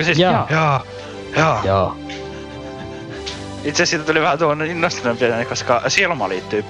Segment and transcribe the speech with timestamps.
[0.00, 0.18] Eikö siis?
[0.18, 0.46] Jaa.
[0.50, 0.84] Jaa.
[1.36, 1.62] Jaa.
[1.64, 1.96] Joo.
[3.64, 6.64] Itse asiassa siitä tuli vähän tuon innostuneempi, koska Silma liittyy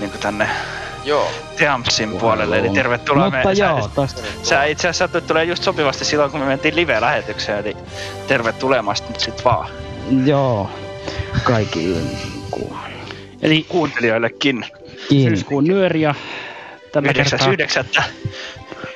[0.00, 0.48] niin tänne
[1.04, 1.30] Joo.
[1.56, 3.24] Teamsin puolelle, eli tervetuloa.
[3.24, 4.20] Mutta me, joo, sä, tästä.
[4.42, 7.76] sä itse asiassa sattuit tulee just sopivasti silloin, kun me mentiin live-lähetykseen, eli
[8.26, 9.68] tervetulemasta nyt sit vaan
[10.24, 10.70] Joo.
[11.42, 12.00] Kaikille
[12.50, 12.76] ku-
[13.42, 14.66] Eli kuuntelijoillekin.
[15.08, 15.30] kiinni.
[15.36, 16.14] syyskuun nyöriä
[16.92, 17.02] kertaa.
[18.02, 18.02] 9.9.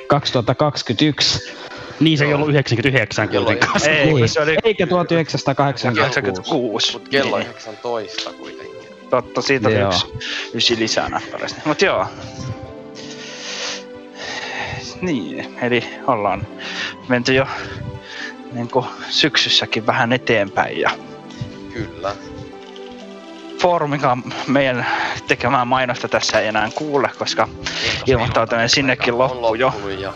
[0.06, 1.57] 2021.
[2.00, 3.80] Niin se ei ollut 99 Kello kuitenkaan.
[3.88, 4.28] Ei, Niin.
[4.28, 6.20] se oli Eikä 1986.
[6.20, 6.92] 86.
[6.92, 8.78] Mut kello Niin, 19 kuitenkin.
[9.10, 10.06] totta, siitä oli yksi,
[10.54, 11.60] yksi lisää näppärästi.
[11.64, 12.06] Mut joo.
[15.00, 16.46] Niin, eli ollaan
[17.08, 17.46] menty jo
[18.52, 20.90] niin kuin syksyssäkin vähän eteenpäin ja
[21.72, 22.12] Kyllä.
[23.60, 24.86] foorumikaan meidän
[25.28, 27.48] tekemää mainosta tässä ei enää kuule, koska
[28.06, 29.72] ilmoittautuminen sinnekin On loppuu jo.
[30.00, 30.12] ja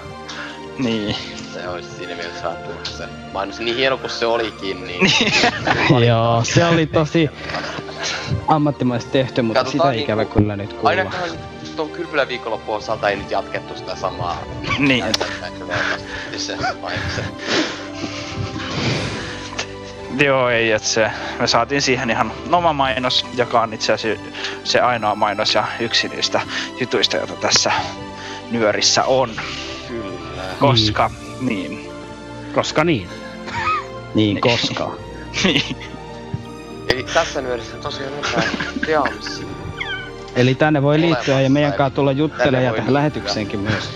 [0.79, 1.17] Niin.
[1.55, 3.59] se olisi siinä mielessä vähän turha se mainos.
[3.61, 5.13] Niin hieno kuin se olikin, niin...
[6.07, 7.31] Joo, se oli tosi
[8.49, 10.89] ammattimaisesti tehty, mutta Katsotaan sitä ikävä niinku- kyllä nyt kuulla.
[10.89, 11.31] Ainakaan
[11.77, 14.43] tuon kylpylän viikonloppuun osalta ei nyt jatkettu sitä samaa
[14.79, 15.05] Niin.
[16.37, 16.57] se.
[20.25, 24.25] Joo, ei, että se, me saatiin siihen ihan oma mainos, joka on itse asiassa
[24.65, 26.41] se ainoa mainos ja yksi niistä
[26.81, 27.73] jutuista, joita tässä
[28.51, 29.31] nyörissä on.
[30.63, 31.89] Koska, niin.
[32.55, 33.09] Koska niin.
[34.15, 34.93] Niin, koska.
[35.45, 35.77] niin.
[36.89, 38.49] Eli tässä nyörissä tosiaan jotain
[38.87, 39.47] Deamsi.
[40.37, 42.95] Eli tänne voi liittyä ja meidän kanssa tulla juttelemaan ja tähän liittyä.
[42.95, 43.91] lähetykseenkin myös.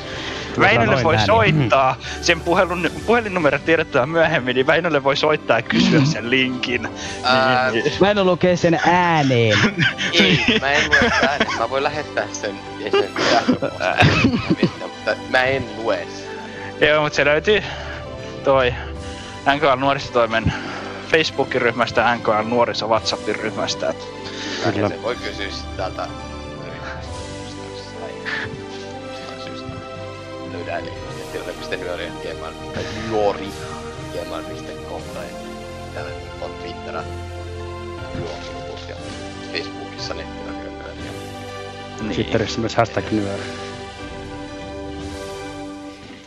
[0.60, 1.26] Väinölle voi näin.
[1.26, 6.88] soittaa, sen puhelun, puhelinnumero tiedetään myöhemmin, niin Väinölle voi soittaa ja kysyä sen linkin.
[7.22, 7.94] Ää, Niin, niin.
[8.00, 9.58] Mä en lukee sen ääneen.
[10.12, 11.58] Ei, mä en lue ääneen.
[11.58, 13.10] Mä voin lähettää sen ja sen
[14.82, 16.25] mutta mä en lue sitä.
[16.80, 17.62] Joo, mutta se löytyy
[18.44, 18.74] toi
[19.56, 20.52] NKL nuorisotoimen
[21.10, 23.90] Facebookin ryhmästä ja NKL nuoriso WhatsAppin ryhmästä.
[23.90, 23.96] Et
[24.62, 24.72] Kyllä.
[24.72, 24.88] Kyllä.
[24.88, 26.08] Se voi kysyä sit täältä
[26.66, 28.22] yritystä, jos ei
[29.12, 29.70] jostain syystä
[30.52, 30.90] löydä eli
[31.32, 32.52] terve.nyöri gmail
[35.14, 35.24] tai
[35.94, 36.10] täällä
[36.40, 37.02] on Twitterä
[38.18, 38.96] juokiluput ja
[39.52, 41.12] Facebookissa nettiväkyönyöri ja
[42.02, 42.14] niin.
[42.14, 43.65] Twitterissä myös hashtag nyöri.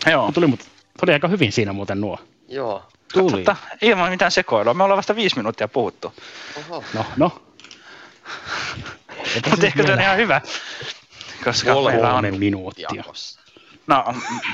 [0.05, 0.31] Joo.
[0.31, 0.59] Tuli, mut,
[0.99, 2.19] tuli aika hyvin siinä muuten nuo.
[2.47, 2.83] Joo.
[3.13, 3.31] Tuli.
[3.31, 4.73] Totta, ilman mitään sekoilua.
[4.73, 6.13] Me ollaan vasta viisi minuuttia puhuttu.
[6.57, 6.83] Oho.
[6.93, 7.41] No, no.
[9.49, 10.41] Mutta ehkä se on ihan hyvä.
[11.43, 12.39] Koska meillä on...
[12.39, 12.89] Minuuttia.
[12.93, 13.39] Jakossa.
[13.87, 14.05] No,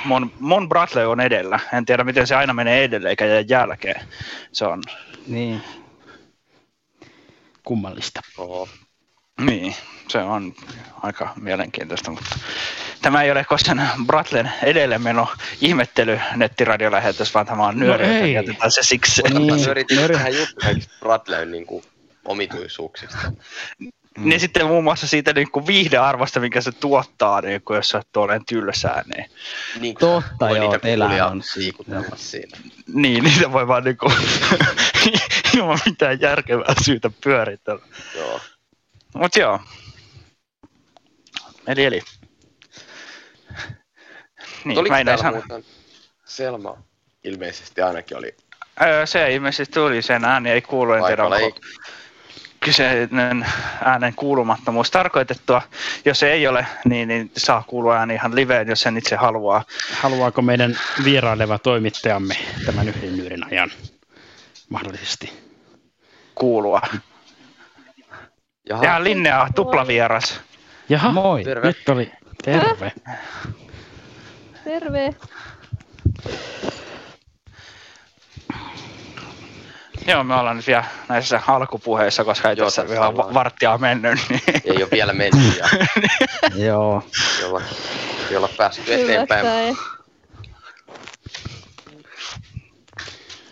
[0.06, 1.59] mun, mun Bradley on edellä.
[1.73, 4.01] En tiedä, miten se aina menee edelle eikä jää jälkeen.
[4.51, 4.81] Se on...
[5.27, 5.62] Niin.
[7.63, 8.22] Kummallista.
[8.38, 8.69] Oho.
[9.41, 9.75] Niin,
[10.07, 10.53] se on
[11.01, 12.39] aika mielenkiintoista, mutta
[13.05, 15.27] tämä ei ole koskaan Bratlen edellemeno
[15.61, 18.33] ihmettely nettiradiolähetys, vaan tämä on nyöri, No ei.
[18.33, 19.21] jätetään se siksi.
[19.21, 19.47] Niin.
[19.47, 19.61] Niin.
[19.66, 21.83] Nyörit, nyörihän juttu kaikista Bradleyn niinku
[22.25, 23.17] omituisuuksista.
[24.17, 27.97] Niin sitten muun muassa siitä niin kuin viihdearvosta, minkä se tuottaa, niin kuin jos sä
[27.97, 29.25] oot tuolleen tylsää, niin,
[29.79, 31.41] Niin, Totta, voi joo, niitä teillä on.
[31.55, 32.57] liikutella siinä.
[32.94, 34.13] niin niitä voi vaan niin kuin,
[35.57, 37.85] ilman mitään järkevää syytä pyöritellä.
[38.15, 38.39] Joo.
[39.15, 39.59] Mut joo.
[41.67, 42.01] Eli eli.
[44.65, 45.37] Niin, Oliko mä en täällä sano.
[45.37, 45.63] muuten
[46.25, 46.77] Selma
[47.23, 48.35] ilmeisesti ainakin oli
[48.81, 51.59] Öö, se ilmeisesti tuli, sen ääni ei kuulu, en tiedä onko
[52.59, 53.45] kyseinen
[53.83, 55.62] äänen kuulumattomuus tarkoitettua.
[56.06, 59.63] Jos se ei ole, niin, niin saa kuulua ääni ihan liveen, jos sen itse haluaa.
[60.01, 62.35] Haluaako meidän vieraileva toimittajamme
[62.65, 63.71] tämän yhden nyörin ajan
[64.69, 65.33] mahdollisesti?
[66.35, 66.81] kuulua.
[68.69, 70.41] Jaha, Ja Linnea, tuplavieras.
[70.89, 71.44] Jaha, Moi.
[71.44, 71.68] Terve.
[71.68, 72.11] nyt oli
[72.44, 72.91] terve.
[74.65, 75.15] Terve.
[80.07, 83.27] Joo, me ollaan nyt vielä näissä alkupuheissa, koska ei tässä tässä vielä ollaan.
[83.27, 84.19] va- varttia on mennyt.
[84.29, 84.41] Niin.
[84.65, 85.65] ei ole vielä mennyt ja
[86.65, 87.03] Joo.
[87.39, 87.62] ei olla,
[88.31, 89.77] ei olla päästy eteenpäin.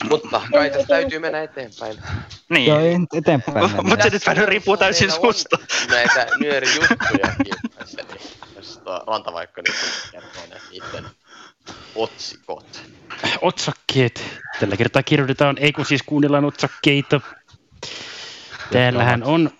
[0.09, 1.97] Mutta kai tästä täytyy mennä eteenpäin.
[2.49, 2.67] Niin.
[2.69, 3.81] Joo, ei nyt eteenpäin mennä.
[3.81, 5.57] Mutta se nyt vähän riippuu täysin susta.
[5.89, 8.21] Näitä nyörijuttujakin tässä, niin
[8.63, 9.75] jos Rantavaikko nyt
[10.11, 11.05] kertoo ne niiden
[11.95, 12.81] otsikot.
[13.41, 14.41] Otsakkeet.
[14.59, 17.21] Tällä kertaa kirjoitetaan, ei kun siis kuunnellaan otsakkeita.
[18.71, 19.51] Täällähän on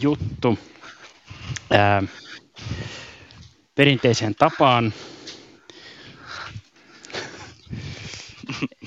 [0.00, 0.58] juttu
[1.70, 2.02] ää,
[3.74, 4.94] perinteiseen tapaan.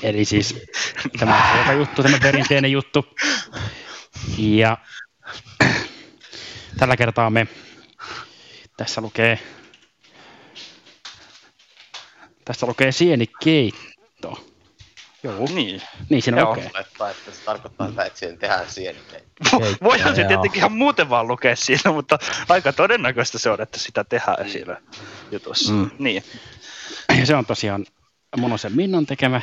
[0.03, 0.55] Eli siis
[1.19, 3.05] tämä on juttu, tämä perinteinen juttu.
[4.37, 4.77] Ja
[6.77, 7.47] tällä kertaa me,
[8.77, 9.39] tässä lukee
[12.45, 14.45] tässä lukee sienikeitto.
[15.23, 15.81] Joo, Niin.
[16.09, 16.49] niin siinä Joo.
[16.49, 16.71] lukee.
[16.75, 19.59] Olettaa, että se tarkoittaa sitä, että siihen tehdään sienikeitto.
[19.59, 22.19] Keittoa, Voihan se tietenkin ihan muuten vaan lukea siinä, mutta
[22.49, 24.77] aika todennäköistä se on, että sitä tehdään siinä
[25.31, 25.73] jutussa.
[25.73, 25.89] Mm.
[25.99, 26.23] Niin,
[27.19, 27.85] Ja se on tosiaan
[28.37, 29.41] Monosen Minnon tekemä.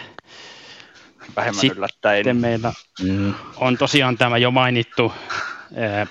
[1.37, 2.37] vähemmän Sitten yllättäen.
[2.37, 3.35] meillä Mm.
[3.57, 5.13] on tosiaan tämä jo mainittu
[5.77, 6.07] ää,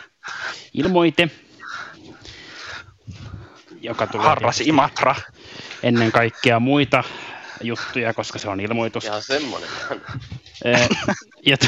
[0.73, 1.29] ilmoite,
[3.81, 5.15] joka tulee Harras Imatra.
[5.83, 7.03] ennen kaikkea muita
[7.61, 9.05] juttuja, koska se on ilmoitus.
[9.05, 9.69] Ihan semmonen.
[10.65, 10.87] Ää,
[11.45, 11.67] ja t-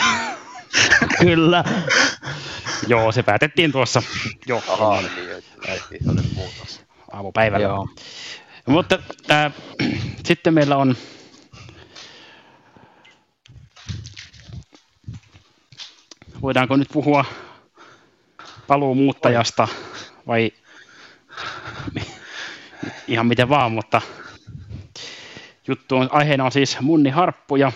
[1.19, 1.63] Kyllä.
[2.87, 4.03] Joo, se päätettiin tuossa
[4.47, 6.81] jo ennen niin, että lähti sellainen muutos.
[7.11, 7.67] aamupäivällä.
[7.67, 7.87] Joo.
[8.65, 8.99] Mutta
[9.31, 9.53] äh,
[10.25, 10.95] sitten meillä on
[16.41, 17.25] voidaanko nyt puhua
[18.73, 19.67] paluumuuttajasta
[20.27, 20.51] vai
[23.07, 24.01] ihan miten vaan, mutta
[25.67, 27.71] juttu on, aiheena on siis munni harppuja.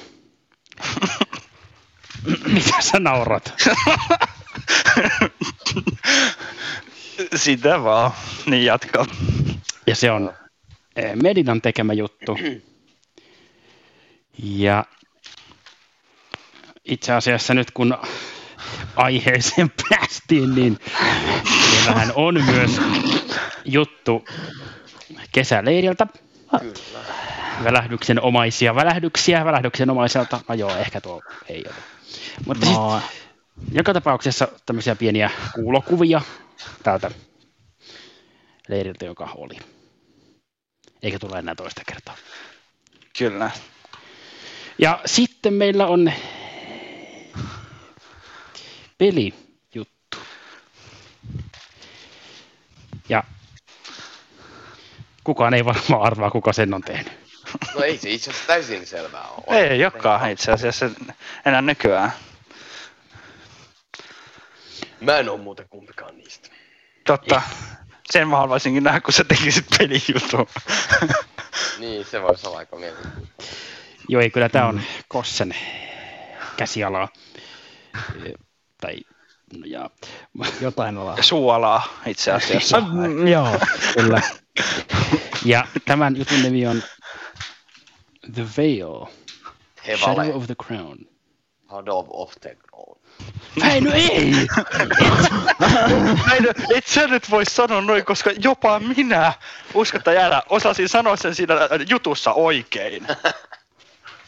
[2.54, 3.54] Mitä sä naurat?
[7.36, 8.12] Sitä vaan.
[8.46, 9.06] Niin jatka.
[9.88, 10.34] Ja se on
[10.96, 12.38] eh, Medinan tekemä juttu.
[14.38, 14.86] Ja
[16.86, 17.98] itse asiassa nyt kun
[18.96, 20.80] aiheeseen päästiin, niin
[21.72, 22.72] meillähän on myös
[23.66, 24.26] juttu
[25.32, 26.08] kesäleiriltä.
[26.60, 27.00] Kyllä.
[27.64, 30.40] Välähdyksen omaisia välähdyksiä välähdyksen omaiselta.
[30.48, 31.76] No joo, ehkä tuo ei ole.
[32.46, 33.02] Mutta No,
[33.72, 36.22] joka tapauksessa tämmöisiä pieniä kuulokuvia
[36.84, 37.12] tältä
[38.68, 39.58] leiriltä, joka oli.
[41.02, 42.16] Eikä tule enää toista kertaa.
[43.18, 43.52] Kyllä.
[44.80, 46.12] Ja sitten meillä on
[48.98, 50.18] pelijuttu.
[53.10, 53.24] Ja
[55.24, 57.14] kukaan ei varmaan arvaa, kuka sen on tehnyt.
[57.76, 59.68] No ei se itse asiassa täysin selvää ole.
[59.68, 60.90] Ei olekaan itse asiassa
[61.46, 62.12] enää nykyään.
[65.02, 66.50] Mä en oo muuten kumpikaan niistä.
[67.06, 67.42] Totta.
[68.12, 70.48] Sen mä haluaisinkin nähdä, kun sä tekisit pelijutun.
[71.80, 73.44] Niin, se voisi olla aika mielenkiintoista.
[74.08, 75.56] Joo, ei kyllä tämä on Kossen
[76.58, 77.08] käsialaa.
[78.82, 78.96] Tai,
[79.58, 79.90] no jaa.
[80.62, 81.24] jotain ollaan.
[81.34, 82.80] Suolaa itse asiassa.
[82.80, 83.60] Mm, Joo,
[83.94, 84.22] kyllä.
[85.46, 86.84] Ja tämän jutun nimi on
[88.34, 89.06] The Veil,
[89.98, 90.98] Shadow Hevale, of the Crown.
[91.70, 92.98] Shadow of the Crown.
[93.72, 94.32] Ei, no ei!
[96.28, 99.34] Näin, et sä nyt voi sanoa noin, koska jopa minä,
[99.74, 101.54] usko tai älä, osasin sanoa sen siinä
[101.90, 103.08] jutussa oikein.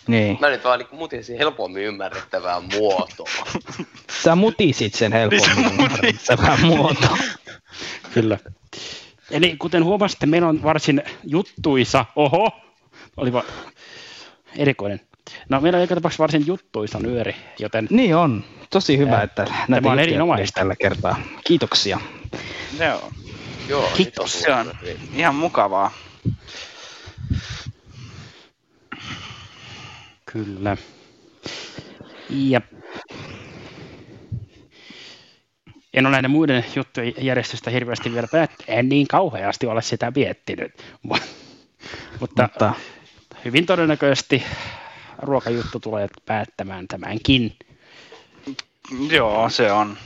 [0.10, 0.38] Niin.
[0.42, 3.30] Mä nyt vaan niinku muutin siihen helpommin ymmärrettävää muotoa.
[4.24, 5.80] Sä mutisit sen Niin sä helpommin mutisit.
[5.80, 7.18] ymmärrettävää muotoa.
[8.14, 8.38] Kyllä.
[9.32, 12.52] Eli kuten huomasitte, meillä on varsin juttuisa, oho,
[13.18, 13.44] olipa
[14.58, 15.02] erikoinen.
[15.50, 18.44] No meillä on joka tapauksessa varsin juttuisa nyöri, joten Niin on.
[18.70, 20.60] Tosi hyvä, Ää, että näitä on juttuja erinomaista.
[20.60, 21.20] tällä kertaa.
[21.48, 22.00] Kiitoksia.
[22.80, 23.10] Joo,
[23.68, 24.36] Joo, Kiitos.
[24.36, 24.72] nyt se on
[25.16, 25.92] ihan mukavaa.
[30.32, 30.78] Kyllä.
[32.30, 32.62] Ja
[35.94, 38.70] en ole näiden muiden juttujen järjestystä hirveästi vielä päättänyt.
[38.80, 40.72] En niin kauheasti ole sitä miettinyt.
[41.08, 41.22] Mu-
[42.20, 42.74] Mutta Mutta
[43.46, 44.44] hyvin todennäköisesti
[45.18, 47.56] ruokajuttu tulee päättämään tämänkin.
[49.10, 49.98] Joo, se on.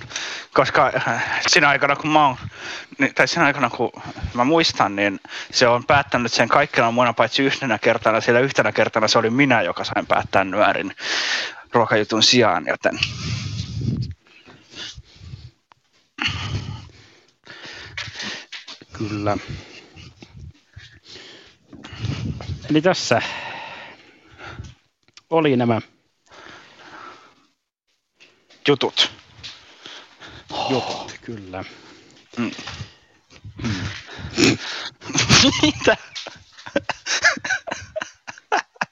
[0.53, 2.37] Koska äh, siinä aikana, kun mä oon,
[2.97, 3.91] niin- tai siinä aikana, kun
[4.33, 5.19] mä muistan, niin
[5.51, 8.21] se on päättänyt sen kaikkina muina paitsi yhtenä kertana.
[8.21, 10.95] Sillä yhtenä kertana se oli minä, joka sain päättää nyörin
[11.73, 12.99] ruokajutun sijaan, joten
[18.93, 19.37] Kyllä.
[22.69, 23.21] Eli tässä
[25.29, 25.81] oli nämä
[28.67, 29.11] jutut.
[30.69, 31.63] jutut, kyllä.
[35.61, 35.97] Mitä?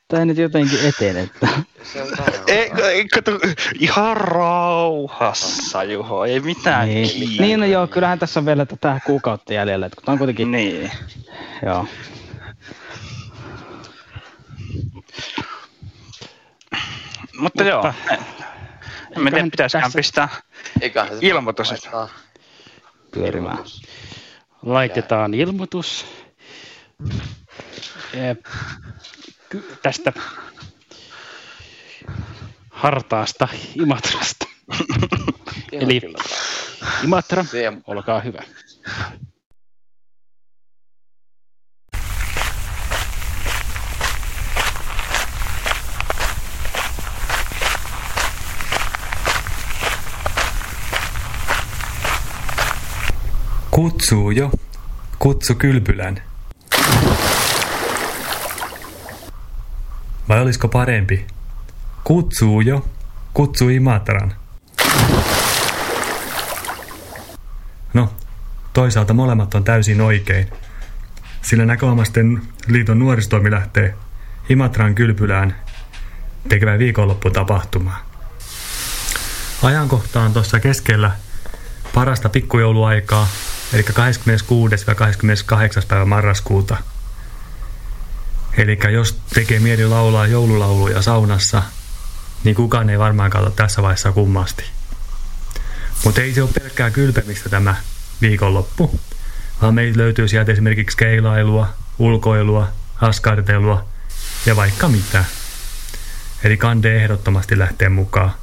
[0.08, 1.22] Tää nyt jotenkin etene.
[1.22, 1.48] että-
[1.84, 2.44] Se on täällä.
[2.48, 3.32] Ei, ei, kato,
[3.80, 6.26] ihan rauhassa, Juho.
[6.26, 7.44] Ei mitään Niin, kiirettä.
[7.44, 10.92] niin no joo, kyllähän tässä on vielä tätä kuukautta jäljellä, että kun on kuitenkin, Niin.
[11.66, 11.88] joo.
[17.38, 17.94] Mutta joo.
[19.16, 20.30] Mutta- En tiedä, Eiköhän pitäisikään tässä- pistää
[20.82, 21.70] Eiköhän se Ilmoitus.
[23.12, 23.54] pyörimään.
[23.54, 23.82] ilmoitus.
[24.62, 26.06] Laitetaan ilmoitus
[28.14, 28.38] Eh,
[29.50, 30.14] ky- tästä
[32.70, 34.46] hartaasta Imatrasta.
[35.72, 36.02] Eli-.
[37.04, 37.46] Imatra,
[37.88, 38.44] olkaa hyvä.
[53.72, 54.52] Kutsuu jo.
[55.20, 56.22] Kutsu kylpylän.
[60.30, 61.26] Vai olisiko parempi?
[62.04, 62.86] Kutsuu jo.
[63.34, 64.36] Kutsu Imatran.
[67.94, 68.14] No,
[68.74, 70.50] toisaalta molemmat on täysin oikein.
[71.42, 73.96] Sillä näköomasten liiton nuoristoimi lähtee
[74.50, 75.56] Imatran kylpylään
[76.50, 78.06] tekemään viikonlopputapahtumaa.
[79.64, 81.12] Ajankohta on tuossa keskellä
[81.94, 83.28] parasta pikkujouluaikaa,
[83.74, 84.76] eli 26.
[84.88, 85.84] ja 28.
[85.88, 86.78] päivä marraskuuta.
[88.58, 91.64] Eli jos tekee mieli laulaa joululauluja saunassa,
[92.44, 94.64] niin kukaan ei varmaan katso tässä vaiheessa kummasti.
[96.04, 97.76] Mutta ei se ole pelkkää kylpemistä tämä
[98.22, 99.00] viikonloppu,
[99.62, 102.68] vaan meillä löytyy sieltä esimerkiksi keilailua, ulkoilua,
[103.02, 103.86] askartelua
[104.46, 105.26] ja vaikka mitä.
[106.44, 108.34] Eli kande ehdottomasti lähtee mukaan.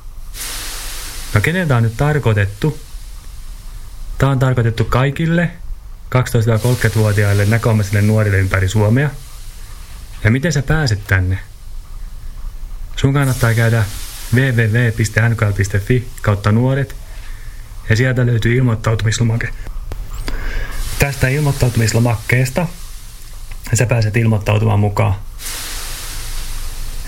[1.35, 2.88] No keneltä on nyt tarkoitettu?
[4.19, 5.51] Tämä on tarkoitettu kaikille
[6.15, 9.11] 12-30-vuotiaille näköomaisille nuorille ympäri Suomea.
[10.25, 11.39] Ja miten sä pääset tänne?
[12.97, 13.85] Sun kannattaa käydä
[14.35, 16.97] www.nkl.fi kautta nuoret
[17.91, 19.49] ja sieltä löytyy ilmoittautumislomake.
[20.99, 22.67] Tästä ilmoittautumislomakkeesta
[23.75, 25.15] sä pääset ilmoittautumaan mukaan.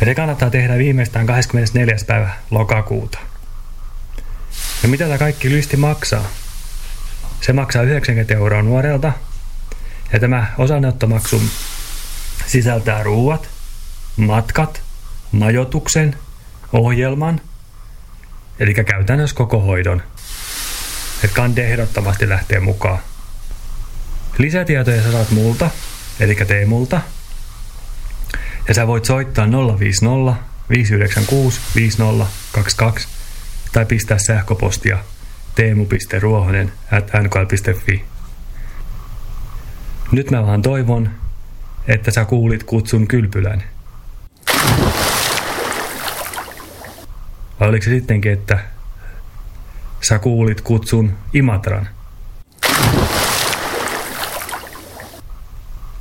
[0.01, 1.97] Ja se kannattaa tehdä viimeistään 24.
[2.07, 3.19] päivä lokakuuta.
[4.83, 6.25] Ja mitä tämä kaikki lysti maksaa?
[7.41, 9.13] Se maksaa 90 euroa nuorelta.
[10.13, 11.43] Ja tämä osanottomaksu
[12.47, 13.49] sisältää ruuat,
[14.17, 14.83] matkat,
[15.33, 16.17] majoituksen,
[16.73, 17.41] ohjelman,
[18.59, 20.03] eli käytännössä koko hoidon.
[21.25, 22.99] Et kande ehdottomasti lähtee mukaan.
[24.39, 25.71] Lisätietoja sä saat multa,
[26.21, 27.01] eli Teemulta.
[28.69, 29.47] Ja sä voit soittaa
[29.79, 33.09] 050 596 5022
[33.73, 34.99] tai pistää sähköpostia
[35.61, 38.05] teemu.ruohonen at nkl.fi.
[40.13, 41.11] Nyt mä vaan toivon,
[41.89, 43.63] että sä kuulit kutsun kylpylän.
[47.61, 48.59] Vai oliko se sittenkin, että
[50.09, 51.89] sä kuulit kutsun Imatran?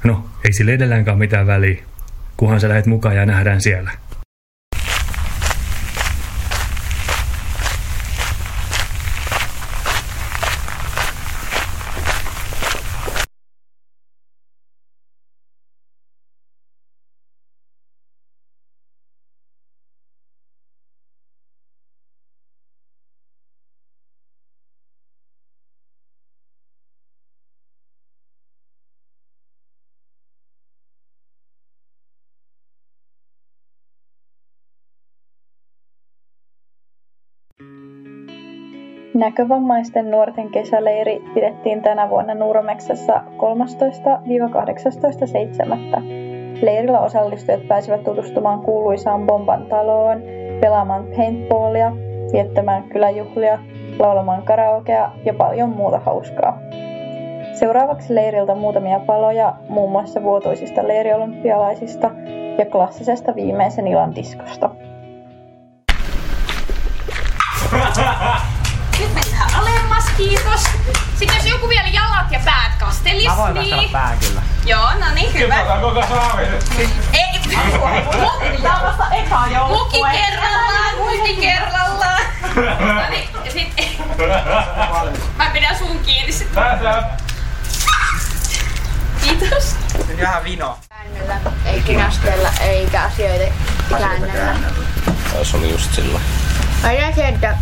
[0.04, 1.84] No, ei sillä edelläänkään mitään väliä,
[2.38, 3.92] kunhan sä lähet mukaan ja nähdään siellä.
[39.20, 43.18] Näkövammaisten nuorten kesäleiri pidettiin tänä vuonna Nurmeksessa 13-18.7.
[46.62, 50.22] Leirillä osallistujat pääsivät tutustumaan kuuluisaan Bomban taloon,
[50.62, 51.92] pelaamaan paintballia,
[52.32, 53.60] viettämään kyläjuhlia,
[54.00, 56.60] laulamaan karaokea ja paljon muuta hauskaa.
[57.54, 62.12] Seuraavaksi leiriltä muutamia paloja muun muassa vuotuisista leiriolympialaisista
[62.58, 64.70] ja klassisesta viimeisen illan diskosta.
[70.20, 70.64] kiitos.
[71.20, 73.70] Sitten jos joku vielä jalat ja päät kastelis, Mä voin niin...
[73.70, 74.42] kastella pään kyllä.
[74.66, 75.56] Joo, no niin, hyvä.
[75.82, 76.44] koko saavi
[77.14, 77.40] Ei,
[78.64, 82.22] Tää on vasta eka Muki kerrallaan, muki kerrallaan.
[82.80, 83.68] No niin, ja sit...
[85.38, 86.48] Mä pidän sun kiinni sit.
[89.24, 89.76] Kiitos.
[90.18, 90.78] Ihan vino.
[90.90, 93.54] Käännellä, ei kinastella eikä asioita
[94.00, 94.56] käännellä.
[95.44, 96.20] Se oli just sillä.
[96.84, 97.58] Aina se, että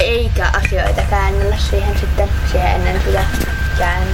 [0.00, 3.24] eikä asioita käännellä siihen sitten siihen ennen sitä
[3.78, 4.08] kään,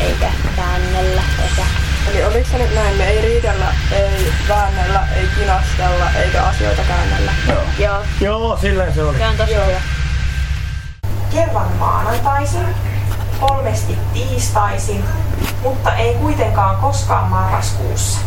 [0.00, 1.62] eikä käännellä eikä
[2.10, 7.32] Eli oliko se nyt näin, me ei riidellä, ei väännellä, ei kinastella, eikä asioita käännellä?
[7.48, 7.62] Joo.
[7.78, 8.02] Joo.
[8.20, 9.18] Joo, silleen se oli.
[9.18, 9.80] Se on tosi hyvä.
[11.32, 12.66] kerran maanantaisin,
[13.40, 15.04] kolmesti tiistaisin,
[15.62, 18.20] mutta ei kuitenkaan koskaan marraskuussa.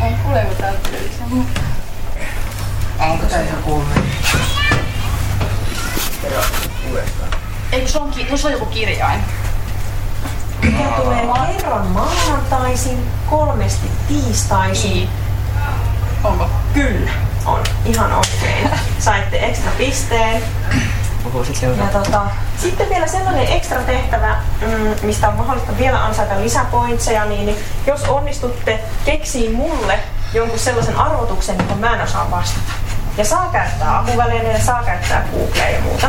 [0.00, 0.88] On kuuleeko täältä
[6.24, 6.44] ihan
[6.82, 7.02] kuullut?
[7.72, 9.20] Eikö se on, ki- no se on joku kirjain?
[10.62, 15.08] Mikä tulee kerran maanantaisin, kolmesti tiistaisin.
[16.24, 16.50] Onko?
[16.74, 17.10] Kyllä,
[17.46, 17.60] on.
[17.84, 18.70] Ihan oikein.
[18.98, 20.42] Saitte ekstra pisteen.
[21.78, 22.26] Ja tota,
[22.62, 28.02] sitten vielä sellainen ekstra tehtävä, mm, mistä on mahdollista vielä ansaita lisäpointseja, niin niin jos
[28.02, 29.98] onnistutte keksiin mulle
[30.34, 32.72] jonkun sellaisen arvotuksen, johon mä en osaa vastata.
[33.16, 36.06] Ja saa käyttää apuvälineitä, saa käyttää Googlea ja muuta.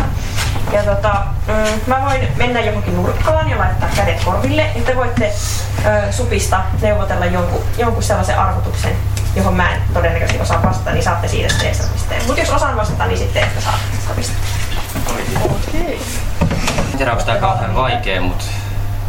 [0.71, 5.33] Ja tota, mm, mä voin mennä johonkin nurkkaan ja laittaa kädet korville, ja te voitte
[5.85, 8.95] ö, supista neuvotella jonkun, jonkun sellaisen arvotuksen,
[9.35, 12.25] johon mä en todennäköisesti osaa vastata, niin saatte siitä sitten ekstra pisteen.
[12.25, 14.39] Mutta jos osaan vastata, niin sitten ehkä saatte ekstra pisteen.
[16.91, 18.45] En tiedä, onko tää kauhean vaikea, mutta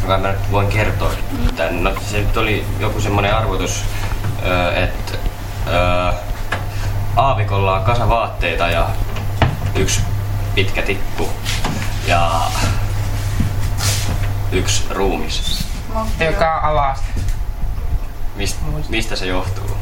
[0.06, 1.10] kai mä nyt voin kertoa
[1.56, 1.84] tän.
[1.84, 3.84] No se nyt oli joku semmonen arvotus,
[4.74, 5.18] että
[7.18, 8.88] aavikolla on kasa vaatteita ja
[9.74, 10.00] yksi
[10.54, 11.28] pitkä tikku
[12.06, 12.40] ja
[14.52, 15.66] yksi ruumis.
[16.20, 16.98] Joka on alas.
[18.36, 18.56] Mist,
[18.88, 19.76] mistä se johtuu?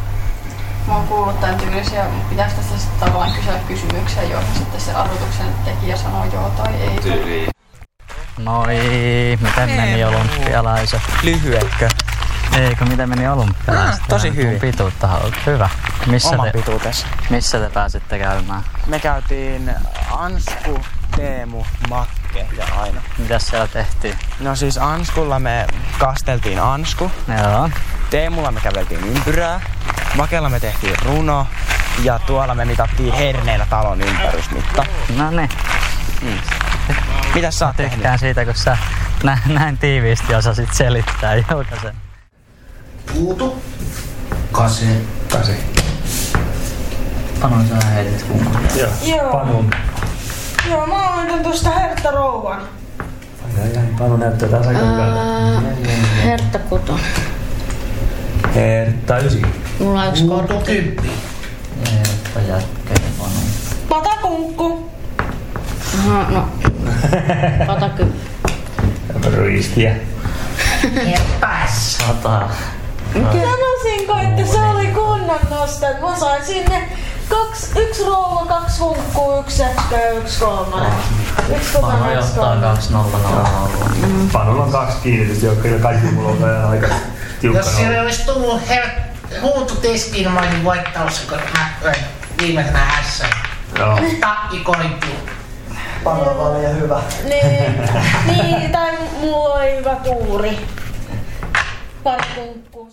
[0.87, 5.47] Mä oon kuullut tämän tyylisiä, pitäis tästä sitten tavallaan kysyä kysymyksiä, joihin sitten se arvotuksen
[5.65, 6.99] tekijä sanoo joo tai ei.
[7.03, 7.51] Tyyliin.
[8.39, 8.77] Noi,
[9.41, 11.03] miten meni olympialaiset?
[11.23, 11.89] Lyhyekö?
[12.57, 14.01] Eikö, miten meni olympialaiset?
[14.03, 14.61] Ah, tosi Sun hyvin.
[14.61, 15.09] pituutta.
[15.47, 15.69] Hyvä.
[16.07, 17.07] Missä Oma te, pituutessa.
[17.31, 18.63] missä te pääsitte käymään?
[18.87, 19.75] Me käytiin
[20.11, 20.81] Ansku,
[21.17, 23.01] Teemu, Makke ja Aino.
[23.19, 24.19] Mitäs siellä tehtiin?
[24.41, 25.67] No siis Anskulla me
[25.99, 27.13] kasteltiin Ansku.
[27.43, 27.71] Joo.
[28.11, 29.61] Teemulla me käveltiin ympyrää.
[30.15, 31.47] Makella me tehtiin runo.
[32.03, 34.85] Ja tuolla me mitattiin herneillä talon ympärysmitta.
[35.17, 35.49] No niin.
[36.23, 36.39] Mm.
[37.35, 38.07] Mitäs sä oot tehnyt?
[38.21, 38.77] Siitä, kun sä
[39.23, 41.97] nä- näin tiiviisti osasit selittää jokaisen.
[43.15, 43.57] Puutu.
[44.53, 44.85] Kase.
[45.33, 45.57] Kase.
[47.41, 48.63] Panu, sä heitit kumman.
[48.77, 48.91] Joo.
[49.17, 49.33] Joo.
[49.33, 49.71] Panun.
[50.71, 52.61] Joo, mä hoidan tuosta Hertta Rouvan.
[53.63, 55.21] Ai, ai, Panu näyttää taas aika hyvältä.
[56.25, 56.99] Hertta Kuto.
[58.55, 59.43] Hertta ysi.
[59.79, 60.55] Mulla on yksi kortti.
[60.65, 61.11] kymppi.
[61.93, 63.31] Hertta jätkä Panu.
[63.89, 64.91] Patakunkku.
[65.99, 66.49] Aha, no.
[67.67, 68.07] Pataky.
[69.45, 69.97] Ristiä.
[71.07, 71.99] Herppäs.
[71.99, 72.49] Sata.
[73.23, 75.87] Sanoisinko, että se oli kunnon nosto.
[76.01, 76.89] Mä sain sinne
[77.29, 80.93] kaksi, yksi rouva, kaksi hunkkuu, yksi ja yksi kolmonen.
[81.57, 82.77] Yksi Panu kutonen, yksi johtaa kolmonen.
[82.77, 86.87] 2 0 0 Panulla on kaksi kiinnitystä, jotka kyllä kaikki mulla on vielä aika
[87.41, 87.67] tiukkana.
[87.67, 89.01] Jos siellä olisi tullut her-
[89.43, 92.01] huutotiskiin, mä olisin voittanut sen, kun mä löin
[92.43, 93.25] viimeisenä hässä.
[93.79, 93.99] Joo.
[94.21, 95.17] Takki koituu.
[96.05, 97.01] Panoa oli hyvä.
[97.25, 97.81] Niin,
[98.43, 100.59] niin, tai mulla oli hyvä tuuri.
[102.05, 102.93] Pari kunkkuu.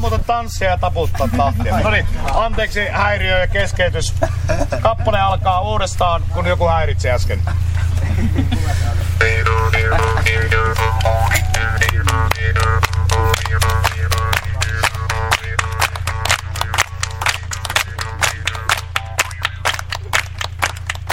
[0.00, 1.80] muuten tanssia ja taputtaa tahtia.
[1.80, 4.14] No niin, anteeksi häiriö ja keskeytys.
[4.80, 7.42] Kappale alkaa uudestaan, kun joku häiritsi äsken.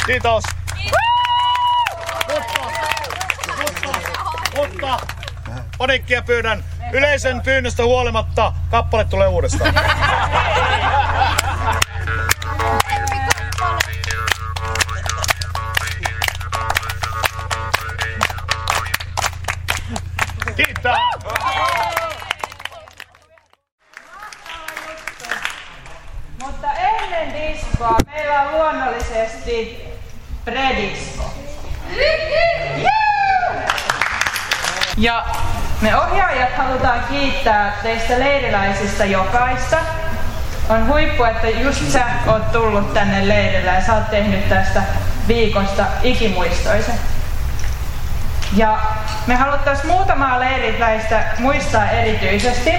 [0.06, 0.44] Kiitos.
[4.56, 5.00] Mutta
[5.78, 6.64] paniikkia pyydän.
[6.92, 9.74] Yleisön pyynnöstä huolimatta kappale tulee uudestaan.
[37.32, 39.78] Kiittää teistä leiriläisistä jokaista.
[40.70, 44.84] On huippu, että just sä oot tullut tänne leirille ja sä oot tehnyt tästä
[45.28, 46.96] viikosta ikimuistoisen.
[48.56, 48.80] Ja
[49.28, 52.72] me haluttais muutamaa leiriläistä muistaa erityisesti.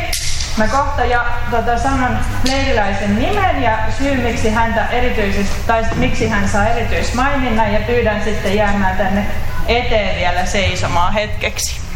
[0.57, 6.49] Mä kohta ja, tota, sanon leiriläisen nimen ja syy miksi häntä erityisesti, tai miksi hän
[6.49, 9.27] saa erityismaininnan ja pyydän sitten jäämään tänne
[9.67, 11.88] eteen vielä seisomaan hetkeksi.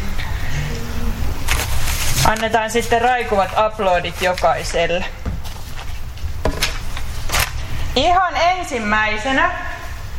[2.33, 5.05] Annetaan sitten raikuvat uploadit jokaiselle.
[7.95, 9.51] Ihan ensimmäisenä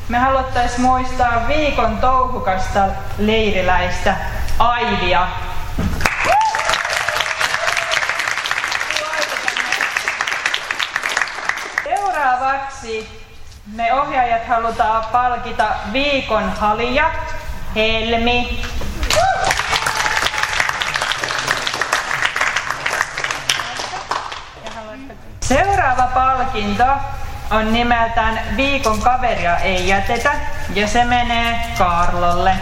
[0.08, 2.86] me haluttais muistaa viikon touhukasta
[3.18, 4.16] leiriläistä
[4.58, 5.28] Aivia.
[11.84, 13.24] Seuraavaksi
[13.66, 17.10] me ohjaajat halutaan palkita viikon halija
[17.74, 18.62] Helmi.
[26.04, 26.84] Seuraava palkinto
[27.50, 30.32] on nimeltään Viikon kaveria ei jätetä
[30.74, 32.56] ja se menee Karlolle.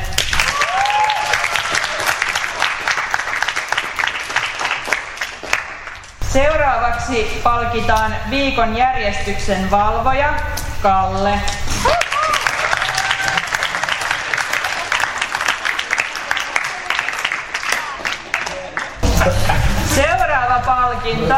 [6.28, 10.34] Seuraavaksi palkitaan viikon järjestyksen valvoja
[10.82, 11.40] Kalle.
[19.94, 21.34] Seuraava palkinto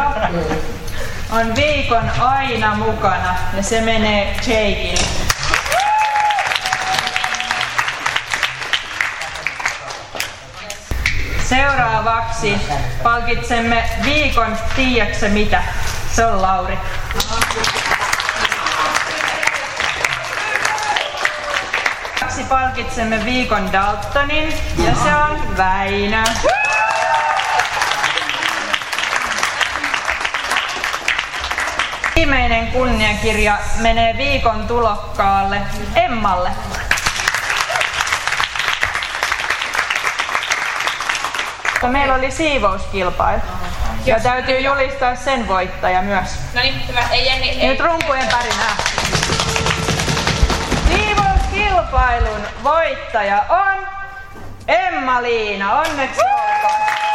[1.34, 4.98] on viikon aina mukana ja se menee Jakeille.
[11.48, 12.56] Seuraavaksi
[13.02, 15.62] palkitsemme viikon tiedätkö mitä?
[16.12, 16.78] Se on Lauri.
[22.12, 24.54] Seuraavaksi palkitsemme viikon Daltonin
[24.86, 26.24] ja se on Väinö.
[32.16, 35.60] Viimeinen kunniakirja menee viikon tulokkaalle
[35.94, 36.50] Emmalle.
[41.72, 43.40] Mutta Meillä oli siivouskilpailu.
[44.06, 46.28] Ja täytyy julistaa sen voittaja myös.
[46.54, 47.02] No niin, hyvä.
[47.10, 47.68] Ei Jenni, ei.
[47.68, 48.76] Nyt rumpujen pärinää.
[50.88, 53.86] Siivouskilpailun voittaja on
[54.68, 55.72] Emma-Liina.
[55.72, 57.13] Onneksi olkoon.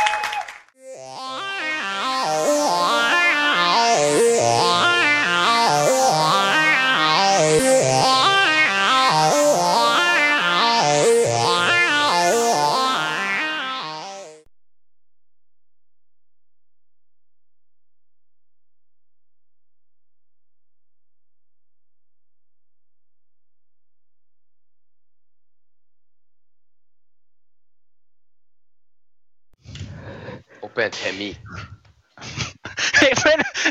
[33.02, 33.14] Ei,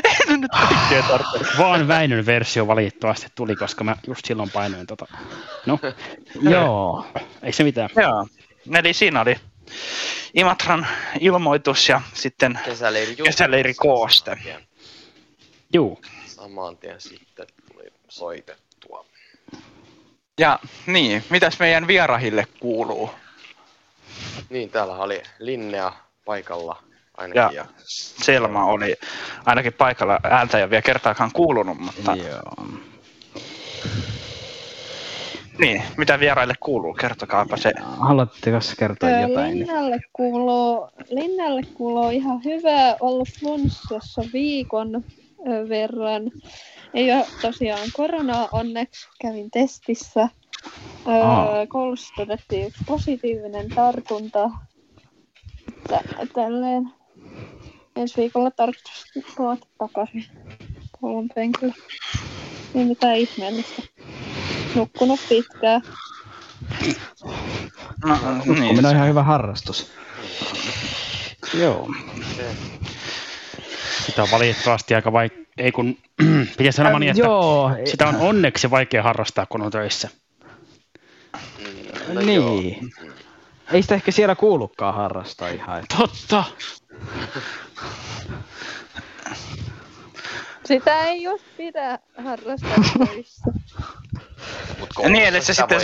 [0.03, 1.57] ei nyt kaikkea tarpeeksi.
[1.57, 5.05] Vaan Väinön versio valitettavasti tuli, koska mä just silloin painoin tota.
[5.65, 5.79] No,
[6.41, 7.05] joo.
[7.43, 7.89] Ei se mitään.
[7.95, 8.27] Joo.
[8.75, 9.35] Eli siinä oli
[10.33, 10.87] Imatran
[11.19, 14.37] ilmoitus ja sitten Kesäleiri kesäleiri kooste.
[15.73, 16.01] Juu.
[16.25, 19.05] Saman tien sitten tuli soitettua.
[20.39, 23.11] Ja niin, mitäs meidän vierahille kuuluu?
[24.49, 25.93] Niin, täällä oli Linnea
[26.25, 26.83] paikalla
[27.19, 27.39] ainakin.
[27.39, 27.65] Ja Ja,
[28.23, 28.95] Selma oli
[29.45, 32.15] ainakin paikalla ääntä ei ole vielä kertaakaan kuulunut, mutta...
[32.15, 32.67] Joo.
[35.59, 36.93] Niin, mitä vieraille kuuluu?
[36.93, 37.71] Kertokaapa se.
[37.81, 39.59] Haluatteko kertoa jotain?
[39.59, 45.03] Linnalle kuuluu, Linnalle kuuluu ihan hyvä ollut flunssassa viikon
[45.69, 46.31] verran.
[46.93, 50.29] Ei ole tosiaan koronaa onneksi, kävin testissä.
[51.07, 54.49] Öö, koulussa todettiin yksi positiivinen tartunta.
[55.87, 55.99] Tä,
[56.33, 56.91] tälleen
[58.01, 59.05] ensi viikolla tarkoitus
[59.37, 60.25] palata takaisin
[61.01, 61.73] koulun penkillä.
[62.75, 63.81] Ei mitään ihmeellistä.
[64.75, 65.81] Nukkunut pitkään.
[68.05, 69.91] No, Nukkuminen on ihan hyvä harrastus.
[71.53, 71.89] Joo.
[74.05, 75.97] Sitä on valitettavasti aika vaikea, ei kun
[76.57, 77.71] pitäisi sanoa Ähm, niin, että joo.
[77.85, 80.09] sitä on onneksi vaikea harrastaa, kun on töissä.
[82.13, 82.91] no niin.
[83.71, 85.79] Ei sitä ehkä siellä kuulukaan harrastaa ihan.
[85.79, 86.43] että- Totta.
[90.65, 93.51] Sitä ei just pidä harrastaa töissä.
[95.03, 95.81] Ja niin, eli se sitten,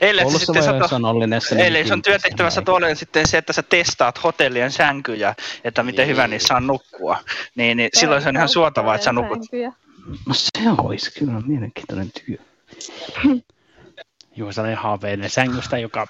[0.00, 3.62] ellei se sitten sato, on niin ellei sun kiinni työtehtävässä tuolle sitten se, että sä
[3.62, 7.18] testaat hotellien sänkyjä, että miten hyvä niissä on nukkua,
[7.54, 9.38] niin, niin silloin se on ihan suotavaa, että sä nukut.
[10.26, 12.36] No se olisi kyllä mielenkiintoinen työ.
[14.36, 16.06] Joo, sellainen haaveinen sängystä, joka...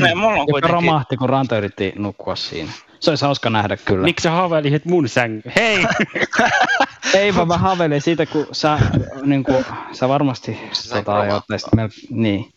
[0.00, 0.74] Ne, mulla on Joka kuitenkin...
[0.74, 2.72] romahti, kun Ranta yritti nukkua siinä.
[3.00, 4.04] Se olisi hauska nähdä kyllä.
[4.04, 5.52] Miksi sä haaveilisit mun sängyn?
[5.56, 5.84] Hei!
[7.14, 8.78] Ei vaan mä haaveilin siitä, kun sä,
[9.22, 10.58] niin kuin, sä varmasti
[10.92, 11.88] tota, ajoittaisit mel...
[12.10, 12.52] Niin.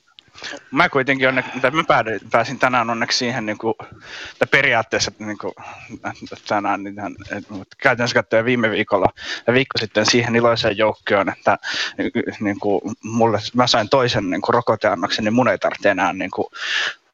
[0.71, 1.83] Mä kuitenkin onne, tai mä
[2.31, 3.73] pääsin tänään onneksi siihen, niin kuin,
[4.31, 5.53] että periaatteessa niin kuin,
[6.47, 6.95] tänään, niin
[7.31, 9.07] et, mutta käytännössä katsoen viime viikolla
[9.47, 11.57] ja viikko sitten siihen iloiseen joukkoon, että
[12.39, 16.31] niin kuin, mulle, mä sain toisen niin kuin, rokoteannoksen, niin mun ei tarvitse enää niin
[16.31, 16.47] kuin,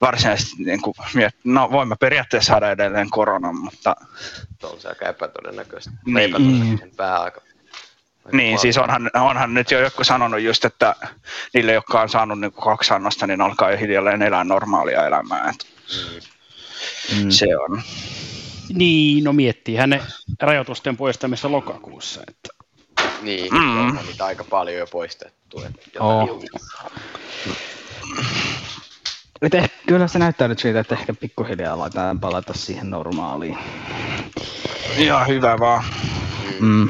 [0.02, 3.96] varsinaisesti niin kuin, miet, no voin mä periaatteessa saada edelleen koronan, mutta
[4.62, 5.92] Se on se aika epätodennäköistä.
[6.06, 6.30] Niin.
[6.30, 7.32] Epätodennäköinen pää
[8.32, 10.96] Niin, siis onhan, onhan nyt jo joku sanonut just, että
[11.54, 15.50] niille, jotka on saanut niin kaksi annosta, niin alkaa jo hiljalleen elää normaalia elämää.
[15.50, 15.68] Et
[17.24, 17.30] Mm.
[17.30, 17.82] Se on.
[18.74, 20.02] Niin, no miettii hänen
[20.42, 22.22] rajoitusten poistamista lokakuussa.
[22.28, 22.50] Että...
[23.22, 23.60] Niin, Mm.
[23.60, 23.98] mm.
[23.98, 25.64] on niitä aika paljon jo poistettu.
[25.64, 26.22] että Oo.
[26.22, 26.50] jotain-
[29.42, 33.58] Et ehkä, kyllä se näyttää nyt siltä, että ehkä pikkuhiljaa aletaan palata siihen normaaliin.
[34.98, 35.84] Ihan hyvä vaan.
[36.60, 36.90] Mm.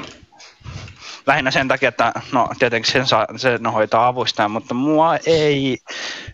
[1.30, 5.78] Lähinnä sen takia, että no tietenkin sen, saa, sen hoitaa avustaja, mutta mua ei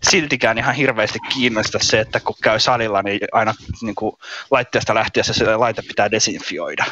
[0.04, 4.16] siltikään ihan hirveästi kiinnosta se, että kun käy salilla, niin aina niin kuin
[4.52, 6.86] laitteesta lähtiessä se laite pitää desinfioida.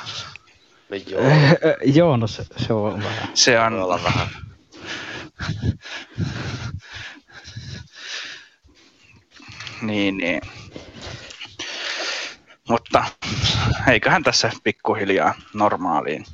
[0.89, 1.21] No joo,
[1.95, 3.29] Joo, no se, se on vähän.
[3.33, 3.73] Se on...
[3.73, 4.27] olla vähän.
[9.81, 10.41] Niin, niin.
[12.69, 13.03] Mutta
[13.87, 16.25] eiköhän tässä pikkuhiljaa normaaliin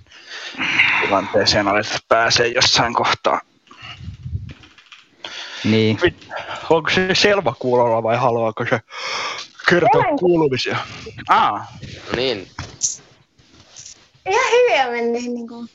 [1.01, 3.41] tilanteeseen aleta pääsee jossain kohtaa.
[5.63, 5.99] Niin.
[6.69, 8.79] Onko se Selva kuulolla vai haluaako se
[9.69, 10.19] kertoa Olen.
[10.19, 10.77] kuulumisia?
[11.29, 11.67] Aa,
[12.09, 12.47] No niin,
[14.29, 15.69] Ihan hyvin on mennyt niin kuin,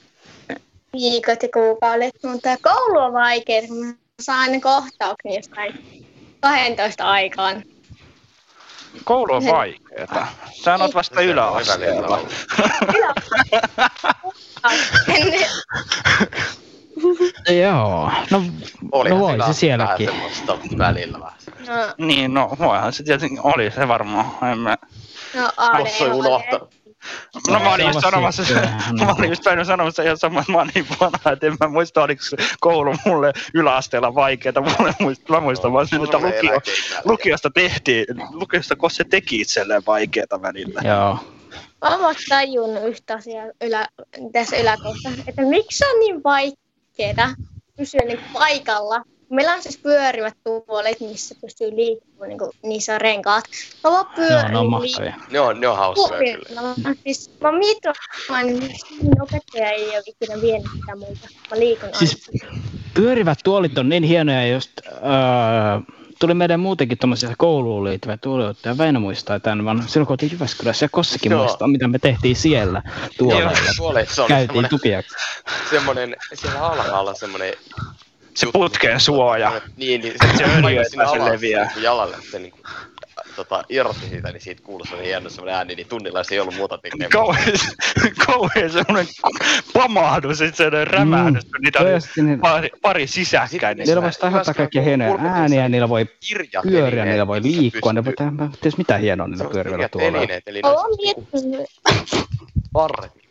[0.93, 6.05] viikot ja kuukaudet, mutta koulu on vaikea, kun mä saan aina kohtauksen jostain
[6.41, 7.63] 12 aikaan.
[9.05, 10.27] Koulu on vaikeeta.
[10.53, 12.21] Sä oot vasta yläasteella.
[17.63, 18.43] Joo, no,
[18.93, 20.11] olihan no voi se sielläkin.
[20.79, 21.39] välillä vähän.
[21.67, 24.27] No, Niin, no voihan se tietenkin oli se varmaan.
[24.53, 24.77] En mä...
[25.35, 26.75] no on unohtanut.
[27.49, 28.61] No mä olin just sanomassa, siitä,
[29.05, 31.69] mä olin just päin sanomassa ihan sama, että mä oon niin vanha, että en mä
[31.69, 34.61] muista, oliko se koulu mulle yläasteella vaikeeta.
[34.61, 36.61] Mulle muista, mä muistan vaan sen, että lukio,
[37.05, 40.81] lukiosta tehtiin, lukiosta kun se teki itselleen vaikeeta välillä.
[40.85, 41.19] Joo.
[41.81, 43.89] Mä oon tajunnut yhtä asiaa ylä,
[44.33, 47.35] tässä yläkohdassa, että miksi on niin vaikeaa
[47.77, 49.03] pysyä niin paikalla.
[49.31, 53.45] Meillä on siis pyörivät tuolit, missä pystyy liikkumaan, niin kuin, niissä on renkaat.
[53.85, 55.15] Mä vaan Joo, pyörin ne on mahtavia.
[55.31, 56.63] Ne on, ne on hauskoja kyllä.
[56.63, 61.29] Mä, siis, mä mietin, että miksi opettaja ei ole ikinä vienyt sitä multa.
[61.51, 61.99] Mä liikun aina.
[61.99, 62.31] Siis
[62.95, 64.93] pyörivät tuolit on niin hienoja, just öö,
[66.21, 70.33] tuli meidän muutenkin tuommoisia kouluun liittyviä tuoleja, ja Väinö muistaa tämän, vaan silloin kun oltiin
[70.33, 71.43] Jyväskylässä ja Kossakin Joo.
[71.43, 72.83] muistaa, mitä me tehtiin siellä
[73.19, 73.53] tuoleilla.
[73.77, 75.15] Tuoleissa oli Käytiin semmonen, tukijaksi.
[75.71, 77.53] semmonen, siellä alhaalla semmonen
[78.35, 79.53] Se putken suoja.
[79.77, 81.71] Niin, niin Se se öljy, paikka että sinne se alas leviää.
[81.75, 82.63] niin jalalle, että se niin kuin,
[83.37, 86.55] tota, irrotti siitä, niin siitä kuului semmoinen hieno semmoinen ääni, niin tunnilla se ei ollut
[86.57, 87.11] muuta tekemään.
[87.11, 87.47] Kauhean,
[88.27, 89.07] kauhean semmoinen
[89.73, 91.89] pamahdus, että se rämähdys, kun niitä oli
[92.27, 93.77] niin- pari, pari sisäkkäin.
[93.79, 96.07] niin Niillä voisi aiheuttaa kaikkia hienoja ääniä, niillä voi
[96.63, 100.19] pyöriä, niillä voi liikkua, ne voi tehdä ties mitä hienoa niillä pitkät tuoleilla.
[100.19, 101.67] telineet, eli ne Olen miettinyt,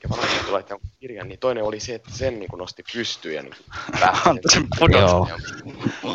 [0.10, 3.54] varmasti tulee tämän kirjan, niin toinen oli se, että sen niin nosti pystyyn ja niin
[4.00, 5.02] päästä sen pudotti.
[5.02, 5.28] Joo.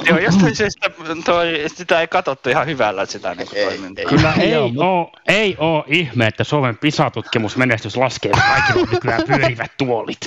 [0.09, 0.91] Joo, jostain syystä
[1.25, 4.05] toi, sitä ei katsottu ihan hyvällä sitä niin toimintaa.
[4.05, 9.23] Kyllä ei, mut- oo, ei oo ihme, että Suomen PISA-tutkimusmenestys laskee, että kaikilla on nykyään
[9.27, 10.21] pyörivät tuolit.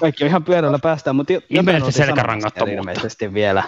[0.00, 2.80] Kaikki on ihan pyörällä päästään, mutta jotain Ihmeellistä selkärangattomuutta.
[2.80, 3.62] ilmeisesti vielä.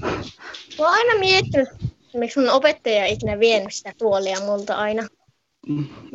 [0.00, 1.68] mä oon aina miettinyt,
[2.14, 5.02] miksi mun opettaja ei ikinä vienyt sitä tuolia multa aina.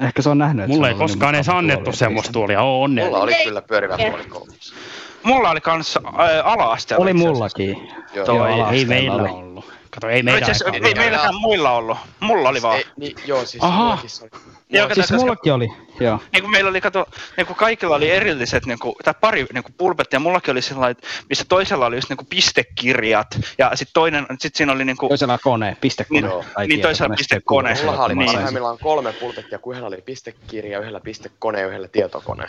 [0.01, 2.83] Ehkä se on nähnyt, että Mulle se ei koskaan niin edes annettu semmoista tuolia, oo
[2.83, 3.11] onnellinen.
[3.11, 4.75] Mulla oli kyllä pyörivä tuoli koulussa.
[5.23, 7.03] Mulla oli kans ää, ala-asteella.
[7.03, 7.91] Oli mullakin.
[8.13, 8.25] Joo.
[8.25, 9.29] Toi Joo, ei meillä oli.
[9.29, 9.65] ollut.
[9.91, 10.85] Kato, ei No asiassa aikaan.
[10.85, 11.97] ei meilläkään muilla ollut.
[12.19, 12.77] Mulla oli vaan.
[12.77, 13.99] Ei, niin, joo, siis Aha.
[14.21, 14.29] oli.
[14.69, 15.67] Joo, Siis mullakin oli,
[15.99, 16.19] joo.
[16.33, 17.05] niin kuin meillä oli, kato,
[17.37, 20.61] niin kuin kaikilla oli erilliset, niin kuin, tai pari niin kuin pulpetti, ja mullakin oli
[20.61, 24.97] sellainen, missä toisella oli just niin kuin pistekirjat, ja sitten toinen, sit siinä oli niin
[24.97, 26.21] kuin, Toisella kone, pistekone.
[26.21, 27.69] Niin, tai niin, toisella pistekone.
[27.75, 28.31] sitten Mullahan oli Niin.
[28.31, 32.43] parhaimmillaan kolme pulpettia, kun yhdellä oli pistekirja, yhdellä pistekone ja yhdellä tietokone.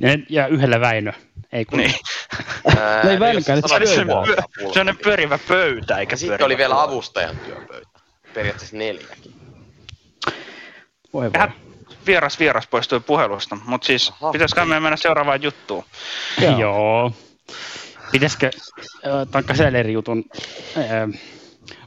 [0.00, 1.12] Ja- Ja yhdellä Väinö.
[1.52, 1.78] Ei kun.
[1.78, 1.94] niin.
[2.78, 4.44] Ää, No ei sanot Se oli se, pulpettia.
[4.68, 7.88] sellainen pyörivä pöytä, eikä sitten oli vielä avustajan työpöytä.
[8.34, 9.34] Periaatteessa neljäkin.
[11.14, 11.48] Voi voi.
[12.06, 15.84] Vieras vieras poistui puhelusta, mutta siis pitäisikö me mennä seuraavaan juttuun?
[16.40, 16.58] Joo.
[16.60, 17.12] Joo.
[18.12, 18.50] Pitäisikö
[19.06, 20.24] äh, tämän Kaseleri-jutun
[20.76, 21.20] äh,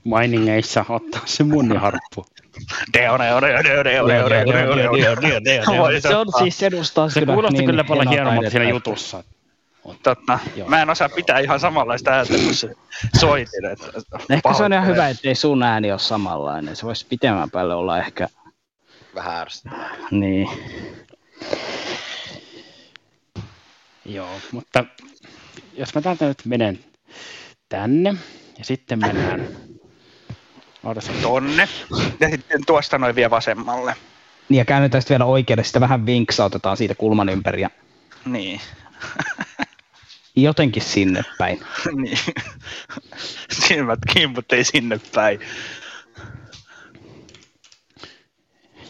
[0.03, 2.25] mainingeissa ottaa se munniharppu?
[2.93, 6.01] Deo, deo, deo, deo, deo, deo, deo, deo, deo, deo, deo, deo.
[6.01, 9.23] Se on siis edustaa Se kyllä kuulosti niin kyllä paljon hienommalta siinä jutussa.
[10.03, 10.39] Totta.
[10.67, 12.75] Mä en osaa pitää ihan samanlaista ääntä kuin se
[13.19, 13.65] soitin.
[13.65, 13.85] Että
[14.29, 16.75] Ehkä se on ihan hyvä, ettei sun ääni ole samanlainen.
[16.75, 18.27] Se voisi pitemmän päälle olla ehkä...
[19.17, 19.89] Vähän ärsyttävää.
[20.12, 20.49] Niin.
[24.06, 24.86] Joo, mutta
[25.73, 26.80] jos mä täältä nyt menen
[27.69, 28.13] tänne
[28.58, 29.47] ja sitten mennään
[30.84, 31.12] Ootas.
[31.21, 31.67] Tonne.
[32.19, 33.95] Ja sitten tuosta noin vie vasemmalle.
[34.49, 37.69] Niin ja käännetään sitten vielä oikealle, sitten vähän vinksautetaan siitä kulman ympäri ja
[38.25, 38.62] Niin.
[40.36, 41.60] jotenkin sinne päin.
[41.95, 42.17] niin.
[43.67, 43.99] Silmät
[44.36, 45.39] mutta ei sinne päin.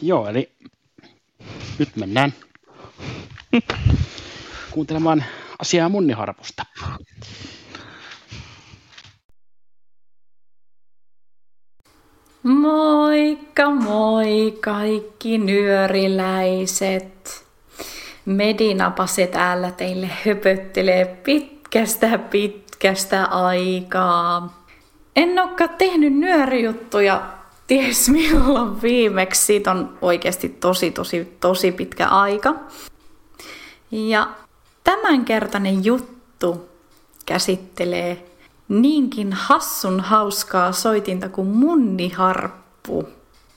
[0.01, 0.51] Joo, eli
[1.79, 2.33] nyt mennään
[4.71, 5.23] kuuntelemaan
[5.59, 6.65] asiaa munniharpusta.
[12.43, 17.45] Moikka moi kaikki nyöriläiset.
[18.25, 24.63] Medinapa se täällä teille höpöttelee pitkästä pitkästä aikaa.
[25.15, 27.36] En olekaan tehnyt nyörijuttuja
[27.67, 29.45] ties milloin viimeksi.
[29.45, 32.55] Siitä on oikeasti tosi tosi tosi pitkä aika.
[33.91, 34.27] Ja
[34.83, 36.69] tämänkertainen juttu
[37.25, 38.25] käsittelee
[38.69, 43.09] niinkin hassun hauskaa soitinta kuin munniharppu.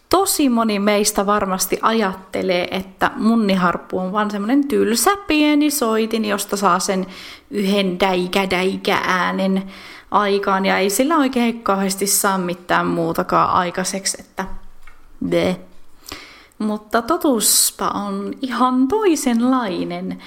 [0.08, 6.78] Tosi moni meistä varmasti ajattelee, että munniharppu on vaan semmoinen tylsä pieni soitin, josta saa
[6.78, 7.06] sen
[7.50, 9.62] yhden däikä-däikä äänen
[10.10, 14.44] aikaan ja ei sillä oikein kauheasti saa mitään muutakaan aikaiseksi, että
[15.30, 15.60] de.
[16.58, 20.22] Mutta totuuspa on ihan toisenlainen.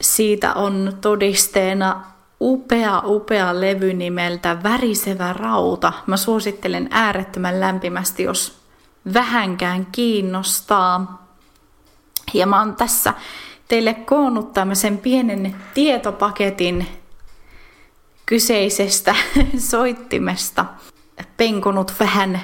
[0.00, 2.02] Siitä on todisteena
[2.40, 5.92] upea, upea levy nimeltä Värisevä rauta.
[6.06, 8.58] Mä suosittelen äärettömän lämpimästi, jos
[9.14, 11.26] vähänkään kiinnostaa.
[12.34, 13.14] Ja mä oon tässä
[13.68, 17.01] teille koonnut tämmöisen pienen tietopaketin
[18.32, 19.14] kyseisestä
[19.70, 20.64] soittimesta.
[21.36, 22.40] Penkonut vähän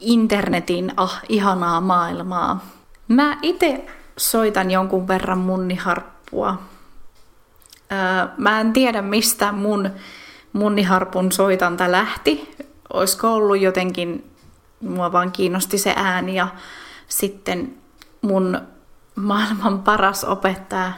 [0.00, 2.66] internetin ah, ihanaa maailmaa.
[3.08, 3.84] Mä itse
[4.16, 6.58] soitan jonkun verran munniharppua.
[7.92, 9.90] Öö, mä en tiedä, mistä mun
[10.52, 12.56] munniharpun soitanta lähti.
[12.92, 14.30] Olisiko ollut jotenkin,
[14.80, 16.48] mua vaan kiinnosti se ääni ja
[17.08, 17.74] sitten
[18.22, 18.60] mun
[19.14, 20.92] maailman paras opettaja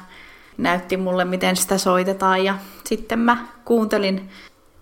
[0.58, 4.30] näytti mulle, miten sitä soitetaan ja sitten mä kuuntelin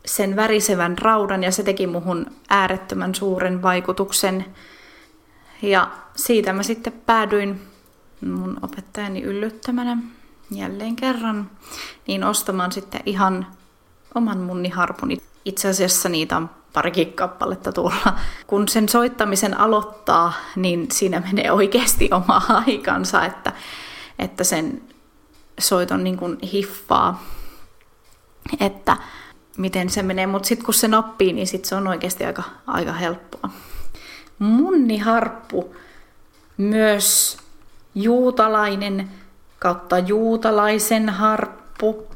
[0.06, 4.44] sen värisevän raudan ja se teki muhun äärettömän suuren vaikutuksen.
[5.62, 7.60] Ja siitä mä sitten päädyin
[8.20, 9.96] mun opettajani yllyttämänä
[10.50, 11.50] jälleen kerran,
[12.06, 13.46] niin ostamaan sitten ihan
[14.14, 15.16] oman munniharpuni.
[15.44, 18.18] Itse asiassa niitä on parikin kappaletta tuolla.
[18.46, 23.52] Kun sen soittamisen aloittaa, niin siinä menee oikeasti oma aikansa, että,
[24.18, 24.82] että sen
[25.60, 27.24] soiton niin kuin hiffaa,
[28.60, 28.96] että
[29.58, 30.26] miten se menee.
[30.26, 33.50] Mutta sitten kun se oppii, niin sit se on oikeasti aika, aika helppoa.
[34.38, 35.74] Munniharppu,
[36.56, 37.36] myös
[37.94, 39.10] juutalainen
[39.58, 42.06] kautta juutalaisen harppu,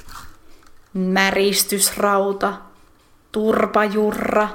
[0.94, 2.52] märistysrauta,
[3.32, 4.48] turpajurra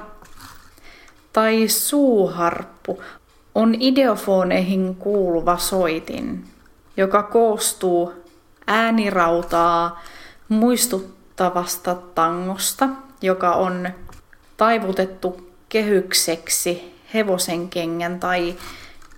[1.32, 3.02] tai suuharppu
[3.54, 6.44] on ideofoneihin kuuluva soitin,
[6.96, 8.12] joka koostuu
[8.70, 10.02] äänirautaa
[10.48, 12.88] muistuttavasta tangosta,
[13.22, 13.88] joka on
[14.56, 18.56] taivutettu kehykseksi hevosen kengän tai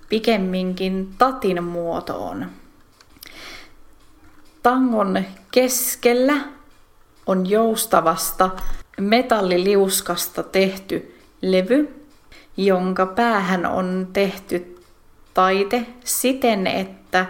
[0.09, 2.47] pikemminkin tatin muotoon.
[4.63, 6.35] Tangon keskellä
[7.27, 8.51] on joustavasta
[9.01, 12.07] metalliliuskasta tehty levy,
[12.57, 14.85] jonka päähän on tehty
[15.35, 17.27] taite siten, että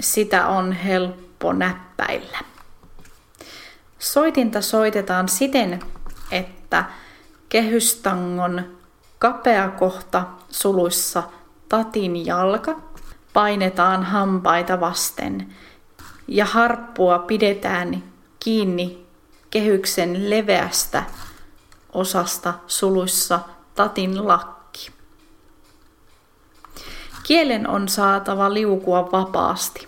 [0.00, 2.38] sitä on helppo näppäillä.
[3.98, 5.80] Soitinta soitetaan siten,
[6.30, 6.84] että
[7.48, 8.78] kehystangon
[9.18, 11.22] kapea kohta suluissa
[11.68, 12.80] tatin jalka
[13.32, 15.54] painetaan hampaita vasten
[16.28, 18.04] ja harppua pidetään
[18.40, 19.06] kiinni
[19.50, 21.04] kehyksen leveästä
[21.92, 23.40] osasta suluissa
[23.74, 24.90] tatin lakki.
[27.22, 29.87] Kielen on saatava liukua vapaasti.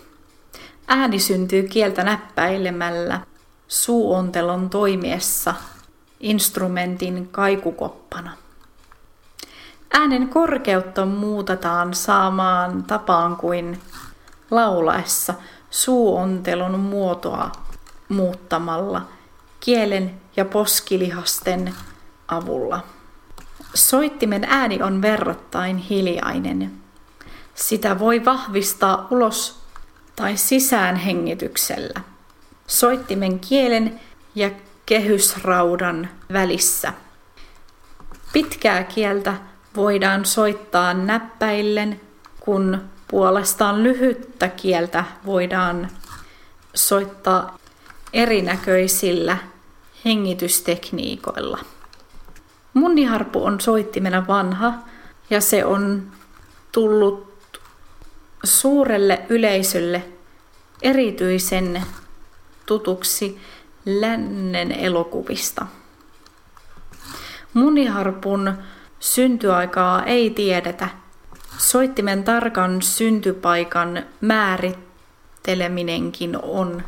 [0.87, 3.21] Ääni syntyy kieltä näppäilemällä
[3.67, 5.53] suuontelon toimiessa
[6.19, 8.31] instrumentin kaikukoppana.
[9.93, 13.81] Äänen korkeutta muutetaan saamaan tapaan kuin
[14.51, 15.33] laulaessa
[15.69, 17.51] suuontelun muotoa
[18.09, 19.07] muuttamalla
[19.59, 21.73] kielen ja poskilihasten
[22.27, 22.83] avulla.
[23.73, 26.71] Soittimen ääni on verrattain hiljainen.
[27.55, 29.60] Sitä voi vahvistaa ulos
[30.21, 32.01] tai sisään hengityksellä.
[32.67, 33.99] Soittimen kielen
[34.35, 34.51] ja
[34.85, 36.93] kehysraudan välissä.
[38.33, 39.33] Pitkää kieltä
[39.75, 42.01] voidaan soittaa näppäillen,
[42.39, 45.89] kun puolestaan lyhyttä kieltä voidaan
[46.73, 47.57] soittaa
[48.13, 49.37] erinäköisillä
[50.05, 51.59] hengitystekniikoilla.
[52.73, 54.73] Munniharpu on soittimena vanha
[55.29, 56.11] ja se on
[56.71, 57.30] tullut
[58.43, 60.03] suurelle yleisölle
[60.81, 61.83] erityisen
[62.65, 63.39] tutuksi
[63.85, 65.65] lännen elokuvista.
[67.53, 68.53] Muniharpun
[68.99, 70.89] syntyaikaa ei tiedetä.
[71.57, 76.83] Soittimen tarkan syntypaikan määritteleminenkin on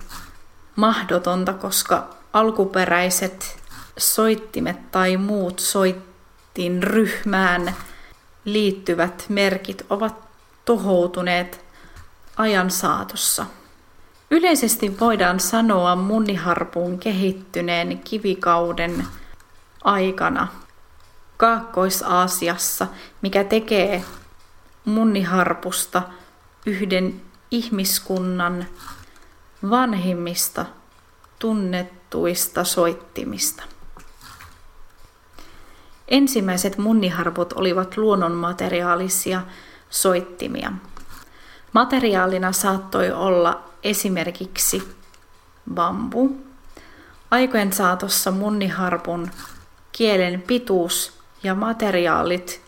[0.75, 3.63] mahdotonta, koska alkuperäiset
[3.97, 7.75] soittimet tai muut soittin ryhmään
[8.45, 10.22] liittyvät merkit ovat
[10.65, 11.65] tuhoutuneet
[12.37, 13.45] ajan saatossa.
[14.31, 19.07] Yleisesti voidaan sanoa muniharpun kehittyneen kivikauden
[19.83, 20.47] aikana
[21.37, 22.87] Kaakkois-Aasiassa,
[23.21, 24.03] mikä tekee
[24.85, 26.01] munniharpusta
[26.65, 28.65] yhden ihmiskunnan
[29.69, 30.65] vanhimmista
[31.39, 33.63] tunnettuista soittimista.
[36.07, 39.41] Ensimmäiset munniharput olivat luonnonmateriaalisia
[39.93, 40.71] soittimia.
[41.73, 44.95] Materiaalina saattoi olla esimerkiksi
[45.73, 46.37] bambu.
[47.31, 49.31] Aikojen saatossa munniharpun
[49.91, 51.13] kielen pituus
[51.43, 52.61] ja materiaalit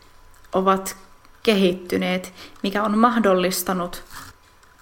[0.54, 0.98] ovat
[1.44, 4.04] kehittyneet, mikä on mahdollistanut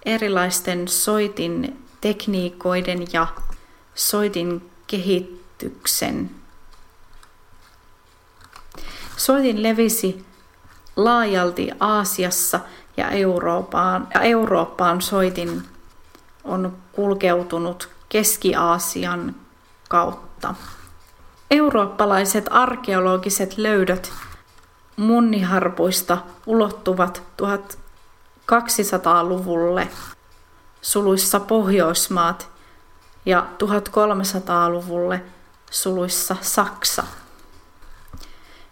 [0.06, 3.28] erilaisten soitin tekniikoiden ja
[3.96, 6.30] soitin kehityksen.
[9.18, 10.26] Soitin levisi
[10.96, 12.60] laajalti Aasiassa
[12.98, 15.64] ja Eurooppaan, ja Eurooppaan soitin
[16.44, 19.36] on kulkeutunut Keski-Aasian
[19.90, 20.56] kautta.
[21.52, 24.12] Eurooppalaiset arkeologiset löydöt
[24.96, 29.88] munniharpuista ulottuvat 1200-luvulle
[30.82, 32.50] suluissa Pohjoismaat
[33.26, 35.22] ja 1300-luvulle
[35.72, 37.04] suluissa Saksa.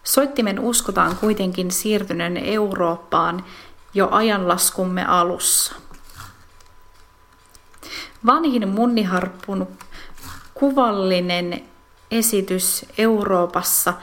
[0.04, 3.44] Soittimen uskotaan kuitenkin siirtyneen Eurooppaan
[3.94, 5.74] jo ajanlaskumme alussa.
[8.26, 9.68] Vanhin munniharppun
[10.54, 11.64] kuvallinen
[12.10, 13.94] esitys Euroopassa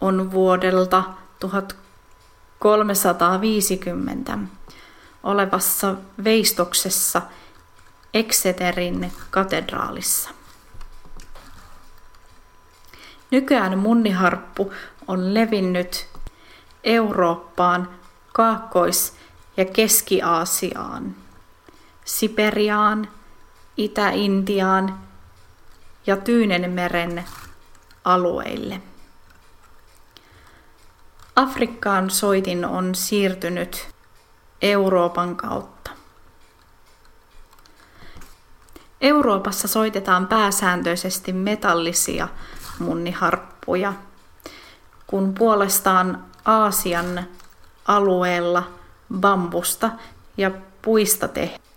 [0.00, 1.04] on vuodelta
[1.40, 4.38] 1350
[5.22, 7.22] olevassa veistoksessa
[8.14, 10.30] Exeterin katedraalissa.
[13.30, 14.72] Nykyään munniharppu
[15.08, 16.08] on levinnyt
[16.84, 17.88] Eurooppaan,
[18.32, 19.14] Kaakkois-
[19.56, 21.14] ja Keski-Aasiaan,
[22.04, 23.08] Siperiaan,
[23.76, 25.00] Itä-Intiaan
[26.06, 27.24] ja Tyynenmeren
[28.04, 28.82] alueille.
[31.36, 33.88] Afrikkaan soitin on siirtynyt
[34.62, 35.90] Euroopan kautta.
[39.00, 42.28] Euroopassa soitetaan pääsääntöisesti metallisia
[42.78, 43.92] munniharppuja,
[45.06, 47.28] kun puolestaan Aasian
[47.86, 48.70] alueella
[49.20, 49.90] bambusta
[50.36, 50.50] ja
[50.82, 51.28] puista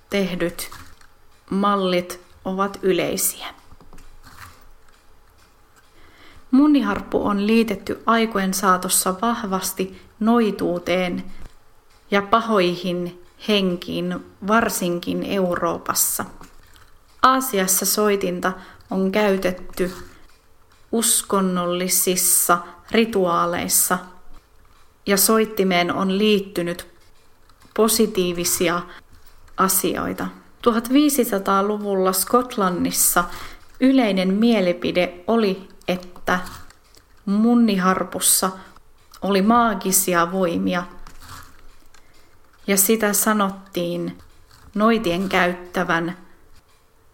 [0.09, 0.71] tehdyt
[1.49, 3.47] mallit ovat yleisiä.
[6.51, 11.23] Munniharppu on liitetty aikojen saatossa vahvasti noituuteen
[12.11, 16.25] ja pahoihin henkiin, varsinkin Euroopassa.
[17.21, 18.53] Aasiassa soitinta
[18.91, 19.93] on käytetty
[20.91, 22.57] uskonnollisissa
[22.91, 23.97] rituaaleissa
[25.05, 26.87] ja soittimeen on liittynyt
[27.73, 28.81] positiivisia
[29.57, 30.27] asioita.
[30.67, 33.23] 1500-luvulla Skotlannissa
[33.79, 36.39] yleinen mielipide oli, että
[37.25, 38.51] munniharpussa
[39.21, 40.83] oli maagisia voimia
[42.67, 44.17] ja sitä sanottiin
[44.75, 46.17] noitien käyttävän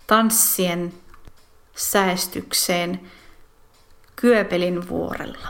[0.07, 0.93] tanssien
[1.75, 3.11] säästykseen
[4.25, 5.47] Kyöpelin vuorella.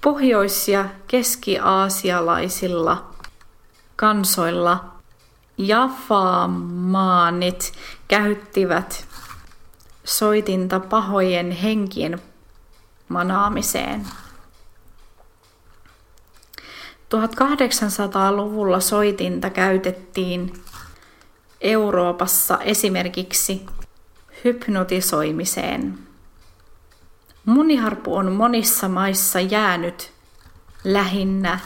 [0.00, 3.10] Pohjois- ja keski-aasialaisilla
[3.96, 4.84] kansoilla
[5.58, 7.72] Jafamaanit
[8.08, 9.06] käyttivät
[10.04, 12.22] soitinta pahojen henkien
[13.08, 14.06] manaamiseen.
[17.08, 20.52] 1800-luvulla soitinta käytettiin
[21.60, 23.66] Euroopassa esimerkiksi
[24.44, 26.09] hypnotisoimiseen.
[27.44, 30.12] Muniharppu on monissa maissa jäänyt
[30.84, 31.58] lähinnä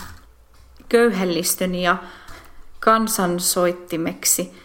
[0.88, 1.96] köyhellistön ja
[2.80, 4.62] kansansoittimeksi.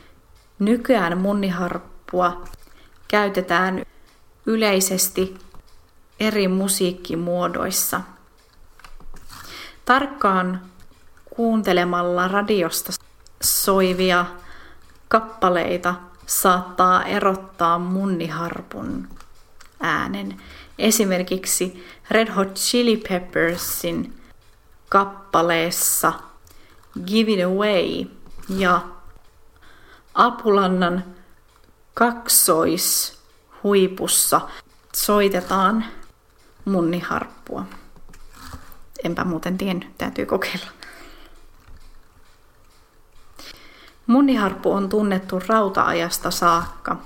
[0.59, 2.43] Nykyään muniharppua
[3.07, 3.85] käytetään
[4.45, 5.37] yleisesti
[6.19, 8.01] eri musiikkimuodoissa.
[9.85, 10.61] Tarkkaan
[11.35, 12.91] kuuntelemalla radiosta
[13.43, 14.25] soivia
[15.07, 15.95] kappaleita
[16.25, 19.07] saattaa erottaa munniharpun
[19.79, 20.41] äänen.
[20.79, 24.21] Esimerkiksi Red Hot Chili Peppersin
[24.89, 26.13] kappaleessa
[27.05, 28.05] Give It Away
[28.49, 28.81] ja
[30.13, 31.03] Apulannan
[31.93, 34.41] kaksoishuipussa
[34.95, 35.85] soitetaan
[36.65, 37.65] munniharppua.
[39.03, 40.67] Enpä muuten tiennyt, täytyy kokeilla.
[44.07, 46.97] Munniharppu on tunnettu rauta-ajasta saakka.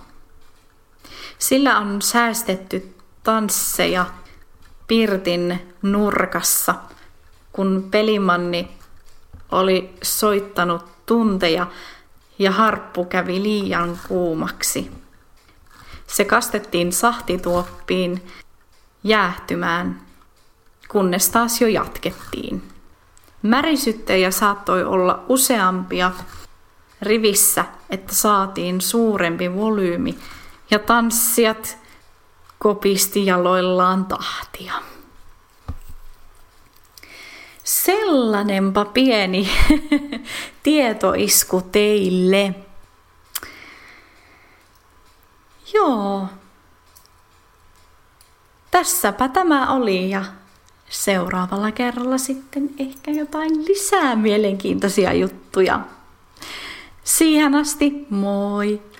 [1.39, 2.92] Sillä on säästetty
[3.23, 4.05] tansseja
[4.87, 6.75] pirtin nurkassa,
[7.51, 8.77] kun pelimanni
[9.51, 11.67] oli soittanut tunteja
[12.39, 14.91] ja harppu kävi liian kuumaksi.
[16.07, 18.27] Se kastettiin sahtituoppiin
[19.03, 20.01] jäähtymään,
[20.87, 22.63] kunnes taas jo jatkettiin.
[23.41, 26.11] Märisyttejä saattoi olla useampia
[27.01, 30.17] rivissä, että saatiin suurempi volyymi
[30.71, 31.77] ja tanssijat
[32.63, 34.73] kopisti jaloillaan tahtia.
[37.63, 39.49] Sellainenpa pieni
[40.63, 42.55] tietoisku teille.
[45.73, 46.27] Joo.
[48.71, 50.25] Tässäpä tämä oli ja
[50.89, 55.79] seuraavalla kerralla sitten ehkä jotain lisää mielenkiintoisia juttuja.
[57.03, 58.92] Siihen asti, moi!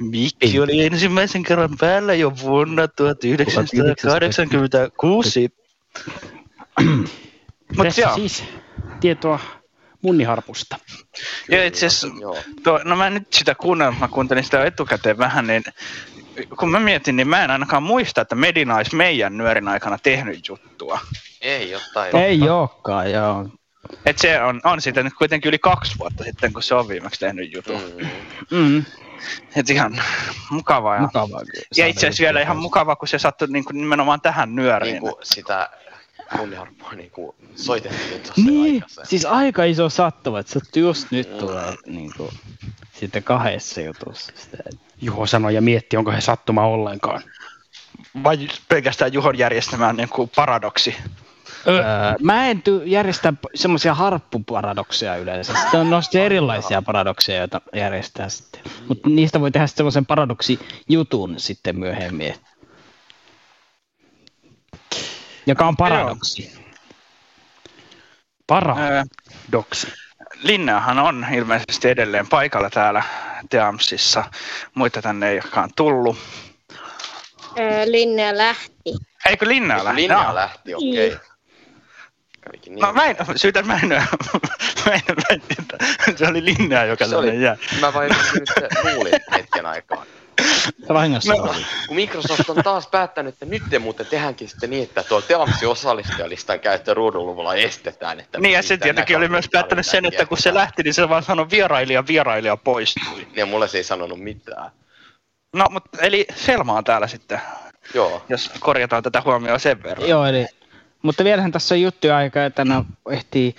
[0.00, 5.50] Mikki oli ensimmäisen kerran päällä jo vuonna 1986.
[7.76, 8.14] Mut Tässä joo.
[8.14, 8.44] siis
[9.00, 9.40] tietoa
[10.02, 10.78] munniharpusta.
[11.48, 12.08] Joo, itse asiassa,
[12.64, 15.62] tuo, no mä en nyt sitä kuunnellut, mä kuuntelin sitä etukäteen vähän, niin
[16.58, 20.48] kun mä mietin, niin mä en ainakaan muista, että Medina olisi meidän nyörin aikana tehnyt
[20.48, 21.00] juttua.
[21.40, 22.16] Ei jotain.
[22.16, 23.48] Ei olekaan, joo.
[24.06, 27.20] Et se on, on siitä nyt kuitenkin yli kaksi vuotta sitten, kun se on viimeksi
[27.20, 27.80] tehnyt jutun.
[28.50, 28.58] Mm.
[28.58, 28.84] Mm.
[29.56, 30.02] Et ihan
[30.50, 30.94] mukavaa.
[30.94, 31.64] Ja, Mukavaa kyllä.
[31.76, 34.92] ja itse asiassa vielä ihan mukavaa, kun se sattui niin kuin nimenomaan tähän nyöriin.
[34.92, 35.70] Niinku sitä
[36.36, 42.12] munniharppua niinku soitettiin tuossa Niin, siis aika iso sattuma, että se just nyt tulee niin
[42.16, 42.30] kuin,
[42.92, 44.32] sitten kahdessa jutussa.
[44.36, 44.56] Sitä.
[45.00, 47.22] Juho sanoi ja mietti, onko he sattuma ollenkaan.
[48.24, 50.96] Vai pelkästään Juhon järjestämään niin kuin paradoksi.
[51.68, 51.82] Öö,
[52.20, 55.52] mä en ty- järjestä semmoisia harppuparadokseja yleensä.
[55.60, 58.60] Sitten on nosti erilaisia paradokseja, joita järjestää sitten.
[58.88, 62.34] Mutta niistä voi tehdä semmoisen paradoksi-jutun sitten myöhemmin.
[65.46, 66.60] Joka on paradoksi.
[68.46, 69.86] Paradoksi.
[70.42, 73.02] Linneahan on ilmeisesti edelleen paikalla täällä
[73.50, 74.24] Teamsissa.
[74.74, 76.16] Muita tänne ei olekaan tullut.
[77.58, 78.92] Öö, Linnea lähti.
[79.26, 80.00] Eikö Linnea lähti?
[80.00, 81.16] Linnea lähti, okei.
[82.40, 82.82] Kävikin niin.
[82.82, 83.96] No mä en, syytän mä en, mä
[84.92, 85.78] en, mä en että
[86.16, 87.56] se oli Linnea, joka Se oli, jää.
[87.80, 88.50] mä vain nyt
[88.84, 90.04] luulin hetken aikaa.
[90.88, 91.42] Vahingossa No.
[91.42, 91.66] oli.
[91.86, 95.66] Kun Microsoft on taas päättänyt, että nyt te muuten tehdäänkin sitten niin, että tuo Teamsi
[95.66, 98.20] osallistujalistan käyttö ruudunluvulla estetään.
[98.20, 101.08] Että Niin ja se tietenkin oli myös päättänyt sen, että kun se lähti, niin se
[101.08, 103.26] vaan sanoi vierailija, vierailija poistui.
[103.36, 104.70] Ja mulle se ei sanonut mitään.
[105.56, 107.40] No, mutta eli Selma on täällä sitten,
[107.94, 108.24] Joo.
[108.28, 110.08] jos korjataan tätä huomioon sen verran.
[110.08, 110.46] Joo, eli,
[111.02, 113.54] mutta vielähän tässä on juttuja aika, että ne ehtii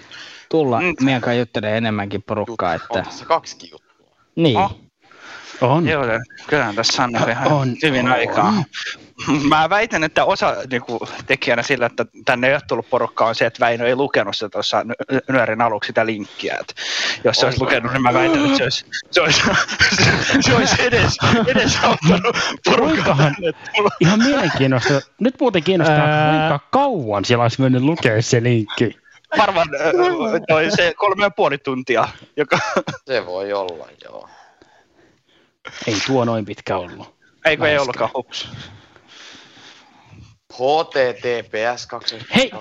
[0.49, 0.93] tulla mm.
[1.01, 2.73] meidän kanssa juttelemaan enemmänkin porukkaa.
[2.73, 2.87] Että...
[2.89, 4.15] On tässä kaksikin juttua.
[4.35, 4.57] Niin.
[4.57, 4.80] Oh.
[5.61, 5.87] On.
[5.87, 6.03] Joo,
[6.47, 7.75] kyllähän tässä on ihan On.
[7.83, 8.11] hyvin On.
[8.11, 8.53] aikaa.
[9.49, 13.35] Mä väitän, että osa niin kuin, tekijänä sillä, että tänne ei ole tullut porukkaa, on
[13.35, 16.57] se, että Väinö ei lukenut sitä tuossa ny- nyörin aluksi sitä linkkiä.
[16.59, 16.73] Että
[17.23, 19.41] jos se olisi lukenut, niin mä väitän, että se olisi, se olisi,
[20.45, 23.17] se olisi edes, edes auttanut porukkaa.
[23.99, 25.01] Ihan mielenkiinnosta.
[25.19, 29.01] Nyt muuten kiinnostaa, kuinka kauan siellä olisi mennyt lukea se linkki.
[29.37, 29.67] Varmaan
[30.47, 32.07] toi se kolme ja puoli tuntia,
[32.37, 32.59] joka
[33.05, 34.29] Se voi olla, joo.
[35.87, 37.15] Ei tuo noin pitkä ollut.
[37.45, 38.49] eikö ei ollutkaan hups.
[40.53, 42.17] HTTPS 2.
[42.35, 42.51] Hei!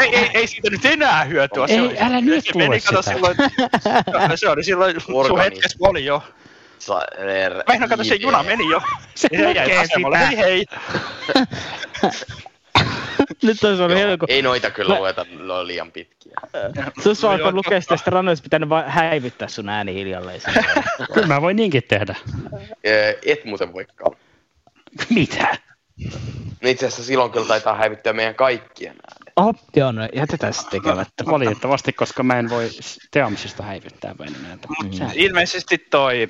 [0.00, 1.64] Ei, ei, ei siitä nyt enää hyötyä.
[1.68, 2.44] Ei, se oli, älä nyt
[2.86, 3.12] kato, sitä.
[3.12, 3.36] Silloin,
[4.38, 6.22] se oli silloin, sun hetkessä oli jo.
[7.68, 8.82] Väinö, kato, se juna meni jo.
[9.14, 10.18] Se Se jäi asemalle.
[10.18, 10.66] Hei hei.
[13.42, 14.30] Nyt olisi ollut kun...
[14.30, 16.34] Ei noita kyllä Mä- lueta, ne on liian pitkiä.
[17.02, 20.40] Se olisi alkanut lukea sitä, sitten rannoissa pitänyt vaan häivyttää sun ääni hiljalleen.
[21.14, 22.16] Kyllä mä voin niinkin tehdä.
[23.26, 24.16] Et muuten voikaan.
[25.14, 25.56] Mitä?
[26.62, 29.32] No itse asiassa silloin kyllä taitaa häivyttää meidän kaikkien äänet.
[29.36, 31.24] Oh, joo, no jätetään se tekemättä.
[31.26, 32.68] Valitettavasti, koska mä en voi
[33.10, 34.68] Teamsista häivyttää välineeltä.
[34.68, 34.90] Mm.
[35.14, 36.28] Ilmeisesti toi,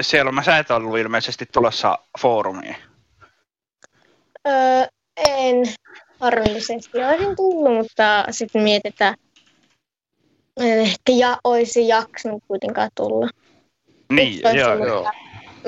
[0.00, 2.76] siellä mä sä et ollut ilmeisesti tulossa foorumiin.
[4.48, 5.56] Öö, en
[6.24, 9.14] harmillisesti olisin tullut, mutta sitten mietitään,
[10.60, 13.28] ehkä ja olisi jaksanut kuitenkaan tulla.
[14.12, 15.10] Niin, joo, joo.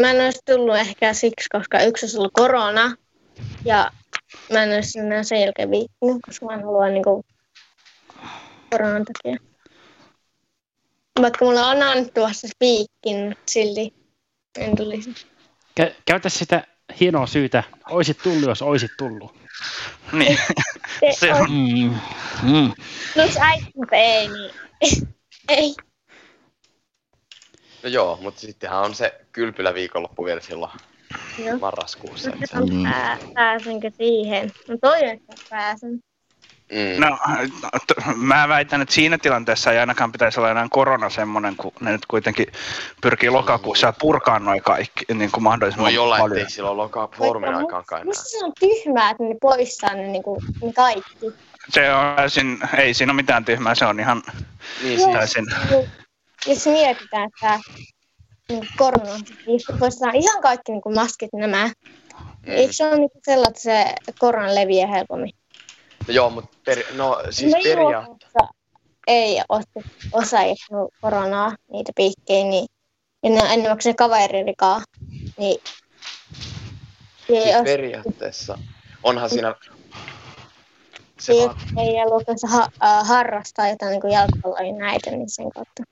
[0.01, 2.97] Mä en olisi tullut ehkä siksi, koska yksi olisi ollut korona
[3.65, 3.91] ja
[4.53, 7.25] mä en olisi enää sen jälkeen viittinyt, koska mä en halua niinku
[8.71, 9.37] koronan takia.
[11.21, 13.95] Vaikka mulla on annettu vasta spiikkin, mutta silti
[14.59, 15.11] en tulisi.
[15.81, 16.67] Kä- käytä sitä
[17.01, 17.63] hienoa syytä.
[17.91, 19.46] Oisit tullut, jos oisit tullut.
[20.13, 20.39] Niin.
[21.11, 21.95] Se on- Mm.
[22.43, 22.73] Mm.
[23.17, 23.23] No
[23.77, 24.51] mutta ei, niin
[25.49, 25.75] ei.
[27.83, 30.73] No joo, mutta sittenhän on se kylpylä viikonloppu vielä silloin
[31.39, 31.59] Joo.
[31.59, 32.31] marraskuussa.
[32.31, 32.83] se- Mm.
[32.83, 34.53] Pää, pääsenkö siihen?
[34.69, 36.01] No toivon, että pääsen.
[36.73, 37.01] Mm.
[37.01, 37.19] No,
[37.87, 41.93] t- mä väitän, että siinä tilanteessa ei ainakaan pitäisi olla enää korona semmoinen, kun ne
[41.93, 42.47] nyt kuitenkin
[43.01, 46.39] pyrkii lokakuussa purkaa noin kaikki niin kuin mahdollisimman Voi olla, paljon.
[46.39, 47.09] ettei silloin Vaikka
[47.57, 48.05] aikaankaan enää.
[48.05, 51.33] Musta se on tyhmää, että ne poistaa ne, niinku, ne kaikki.
[51.69, 54.23] Se on täysin, ei siinä ole mitään tyhmää, se on ihan
[54.83, 55.47] niin, täysin.
[56.47, 57.61] Jos mietitään, että
[58.49, 59.15] niinku korona
[59.47, 61.67] niin poistetaan ihan kaikki niinku maskit nämä.
[61.67, 61.73] Mm.
[62.47, 65.33] Eikö se ole niinku sellainen, että se korona leviää helpommin?
[66.09, 68.03] No joo, mutta per, no siis Meidän peria...
[68.03, 68.55] luokassa
[69.07, 69.43] ei
[70.13, 70.59] osaajat
[71.01, 72.67] koronaa, niitä piikkejä, niin
[73.23, 74.83] ja ne on enimmäkseen kaveririkaa,
[75.39, 75.61] niin
[77.29, 78.59] ei Siis ole periaatteessa
[79.03, 79.55] onhan siinä...
[81.19, 85.51] Se se, vaan, meidän luokassa ha, äh, harrastaa jotain niin jalkapalloa ja näitä, niin sen
[85.51, 85.83] kautta.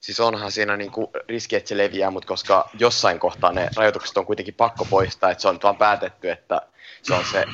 [0.00, 4.26] Siis onhan siinä niinku riski, että se leviää, mutta koska jossain kohtaa ne rajoitukset on
[4.26, 6.62] kuitenkin pakko poistaa, että se on vaan päätetty, että
[7.02, 7.44] se on se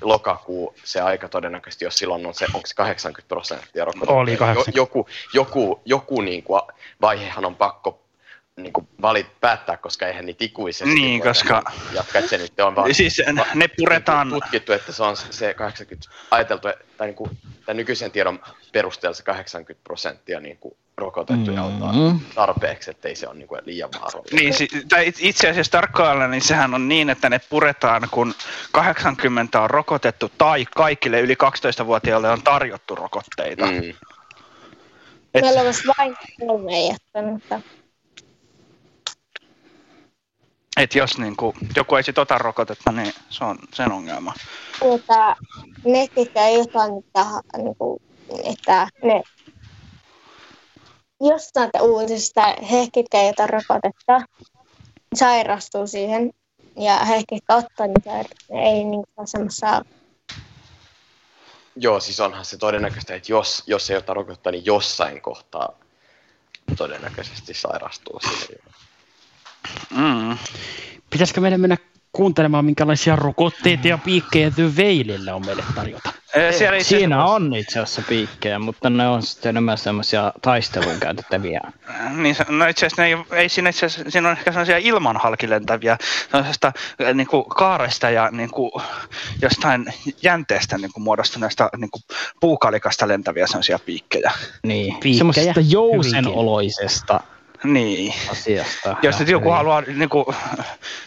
[0.00, 4.14] lokakuu se aika todennäköisesti, jos silloin on se, onko se 80 prosenttia rokotettu.
[4.14, 4.78] Oli 80.
[4.78, 6.60] Jo, joku joku, joku niinku
[7.00, 8.02] vaihehan on pakko
[8.56, 12.94] niinku valit, päättää, koska eihän niitä ikuisesti Niin, koska- jatkaa, että se nyt on vaan
[12.94, 13.22] Siis
[13.54, 17.30] ne puretaan, tutkittu, että se on se 80, ajateltu, tai niinku,
[17.66, 18.40] tämän nykyisen tiedon
[18.72, 20.40] perusteella se 80 prosenttia
[20.96, 21.82] niinku rokotettuja Mm.
[21.82, 24.36] on tarpeeksi, ettei se ole niinku liian vaarallista.
[24.36, 28.34] Niin, si- tai it- itse asiassa tarkkailla, niin sehän on niin, että ne puretaan, kun
[28.72, 33.66] 80 on rokotettu tai kaikille yli 12-vuotiaille on tarjottu rokotteita.
[33.66, 33.90] Mm.
[35.34, 36.16] Et, Meillä olisi vain
[36.46, 37.60] kolme jättänyt, mutta
[40.76, 44.32] et jos niin kuin, joku ei sit ota rokotetta, niin se on sen ongelma.
[44.78, 45.36] tuota,
[45.84, 47.24] ne, ketkä ei ota niitä,
[47.56, 48.02] niin kuin,
[48.52, 49.22] että ne
[51.20, 54.20] jostain uutisista, he, ketkä ei ota rokotetta,
[55.14, 56.30] sairastuu siihen.
[56.76, 58.56] Ja he, ketkä ottaa, niin sairastuu.
[58.58, 59.82] Ei niin kuin, semmoista
[61.76, 65.78] Joo, siis onhan se todennäköistä, että jos, jos ei ota rokotetta, niin jossain kohtaa
[66.76, 68.62] todennäköisesti sairastuu siihen.
[69.90, 70.38] Mm.
[71.10, 71.76] Pitäisikö meidän mennä
[72.16, 76.10] kuuntelemaan, minkälaisia rokotteita ja piikkejä The Veilillä on meille tarjota?
[76.58, 81.60] Siellä itse Siinä on itse asiassa piikkejä, mutta ne on sitten enemmän semmoisia taisteluun käytettäviä.
[82.10, 84.78] Niin, se- no itse asiassa ne ei, ei siinä itse asiassa, siinä on ehkä sellaisia
[84.78, 85.98] ilmanhalkilentäviä,
[86.30, 86.72] sellaisesta
[87.14, 88.70] niin kuin kaaresta ja niin kuin,
[89.42, 89.86] jostain
[90.22, 92.02] jänteestä niin kuin muodostuneesta niin kuin
[92.40, 94.32] puukalikasta lentäviä sellaisia piikkejä.
[94.62, 95.18] Niin, Piikkejä.
[95.18, 97.20] semmoisesta jousenoloisesta
[97.64, 98.14] Niin.
[98.30, 98.96] asiasta.
[99.02, 100.26] Jos Ja nyt joku hyvin- haluaa niin kuin,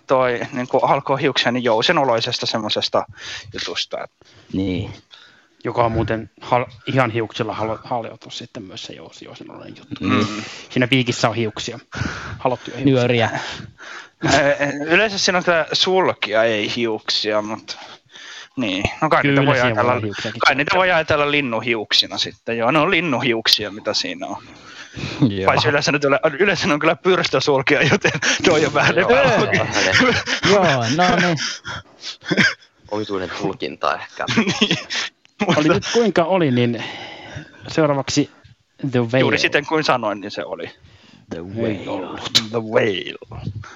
[0.08, 3.06] toi, niin kuin halkoa hiuksia, niin jousenoloisesta semmoisesta
[3.54, 4.08] jutusta.
[4.54, 4.94] Niin.
[5.64, 10.04] Joka on muuten hal- ihan hiuksilla halo- haljoitu sitten myös se jousi, jousenolainen juttu.
[10.06, 10.26] Mm.
[10.70, 11.80] Siinä piikissä on hiuksia.
[12.40, 12.94] Halottuja hiuksia.
[12.96, 13.30] Nyöriä.
[14.88, 17.76] Yleensä siinä on kyllä sulkia, ei hiuksia, mutta
[18.58, 18.84] niin.
[19.02, 20.40] No kai, Kyllä niitä voi, voi ajatella, hiuksiakin.
[20.40, 22.58] kai niitä voi ajatella linnuhiuksina sitten.
[22.58, 24.44] Joo, ne on linnuhiuksia, mitä siinä on.
[25.30, 25.46] Joo.
[25.46, 28.12] Paitsi yleensä, nyt yle, yleensä on kyllä pyrstösulkia, joten
[28.46, 29.68] ne on jo vähän epälooginen.
[30.52, 31.38] Joo, no niin.
[32.92, 34.26] Omituinen tulkinta ehkä.
[35.58, 36.84] Oli nyt kuinka oli, niin
[37.68, 38.30] seuraavaksi
[38.92, 39.22] The Veil.
[39.22, 40.72] Juuri siten kuin sanoin, niin se oli.
[41.30, 42.20] The Whale.
[42.50, 43.18] The Whale.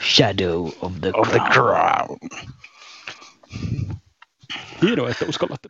[0.02, 1.52] Shadow of the Of the Crown.
[1.52, 2.18] Crown.
[4.82, 5.70] Hienoa, että uskallatte.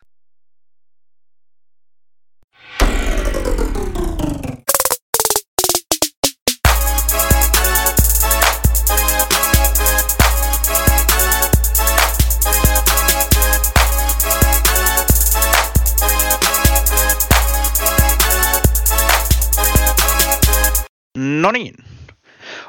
[21.43, 21.75] No niin.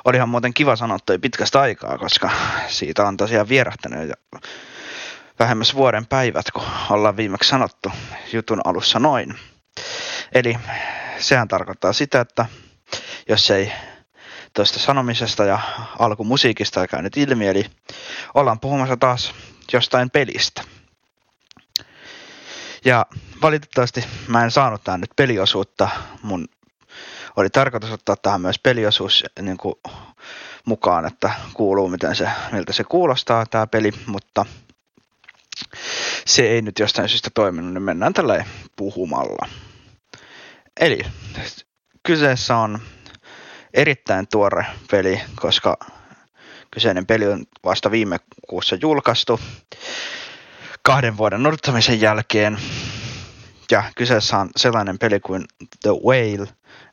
[0.04, 2.30] Olihan muuten kiva sanoa toi pitkästä aikaa, koska
[2.68, 4.40] siitä on tosiaan vierähtänyt jo
[5.38, 7.92] vähemmäs vuoden päivät, kun ollaan viimeksi sanottu
[8.32, 9.34] jutun alussa noin.
[10.32, 10.58] Eli
[11.18, 12.46] sehän tarkoittaa sitä, että
[13.28, 13.72] jos ei
[14.52, 15.58] tuosta sanomisesta ja
[15.98, 17.66] alkumusiikista käynyt ilmi, eli
[18.34, 19.34] ollaan puhumassa taas
[19.72, 20.62] jostain pelistä.
[22.84, 23.06] Ja
[23.42, 25.88] valitettavasti mä en saanut tähän nyt peliosuutta.
[26.22, 26.48] Mun
[27.36, 29.74] oli tarkoitus ottaa tähän myös peliosuus niin kuin,
[30.64, 34.46] mukaan, että kuuluu miten se, miltä se kuulostaa tämä peli, mutta
[36.26, 38.44] se ei nyt jostain syystä toiminut, niin mennään tällä
[38.76, 39.48] puhumalla.
[40.80, 41.00] Eli
[42.02, 42.78] kyseessä on
[43.74, 45.76] erittäin tuore peli, koska
[46.70, 48.18] kyseinen peli on vasta viime
[48.48, 49.40] kuussa julkaistu
[50.82, 52.58] kahden vuoden odottamisen jälkeen.
[53.70, 55.44] Ja kyseessä on sellainen peli kuin
[55.82, 56.48] The Whale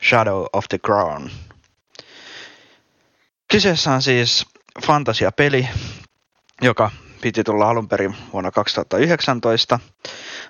[0.10, 1.30] Shadow of the Crown.
[3.52, 4.46] Kyseessä on siis
[4.86, 5.70] fantasiapeli,
[6.62, 6.92] joka
[7.22, 9.80] piti tulla alun perin vuonna 2019,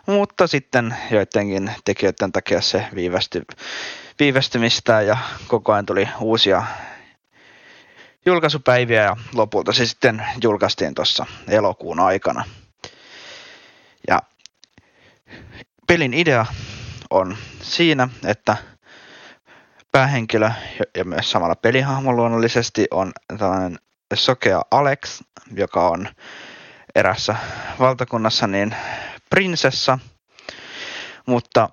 [0.05, 3.45] mutta sitten joidenkin tekijöiden takia se viivästy,
[4.19, 5.17] viivästymistä ja
[5.47, 6.63] koko ajan tuli uusia
[8.25, 12.43] julkaisupäiviä ja lopulta se sitten julkaistiin tuossa elokuun aikana.
[14.07, 14.21] Ja
[15.91, 16.45] pelin idea
[17.09, 18.57] on siinä, että
[19.91, 20.51] päähenkilö
[20.97, 23.79] ja myös samalla pelihahmo luonnollisesti on tällainen
[24.13, 25.21] sokea Alex,
[25.55, 26.07] joka on
[26.95, 27.35] erässä
[27.79, 28.75] valtakunnassa niin
[29.29, 29.99] prinsessa,
[31.25, 31.69] mutta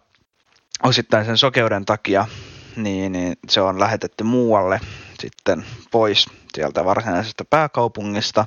[0.83, 2.27] osittain sen sokeuden takia
[2.77, 4.81] niin, niin se on lähetetty muualle
[5.21, 8.47] sitten pois sieltä varsinaisesta pääkaupungista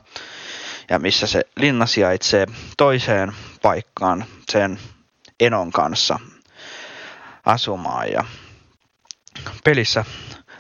[0.90, 2.46] ja missä se linna sijaitsee
[2.78, 4.80] toiseen paikkaan sen
[5.42, 6.20] Enon kanssa
[7.46, 8.12] asumaan.
[8.12, 8.26] Ja
[9.64, 10.06] pelissä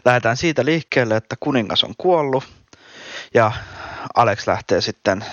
[0.05, 2.43] lähdetään siitä liikkeelle, että kuningas on kuollut
[3.33, 3.51] ja
[4.15, 5.25] Alex lähtee sitten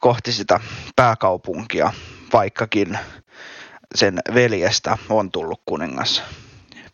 [0.00, 0.60] kohti sitä
[0.96, 1.92] pääkaupunkia,
[2.32, 2.98] vaikkakin
[3.94, 6.22] sen veljestä on tullut kuningas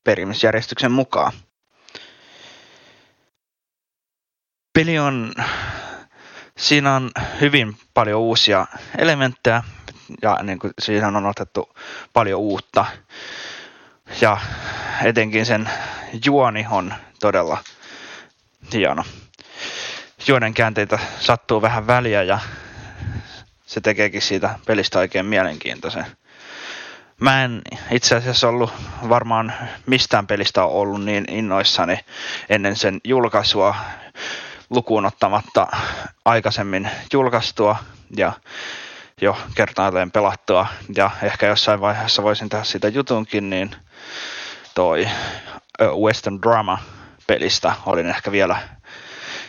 [0.05, 1.33] perimisjärjestyksen mukaan.
[4.73, 5.35] Peli on,
[6.59, 8.67] siinä on hyvin paljon uusia
[8.99, 9.63] elementtejä
[10.23, 11.77] ja niin kuin siinä on otettu
[12.13, 12.87] paljon uutta.
[14.21, 14.39] Ja
[15.05, 15.71] etenkin sen
[16.25, 17.59] juoni on todella
[18.73, 19.05] hieno.
[20.29, 22.39] Juonen käänteitä sattuu vähän väliä ja
[23.67, 26.07] se tekeekin siitä pelistä oikein mielenkiintoisen.
[27.21, 28.73] Mä en itse asiassa ollut
[29.09, 29.53] varmaan
[29.87, 31.99] mistään pelistä ollut niin innoissani
[32.49, 33.75] ennen sen julkaisua
[34.71, 35.67] lukuun ottamatta
[36.25, 37.77] aikaisemmin julkaistua
[38.17, 38.33] ja
[39.25, 40.66] jo kertaalleen pelattua.
[40.97, 43.77] Ja ehkä jossain vaiheessa voisin tehdä siitä jutunkin, niin
[44.75, 45.09] toi
[46.05, 46.79] Western Drama
[47.27, 48.57] pelistä olin ehkä vielä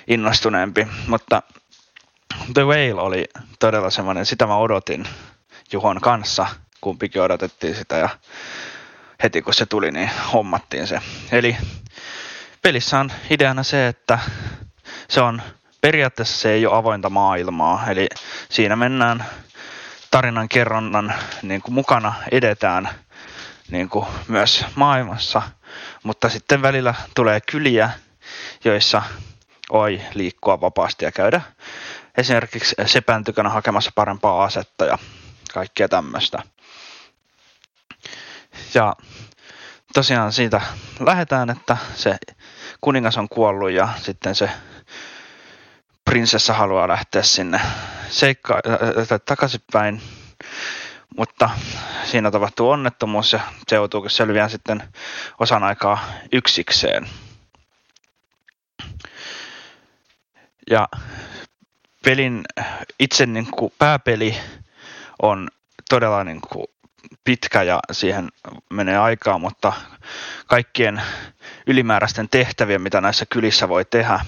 [0.08, 0.88] innostuneempi.
[1.08, 1.42] Mutta
[2.54, 3.26] The Whale oli
[3.60, 5.08] todella semmoinen, sitä mä odotin
[5.72, 6.48] Juhon kanssa,
[6.82, 8.10] kumpikin odotettiin sitä ja
[9.24, 11.00] heti kun se tuli, niin hommattiin se.
[11.32, 11.58] Eli
[12.62, 14.20] pelissä on ideana se, että
[15.10, 15.42] se on
[15.82, 18.08] periaatteessa se ei ole avointa maailmaa, eli
[18.50, 19.26] siinä mennään
[20.16, 22.90] tarinan kerronnan niin kuin mukana edetään
[23.72, 25.42] niin kuin myös maailmassa,
[26.04, 27.90] mutta sitten välillä tulee kyliä,
[28.64, 29.02] joissa
[29.70, 31.42] oi liikkua vapaasti ja käydä
[32.18, 34.98] esimerkiksi sepän tykönä hakemassa parempaa asetta ja
[35.54, 36.44] kaikkea tämmöistä.
[38.74, 38.96] Ja
[39.94, 40.62] tosiaan siitä
[41.00, 42.18] lähdetään, että se
[42.82, 44.50] kuningas on kuollut ja sitten se
[46.06, 47.62] prinsessa haluaa lähteä sinne
[48.10, 50.02] seikka- äh, takaisinpäin,
[51.18, 51.50] mutta
[52.04, 54.84] siinä tapahtuu onnettomuus ja se joutuu selviään sitten
[55.40, 57.10] osan aikaa yksikseen.
[60.70, 60.88] Ja
[62.06, 62.44] pelin
[63.00, 64.38] itse niin kuin pääpeli
[65.22, 65.50] on
[65.90, 66.66] todella niin kuin
[67.24, 68.30] pitkä ja siihen
[68.70, 69.74] menee aikaa, mutta
[70.48, 71.02] kaikkien
[71.68, 74.20] ylimääräisten tehtävien, mitä näissä kylissä voi tehdä,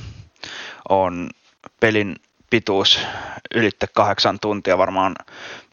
[0.90, 1.30] on
[1.80, 2.16] pelin
[2.50, 3.00] pituus
[3.56, 5.16] ylitte kahdeksan tuntia, varmaan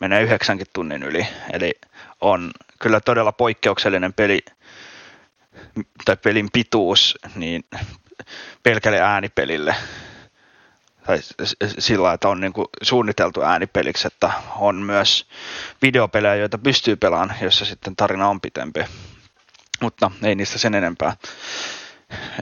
[0.00, 1.26] menee yhdeksänkin tunnin yli.
[1.52, 1.72] Eli
[2.20, 4.44] on kyllä todella poikkeuksellinen peli,
[6.04, 7.64] tai pelin pituus, niin
[8.62, 9.74] pelkälle äänipelille
[11.06, 11.18] tai
[11.78, 15.26] sillä, että on niin kuin suunniteltu äänipeliksi, että on myös
[15.82, 18.80] videopelejä, joita pystyy pelaamaan, jossa sitten tarina on pitempi.
[19.80, 21.16] Mutta ei niistä sen enempää.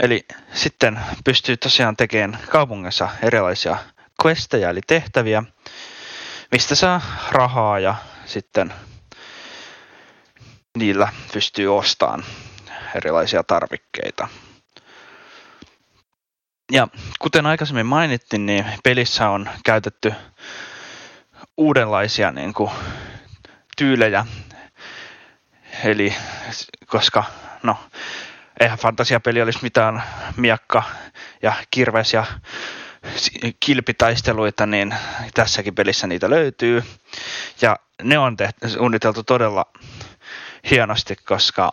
[0.02, 3.76] Eli sitten pystyy tosiaan tekemään kaupungissa erilaisia
[4.24, 5.42] questeja eli tehtäviä,
[6.52, 7.00] mistä saa
[7.30, 7.94] rahaa ja
[8.24, 8.74] sitten
[10.78, 12.24] niillä pystyy ostamaan
[12.94, 14.28] erilaisia tarvikkeita.
[16.72, 20.14] Ja kuten aikaisemmin mainittiin, niin pelissä on käytetty
[21.56, 22.70] uudenlaisia niin kuin,
[23.76, 24.26] tyylejä.
[25.84, 26.14] Eli
[26.86, 27.24] koska
[27.62, 27.76] no,
[28.60, 30.02] eihän fantasiapeli olisi mitään
[30.36, 30.82] miakka
[31.42, 32.24] ja kirves ja
[33.60, 34.94] kilpitaisteluita, niin
[35.34, 36.82] tässäkin pelissä niitä löytyy.
[37.62, 39.66] Ja ne on tehty, suunniteltu todella
[40.70, 41.72] hienosti, koska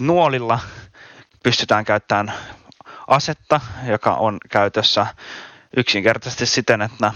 [0.00, 0.60] nuolilla
[1.42, 2.32] pystytään käyttämään
[3.06, 5.06] asetta, joka on käytössä
[5.76, 7.12] yksinkertaisesti siten, että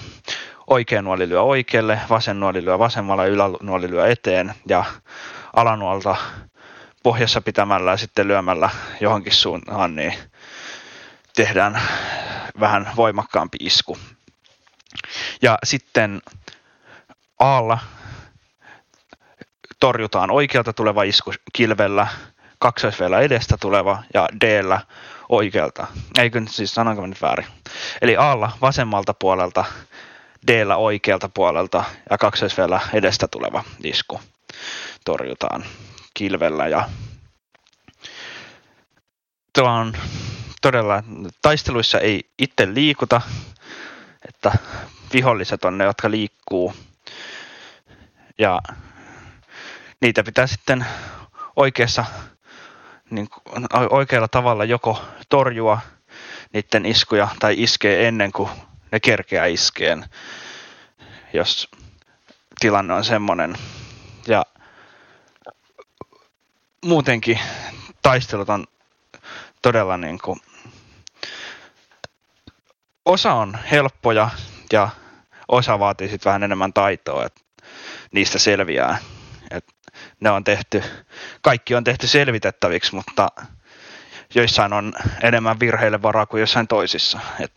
[0.67, 4.85] oikea nuoli lyö oikealle, vasen nuoli lyö vasemmalle, ylänuoli lyö eteen ja
[5.57, 6.17] alanuolta
[7.03, 8.71] pohjassa pitämällä ja sitten lyömällä
[9.01, 10.15] johonkin suuntaan, niin
[11.37, 11.83] tehdään
[12.61, 13.99] vähän voimakkaampi isku.
[15.43, 16.23] Ja sitten
[17.39, 17.79] Aalla
[19.81, 22.07] torjutaan oikealta tuleva isku kilvellä,
[22.59, 24.65] kaksoisveellä edestä tuleva ja d
[25.29, 25.87] oikealta.
[26.19, 27.47] Eikö nyt siis sanonko nyt väärin?
[28.03, 29.65] Eli Aalla vasemmalta puolelta,
[30.47, 34.21] d oikealta puolelta ja kaksoisveellä edestä tuleva isku
[35.05, 35.65] torjutaan
[36.19, 36.89] kilvellä ja
[39.53, 39.93] tuo on
[40.63, 41.03] todella,
[41.43, 43.21] taisteluissa ei itse liikuta,
[44.29, 44.53] että
[45.13, 46.75] viholliset on ne, jotka liikkuu
[48.39, 48.61] ja
[50.01, 50.87] niitä pitää sitten
[51.57, 52.05] oikeassa,
[53.11, 53.29] niin
[53.91, 55.81] oikealla tavalla joko torjua
[56.53, 58.51] niiden iskuja tai iskee ennen kuin
[58.93, 60.05] ne kerkeää iskeen,
[61.33, 61.69] jos
[62.61, 63.57] tilanne on semmoinen.
[64.27, 64.45] Ja
[66.85, 67.41] muutenkin
[68.03, 68.67] taistelut on
[69.63, 70.41] todella niin kuin,
[73.05, 74.31] osa on helppoja
[74.73, 74.89] ja
[75.49, 77.41] osa vaatii sitten vähän enemmän taitoa, että
[78.13, 78.99] niistä selviää.
[79.51, 79.65] Et
[80.21, 80.83] ne on tehty,
[81.43, 83.29] kaikki on tehty selvitettäviksi, mutta
[84.35, 87.21] joissain on enemmän virheille varaa kuin jossain toisissa.
[87.41, 87.53] Et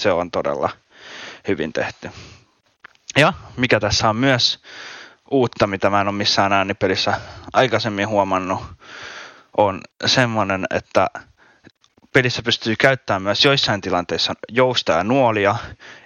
[0.00, 0.70] se on todella
[1.48, 2.10] hyvin tehty.
[3.16, 4.62] Ja mikä tässä on myös
[5.30, 7.20] uutta, mitä mä en ole missään äänipelissä
[7.52, 8.62] aikaisemmin huomannut,
[9.56, 11.06] on semmoinen, että
[12.12, 15.56] pelissä pystyy käyttämään myös joissain tilanteissa jousta ja nuolia.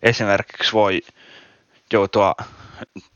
[0.03, 1.01] Esimerkiksi voi
[1.93, 2.35] joutua,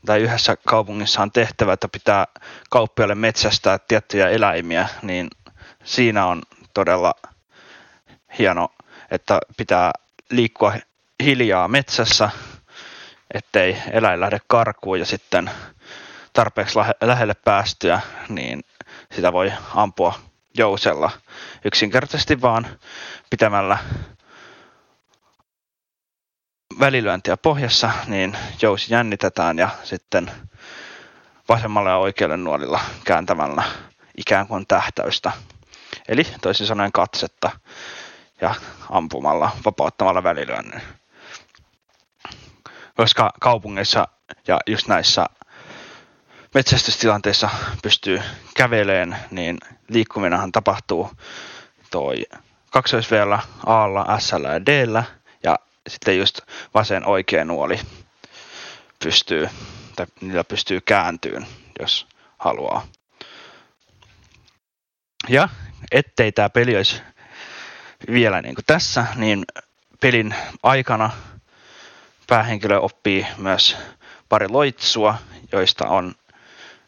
[0.05, 2.25] tai yhdessä kaupungissa on tehtävä, että pitää
[2.69, 5.27] kauppialle metsästää tiettyjä eläimiä, niin
[5.83, 6.41] siinä on
[6.73, 7.13] todella
[8.39, 8.69] hieno,
[9.11, 9.91] että pitää
[10.29, 10.73] liikkua
[11.23, 12.29] hiljaa metsässä,
[13.33, 15.51] ettei eläin lähde karkuun ja sitten
[16.33, 18.63] tarpeeksi lähelle päästyä, niin
[19.15, 20.13] sitä voi ampua
[20.57, 21.11] jousella
[21.65, 22.67] yksinkertaisesti vaan
[23.29, 23.77] pitämällä
[26.79, 30.31] välilyöntiä pohjassa, niin jousi jännitetään ja sitten
[31.49, 33.63] vasemmalle ja oikealle nuolilla kääntämällä
[34.17, 35.31] ikään kuin tähtäystä.
[36.07, 37.51] Eli toisin sanoen katsetta
[38.41, 38.55] ja
[38.89, 40.81] ampumalla, vapauttamalla välilyönnin.
[42.97, 44.07] Koska kaupungeissa
[44.47, 45.25] ja just näissä
[46.53, 47.49] metsästystilanteissa
[47.83, 48.21] pystyy
[48.55, 49.57] käveleen, niin
[49.89, 51.11] liikkuminenhan tapahtuu
[51.91, 52.25] toi
[52.71, 54.87] kaksoisveellä, Aalla, S ja D
[55.43, 55.55] ja
[55.87, 56.41] sitten just
[56.73, 57.79] vasen oikea nuoli
[59.03, 59.49] pystyy,
[59.95, 61.47] tai niillä pystyy kääntyyn,
[61.79, 62.87] jos haluaa.
[65.29, 65.49] Ja
[65.91, 67.01] ettei tämä peli olisi
[68.11, 69.45] vielä niin kuin tässä, niin
[70.01, 71.11] pelin aikana
[72.27, 73.77] päähenkilö oppii myös
[74.29, 75.15] pari loitsua,
[75.51, 76.15] joista on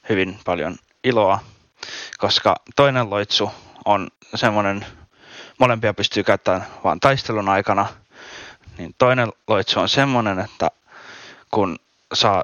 [0.10, 1.40] hyvin paljon iloa,
[2.18, 3.52] koska toinen loitsu
[3.86, 4.86] on semmoinen,
[5.58, 7.88] molempia pystyy käyttämään vain taistelun aikana,
[8.78, 10.72] niin toinen loitsu on semmoinen, että
[11.52, 11.80] kun
[12.14, 12.44] saa,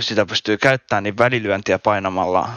[0.00, 2.48] sitä pystyy käyttämään, niin välilyöntiä painamalla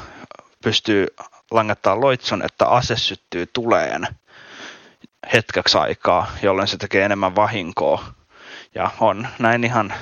[0.64, 1.08] pystyy
[1.52, 4.08] langettaa loitsun, että ase syttyy tuleen
[5.34, 8.06] hetkeksi aikaa, jolloin se tekee enemmän vahinkoa.
[8.76, 9.94] Ja on näin ihan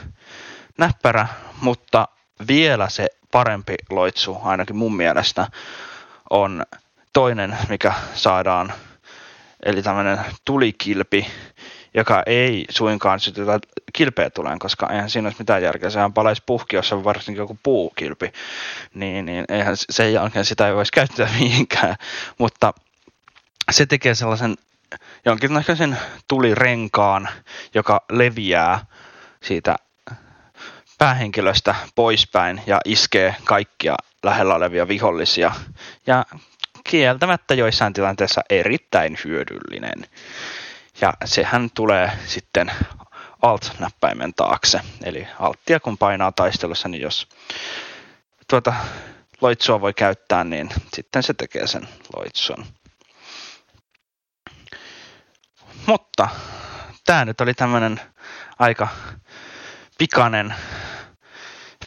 [0.78, 1.28] näppärä,
[1.62, 2.08] mutta
[2.48, 5.48] vielä se parempi loitsu, ainakin mun mielestä,
[6.30, 6.64] on
[7.14, 8.74] toinen, mikä saadaan,
[9.66, 11.28] eli tämmöinen tulikilpi,
[11.94, 13.60] joka ei suinkaan sytytä
[13.94, 15.90] kilpeä tuleen, koska eihän siinä olisi mitään järkeä.
[15.90, 18.32] Sehän palaisi puhki, jos on varsinkin joku puukilpi,
[18.94, 21.96] niin, niin eihän sen jälkeen sitä ei voisi käyttää mihinkään.
[22.38, 22.74] Mutta
[23.72, 24.56] se tekee sellaisen
[25.26, 27.30] jonkinlaisen tulirenkaan,
[27.74, 28.86] joka leviää
[29.44, 29.76] siitä
[30.98, 35.52] päähenkilöstä poispäin ja iskee kaikkia lähellä olevia vihollisia.
[36.08, 36.26] Ja
[36.84, 40.08] kieltämättä joissain tilanteissa erittäin hyödyllinen.
[41.02, 42.72] Ja sehän tulee sitten
[43.42, 44.82] Alt-näppäimen taakse.
[45.04, 47.28] Eli Alttia kun painaa taistelussa, niin jos
[48.50, 48.74] tuota
[49.42, 52.66] loitsua voi käyttää, niin sitten se tekee sen loitsun.
[55.86, 56.30] Mutta
[57.06, 58.02] tämä nyt oli tämmöinen
[58.60, 58.88] aika
[59.98, 60.56] pikainen,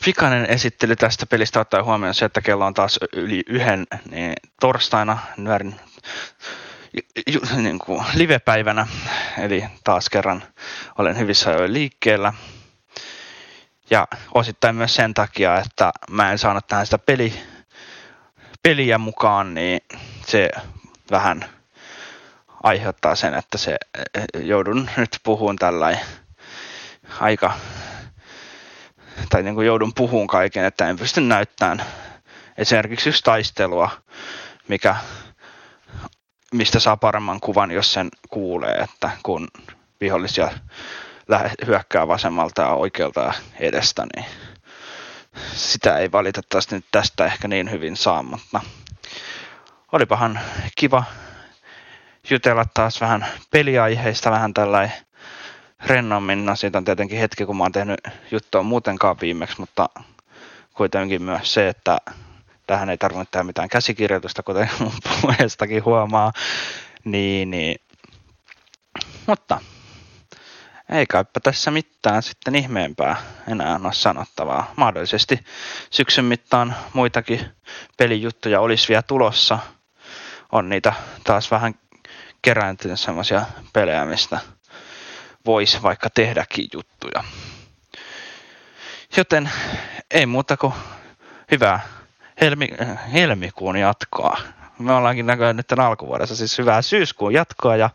[0.04, 5.18] pikainen esittely tästä pelistä ottaa huomioon se, että kello on taas yli yhden niin torstaina
[5.36, 5.80] nyörin
[7.26, 8.86] ju, niin kuin livepäivänä,
[9.38, 10.42] eli taas kerran
[10.98, 12.32] olen hyvissä ajoin liikkeellä.
[13.90, 17.42] Ja osittain myös sen takia, että mä en saanut tähän sitä peli,
[18.62, 19.80] peliä mukaan, niin
[20.26, 20.50] se
[21.10, 21.44] vähän
[22.64, 23.76] aiheuttaa sen, että se
[24.34, 25.98] joudun nyt puhumaan tällä
[27.20, 27.52] aika,
[29.28, 31.82] tai niin kuin joudun puhumaan kaiken, että en pysty näyttämään
[32.58, 33.90] esimerkiksi just taistelua,
[34.68, 34.96] mikä,
[36.54, 39.48] mistä saa paremman kuvan, jos sen kuulee, että kun
[40.00, 40.50] vihollisia
[41.66, 44.26] hyökkää vasemmalta ja oikealta edestä, niin
[45.54, 48.60] sitä ei valitettavasti nyt tästä ehkä niin hyvin saa, mutta
[49.92, 50.40] olipahan
[50.76, 51.04] kiva
[52.30, 54.96] jutella taas vähän peliaiheista vähän tällainen
[55.86, 56.46] rennommin.
[56.46, 58.00] No siitä on tietenkin hetki, kun mä oon tehnyt
[58.30, 59.88] juttua muutenkaan viimeksi, mutta
[60.74, 61.98] kuitenkin myös se, että
[62.66, 66.32] tähän ei tarvitse tehdä mitään käsikirjoitusta, kuten mun puheestakin huomaa.
[67.04, 67.76] Niin, niin.
[69.26, 69.60] Mutta
[70.92, 73.16] ei kaipa tässä mitään sitten ihmeempää
[73.48, 74.72] enää ole sanottavaa.
[74.76, 75.40] Mahdollisesti
[75.90, 77.40] syksyn mittaan muitakin
[77.96, 79.58] pelijuttuja olisi vielä tulossa.
[80.52, 80.92] On niitä
[81.24, 81.74] taas vähän
[82.44, 84.40] kerääntynyt semmoisia pelejä, mistä
[85.46, 87.24] voisi vaikka tehdäkin juttuja.
[89.16, 89.50] Joten
[90.10, 90.72] ei muuta kuin
[91.50, 91.80] hyvää
[92.40, 92.68] helmi,
[93.12, 94.38] helmikuun jatkoa.
[94.78, 97.90] Me ollaankin näköjään nyt alkuvuodessa, siis hyvää syyskuun jatkoa ja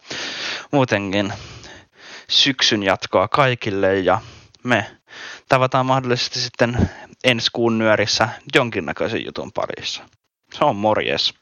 [0.72, 1.34] muutenkin
[2.30, 4.22] syksyn jatkoa kaikille ja
[4.64, 4.86] me
[5.50, 6.89] tavataan mahdollisesti sitten
[7.24, 10.04] ensi kuun nyörissä jonkinnäköisen jutun parissa.
[10.54, 11.34] Se on morjes.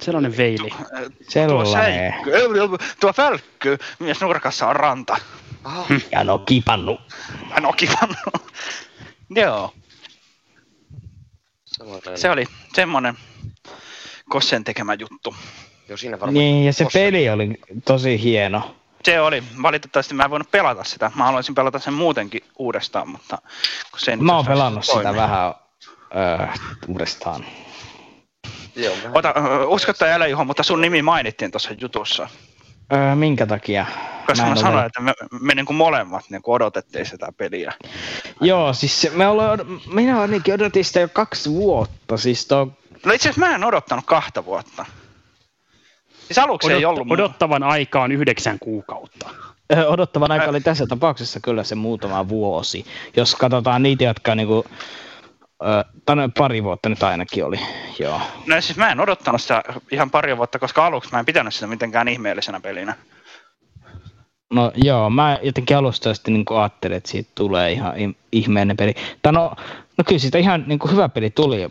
[0.00, 0.70] Sellainen veili.
[1.48, 2.30] Tuo, säikky,
[3.00, 5.16] tuo fälkky, mies nurkassa on ranta.
[6.12, 6.98] Ja no kipannu.
[7.54, 8.14] Ja no kipannu.
[9.30, 9.74] Joo.
[11.64, 12.18] Sellainen.
[12.18, 12.44] Se oli
[12.74, 13.14] semmonen
[14.28, 15.34] Kossen tekemä juttu.
[15.88, 16.34] Joo, siinä varmaan.
[16.34, 18.76] Niin, ja se peli oli tosi hieno.
[19.04, 19.42] Se oli.
[19.62, 21.10] Valitettavasti mä en voinut pelata sitä.
[21.14, 23.38] Mä haluaisin pelata sen muutenkin uudestaan, mutta
[23.90, 25.16] kun se Mä oon pelannut sitä toimi.
[25.18, 25.54] vähän
[26.16, 26.46] öö,
[26.88, 27.44] uudestaan.
[28.76, 29.34] Joo, Ota,
[29.66, 32.28] usko tai älä Juho, mutta sun nimi mainittiin tuossa jutussa.
[32.92, 33.86] Öö, minkä takia?
[34.26, 37.32] Koska mä, en sanoin, ole- että me, me niin kuin molemmat niin kuin odotettiin sitä
[37.36, 37.72] peliä.
[38.40, 39.58] Joo, siis se- me ollaan,
[39.92, 42.16] minä ainakin odotin sitä jo kaksi vuotta.
[42.16, 42.68] Siis to,
[43.06, 44.86] No itse asiassa mä en odottanut kahta vuotta.
[46.26, 47.10] Siis aluksi ei ollut...
[47.10, 49.28] Odottavan aika on yhdeksän kuukautta.
[49.88, 52.84] Odottavan aika oli tässä tapauksessa kyllä se muutama vuosi.
[53.16, 54.64] Jos katsotaan niitä, jotka niinku,
[56.04, 57.60] tai no, pari vuotta nyt ainakin oli,
[57.98, 58.20] joo.
[58.46, 61.66] No siis mä en odottanut sitä ihan pari vuotta, koska aluksi mä en pitänyt sitä
[61.66, 62.94] mitenkään ihmeellisenä pelinä.
[64.52, 67.94] No joo, mä jotenkin alusta asti niin ajattelin, että siitä tulee ihan
[68.32, 68.94] ihmeellinen peli.
[69.22, 69.54] Tai no,
[69.98, 71.68] no kyllä siitä ihan niin kuin hyvä peli tuli,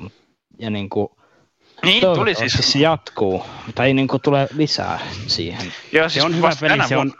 [0.60, 1.08] ja niin kuin,
[1.84, 2.54] Niin, tuli siis.
[2.60, 3.44] se jatkuu,
[3.76, 5.74] tai niin kuin tulee lisää siihen.
[5.92, 7.14] Joo, Se on hyvä peli, se on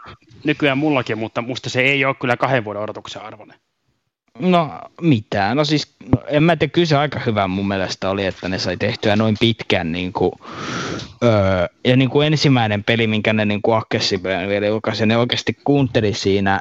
[0.44, 3.60] nykyään mullakin, mutta musta se ei ole kyllä kahden vuoden odotuksen arvoinen.
[4.40, 4.70] No
[5.00, 8.48] mitään, no siis no, en mä tiedä, kyllä se aika hyvä mun mielestä oli, että
[8.48, 10.32] ne sai tehtyä noin pitkän niin kuin,
[11.22, 15.56] öö, ja niin kuin ensimmäinen peli, minkä ne niin kuin aggressiivinen vielä julkaisi, ne oikeasti
[15.64, 16.60] kuunteli siinä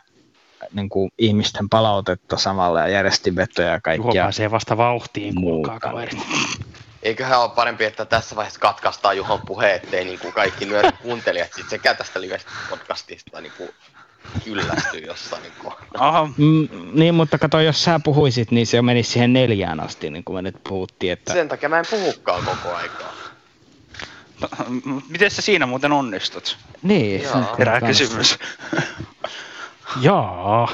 [0.74, 4.24] niin kuin, ihmisten palautetta samalla ja järjestinvetoja ja Juho kaikkia.
[4.24, 6.20] pääsee vasta vauhtiin, kuulkaa kaverit.
[7.04, 11.54] Eiköhän ole parempi, että tässä vaiheessa katkaistaan Juhon puhe, ettei niin kuin kaikki nyörin kuuntelijat
[11.56, 13.70] sit sekä tästä livestä podcastista niin kuin
[14.44, 16.08] kyllästyy jossain niin kohtaa.
[16.08, 16.30] Aha.
[16.38, 20.24] Mm, niin, mutta kato, jos sä puhuisit, niin se jo menisi siihen neljään asti, niin
[20.24, 21.14] kuin me nyt puhuttiin.
[21.14, 21.34] Että...
[21.34, 23.14] Sen takia mä en puhukaan koko aikaa.
[25.10, 26.58] Miten sä siinä muuten onnistut?
[26.82, 28.38] Niin, se on Herää kysymys.
[30.02, 30.72] Jaa.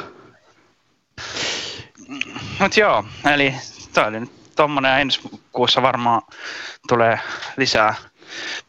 [2.59, 3.55] Mut joo, eli
[3.93, 5.19] toi oli nyt tommonen ja ensi
[5.51, 6.21] kuussa varmaan
[6.87, 7.19] tulee
[7.57, 7.95] lisää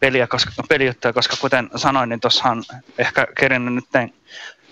[0.00, 2.62] peliä, koska, pelijuttuja, koska kuten sanoin, niin tuossa on
[2.98, 3.84] ehkä kerinnyt nyt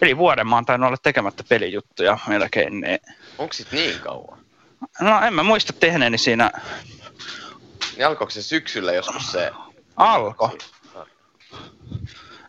[0.03, 2.81] eli vuoden mä oon tainnut olla tekemättä pelijuttuja melkein.
[2.81, 2.99] Niin...
[3.39, 4.39] Onko sit niin kauan?
[5.01, 6.51] No en mä muista tehneeni siinä
[7.97, 9.53] Niin alkoiko se syksyllä joskus se?
[9.97, 10.59] alko.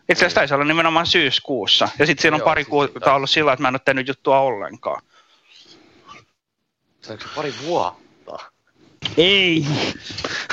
[0.08, 1.88] Itse asiassa taisi olla nimenomaan syyskuussa.
[1.98, 4.08] Ja sitten siinä on Joo, pari sit kuukautta ollut sillä, että mä en ole tehnyt
[4.08, 5.02] juttua ollenkaan.
[7.02, 8.38] Se pari vuotta?
[9.16, 9.66] Ei!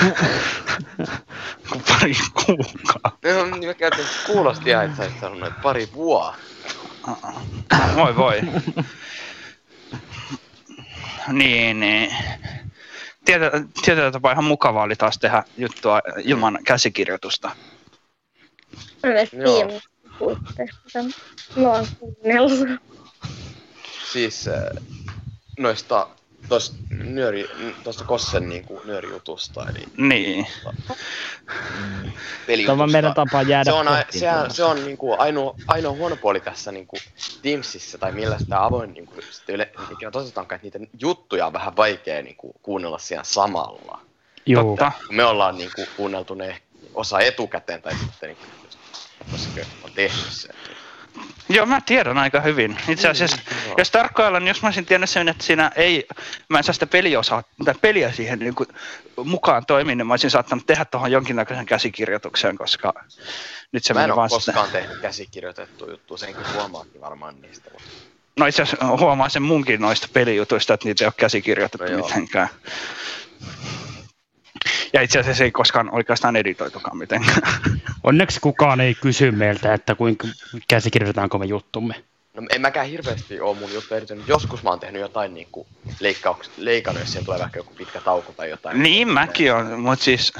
[1.88, 2.14] pari
[2.46, 3.10] kuukautta.
[3.24, 6.53] No, niin mä käytin, kuulosti ihan, että sä olisit sanonut, että pari vuotta.
[7.96, 8.40] Voi voi.
[11.32, 12.16] niin, niin.
[13.24, 13.50] Tietyllä,
[13.84, 17.50] tietyllä tapaa ihan mukavaa oli taas tehdä juttua ilman käsikirjoitusta.
[19.32, 19.80] Joo.
[21.56, 22.80] Mä oon kuunnellut.
[24.12, 24.54] Siis äh,
[25.58, 26.08] noista
[26.48, 27.50] tosta, nyöri,
[27.84, 30.46] tosta Kossen niinku nyörijutusta, eli Niin.
[32.46, 32.72] pelijutusta.
[32.72, 36.16] Tämä on meidän tapa jäädä se on, se, on, se on niinku ainoa, ainoa huono
[36.16, 36.96] puoli tässä niinku
[37.42, 41.76] Teamsissa tai millä sitä avoin niinku, sitten yle, ikinä toteutankaan, että niitä juttuja on vähän
[41.76, 44.00] vaikea niinku, kuunnella siellä samalla.
[44.46, 44.76] Joo.
[45.10, 46.60] Me ollaan niinku, kuunneltu ne
[46.94, 48.44] osa etukäteen tai sitten niinku,
[49.30, 50.54] koska on tehnyt sen.
[51.48, 52.78] Joo, mä tiedän aika hyvin.
[52.88, 53.36] Itse asiassa,
[53.66, 53.74] joo.
[53.78, 56.06] jos tarkkaillaan, jos mä olisin tiennyt sen, että siinä ei,
[56.48, 58.68] mä en saa sitä peliosaa, tai peliä siihen niin kuin,
[59.24, 62.92] mukaan toimin, niin mä olisin saattanut tehdä tuohon jonkinnäköisen käsikirjoituksen, koska
[63.72, 64.78] nyt se Mä en ole vaan koskaan sitä.
[64.78, 67.70] tehnyt käsikirjoitettua juttua, senkin huomaakin varmaan niistä.
[68.38, 71.98] No itse asiassa huomaa sen munkin noista pelijutuista, että niitä ei ole käsikirjoitettu No no
[71.98, 72.06] joo.
[72.08, 72.48] mitenkään.
[74.92, 77.42] Ja itse asiassa ei koskaan oikeastaan editoitukaan mitenkään.
[78.04, 80.28] Onneksi kukaan ei kysy meiltä, että kuinka
[80.68, 81.94] käsikirjoitetaanko me juttumme.
[82.34, 84.28] No en mäkään hirveästi ole mun juttu eritynyt.
[84.28, 85.66] Joskus mä oon tehnyt jotain niinku
[86.00, 88.82] leikkauks, leikannut, jos siihen tulee vaikka joku pitkä tauko tai jotain.
[88.82, 90.32] Niin mäkin on, mutta siis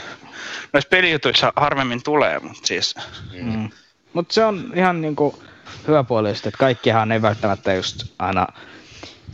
[0.73, 2.95] noissa pelijutuissa harvemmin tulee, mutta siis...
[3.33, 3.71] Mm.
[4.13, 5.43] Mutta se on ihan niinku
[5.89, 8.47] hyvä puoli että kaikkihan ei välttämättä just aina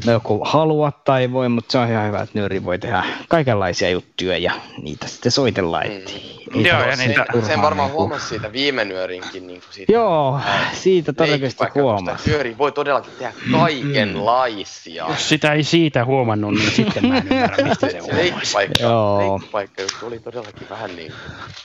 [0.06, 3.90] no joku halua tai voi, mutta se on ihan hyvä, että nyöri voi tehdä kaikenlaisia
[3.90, 5.86] juttuja ja niitä sitten soitellaan.
[5.86, 5.92] Mm.
[5.92, 9.46] Ei Joo, ja niitä- turhaan Sen varmaan niinku- huomasi siitä viime nyörinkin.
[9.46, 10.40] Niin kuin siitä, Joo,
[10.72, 12.30] siitä todennäköisesti huomasi.
[12.30, 15.06] Nyöri voi todellakin tehdä kaikenlaisia.
[15.08, 18.16] Jos sitä ei siitä huomannut, niin sitten mä en ymmärrä, mistä se Se huomasi.
[18.22, 19.32] leikkipaikka, Joo.
[19.38, 21.12] leikkipaikka oli todellakin vähän niin.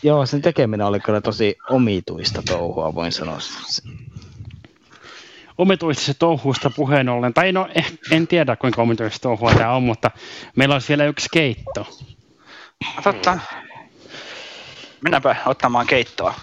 [0.03, 3.37] Joo, sen tekeminen oli kyllä tosi omituista touhua, voin sanoa.
[5.57, 10.11] Omituisesta touhusta puheen ollen, tai no eh, en tiedä kuinka omituista touhua tämä on, mutta
[10.55, 11.87] meillä olisi vielä yksi keitto.
[13.03, 13.39] Totta.
[15.01, 16.33] Mennäänpä ottamaan keittoa.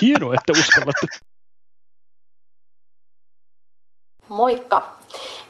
[0.00, 1.06] Hienoa, että uskallatte.
[4.28, 5.00] Moikka!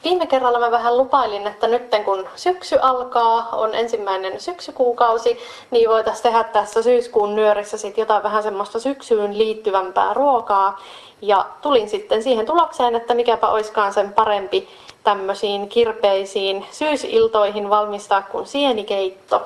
[0.03, 5.37] Viime kerralla mä vähän lupailin, että nyt kun syksy alkaa, on ensimmäinen syksykuukausi,
[5.71, 10.81] niin voitaisiin tehdä tässä syyskuun nyörissä sit jotain vähän semmoista syksyyn liittyvämpää ruokaa.
[11.21, 14.69] Ja tulin sitten siihen tulokseen, että mikäpä oiskaan sen parempi
[15.03, 19.41] tämmöisiin kirpeisiin syysiltoihin valmistaa kuin sienikeitto.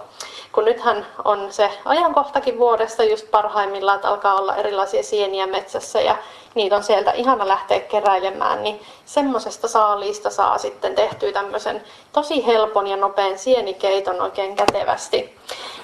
[0.51, 6.15] Kun nythän on se ajankohtakin vuodesta just parhaimmillaan, että alkaa olla erilaisia sieniä metsässä ja
[6.55, 11.83] niitä on sieltä ihana lähteä keräilemään, niin semmoisesta saaliista saa sitten tehtyä tämmöisen
[12.13, 15.35] tosi helpon ja nopean sienikeiton oikein kätevästi.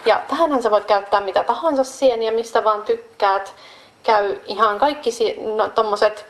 [0.06, 3.54] Ja tähänhän sä voit käyttää mitä tahansa sieniä, mistä vaan tykkäät.
[4.04, 5.10] Käy ihan kaikki
[5.56, 6.26] no, tommoset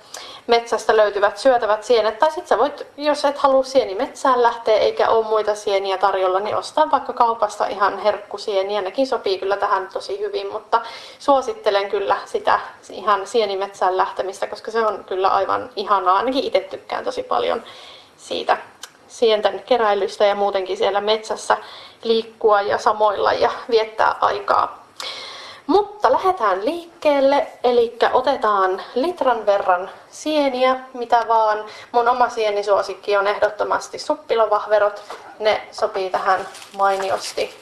[0.48, 2.20] metsästä löytyvät syötävät sienet.
[2.20, 6.40] Tai sitten sä voit, jos et halua sieni metsään lähteä eikä ole muita sieniä tarjolla,
[6.40, 8.82] niin ostaa vaikka kaupasta ihan herkkusieniä.
[8.82, 10.82] Nekin sopii kyllä tähän tosi hyvin, mutta
[11.20, 16.18] suosittelen kyllä sitä ihan sienimetsään lähtemistä, koska se on kyllä aivan ihanaa.
[16.18, 17.64] Ainakin itse tykkään tosi paljon
[18.18, 18.58] siitä
[19.08, 21.58] sienten keräilystä ja muutenkin siellä metsässä
[22.04, 24.86] liikkua ja samoilla ja viettää aikaa.
[25.68, 31.66] Mutta lähdetään liikkeelle, eli otetaan litran verran sieniä, mitä vaan.
[31.92, 35.04] Mun oma sienisuosikki on ehdottomasti suppilovahverot.
[35.40, 36.48] Ne sopii tähän
[36.78, 37.56] mainiosti.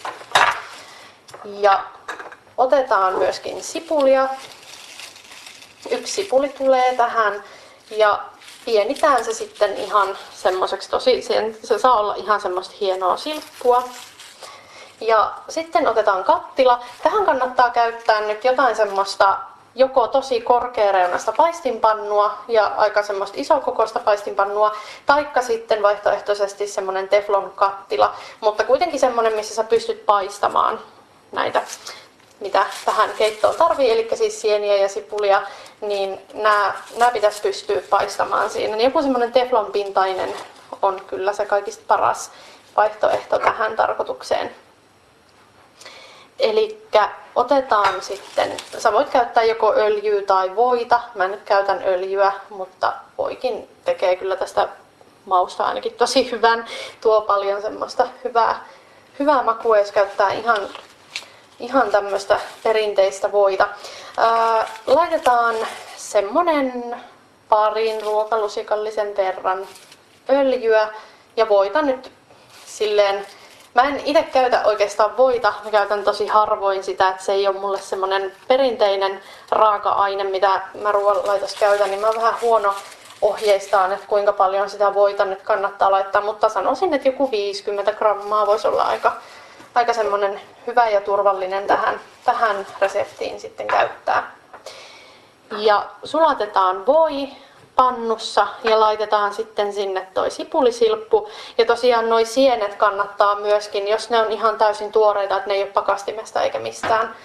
[1.46, 1.84] Ja
[2.58, 4.30] otetaan myöskin sipulia.
[5.90, 7.44] Yksi sipuli tulee tähän.
[7.92, 8.20] Ja
[8.66, 11.22] pienitään se sitten ihan semmoiseksi tosi,
[11.64, 13.84] se saa olla ihan semmoista hienoa silppua.
[15.02, 16.80] Ja sitten otetaan kattila.
[17.04, 19.38] Tähän kannattaa käyttää nyt jotain semmoista
[19.76, 28.16] joko tosi korkeareunasta paistinpannua ja aika semmoista isokokoista paistinpannua, taikka sitten vaihtoehtoisesti semmoinen teflon kattila,
[28.42, 30.80] mutta kuitenkin semmoinen, missä sä pystyt paistamaan
[31.32, 31.62] näitä,
[32.40, 35.42] mitä tähän keittoon tarvii, eli siis sieniä ja sipulia,
[35.82, 38.76] niin nämä, nämä pitäisi pystyä paistamaan siinä.
[38.76, 40.34] Niin joku semmoinen teflon pintainen
[40.82, 42.32] on kyllä se kaikista paras
[42.78, 44.56] vaihtoehto tähän tarkoitukseen.
[46.40, 46.88] Eli
[47.36, 51.02] otetaan sitten, sä voit käyttää joko öljyä tai voita.
[51.16, 54.68] Mä nyt käytän öljyä, mutta voikin tekee kyllä tästä
[55.26, 56.66] mausta ainakin tosi hyvän.
[57.02, 58.66] Tuo paljon semmoista hyvää,
[59.20, 60.70] hyvää makua, jos käyttää ihan,
[61.60, 63.68] ihan tämmöistä perinteistä voita.
[64.18, 65.56] Ää, laitetaan
[65.98, 66.96] semmonen
[67.50, 69.68] parin ruokalusikallisen verran
[70.30, 70.90] öljyä
[71.38, 72.12] ja voita nyt
[72.66, 73.26] silleen
[73.74, 77.60] Mä en itse käytä oikeastaan voita, mä käytän tosi harvoin sitä, että se ei ole
[77.60, 79.22] mulle semmonen perinteinen
[79.52, 82.74] raaka-aine, mitä mä ruoanlaitossa käytän, niin mä oon vähän huono
[83.22, 88.48] ohjeistaan, että kuinka paljon sitä voita nyt kannattaa laittaa, mutta sanoisin, että joku 50 grammaa
[88.48, 89.16] voisi olla aika,
[89.76, 94.32] aika semmoinen hyvä ja turvallinen tähän, tähän reseptiin sitten käyttää.
[95.58, 97.30] Ja sulatetaan voi
[97.80, 101.30] pannussa ja laitetaan sitten sinne toi sipulisilppu.
[101.58, 105.64] Ja tosiaan noi sienet kannattaa myöskin, jos ne on ihan täysin tuoreita, että ne ei
[105.64, 107.16] ole pakastimesta eikä mistään,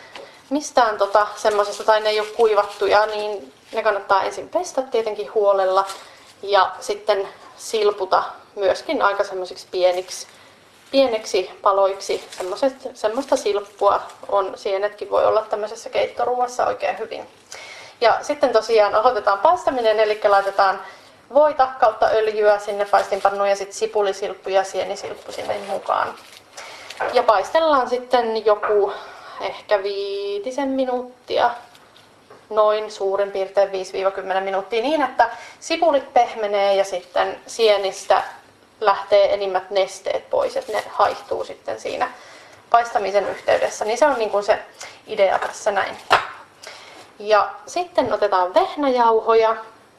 [0.50, 5.86] mistään tota semmoisesta tai ne ei ole kuivattuja, niin ne kannattaa ensin pestä tietenkin huolella
[6.42, 8.22] ja sitten silputa
[8.56, 10.26] myöskin aika semmoisiksi pieniksi,
[10.90, 12.24] pieneksi paloiksi.
[12.30, 17.26] Semmoiset, semmoista silppua on, sienetkin voi olla tämmöisessä keittoruuassa oikein hyvin.
[18.04, 20.80] Ja sitten tosiaan aloitetaan paistaminen, eli laitetaan
[21.34, 26.14] voita kautta öljyä sinne paistinpannuun ja sitten sipulisilppu ja sienisilppu sinne mukaan.
[27.12, 28.92] Ja paistellaan sitten joku
[29.40, 31.50] ehkä viitisen minuuttia,
[32.50, 38.22] noin suurin piirtein 5-10 minuuttia niin, että sipulit pehmenee ja sitten sienistä
[38.80, 42.10] lähtee enimmät nesteet pois, että ne haihtuu sitten siinä
[42.70, 43.84] paistamisen yhteydessä.
[43.84, 44.58] Niin se on niin kuin se
[45.06, 45.96] idea tässä näin.
[47.18, 49.56] Ja sitten otetaan vehnäjauhoja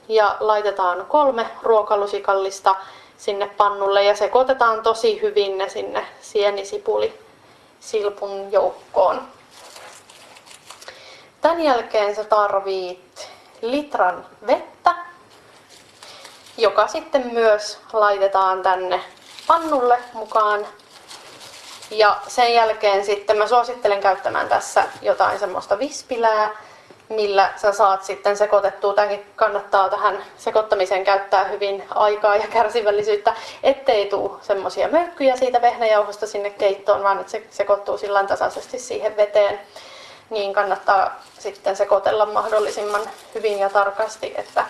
[0.07, 2.75] ja laitetaan kolme ruokalusikallista
[3.17, 7.19] sinne pannulle ja sekoitetaan tosi hyvin ne sinne sienisipuli
[7.79, 9.21] silpun joukkoon.
[11.41, 13.29] Tämän jälkeen sä tarvit
[13.61, 14.95] litran vettä,
[16.57, 19.01] joka sitten myös laitetaan tänne
[19.47, 20.67] pannulle mukaan.
[21.91, 26.49] Ja sen jälkeen sitten mä suosittelen käyttämään tässä jotain semmoista vispilää,
[27.09, 28.93] millä sä saat sitten sekoitettua.
[28.93, 33.33] Tämäkin kannattaa tähän sekoittamiseen käyttää hyvin aikaa ja kärsivällisyyttä,
[33.63, 39.17] ettei tule semmoisia möykkyjä siitä vehnäjauhosta sinne keittoon, vaan että se sekoittuu sillä tasaisesti siihen
[39.17, 39.59] veteen.
[40.29, 43.01] Niin kannattaa sitten sekoitella mahdollisimman
[43.35, 44.65] hyvin ja tarkasti, että,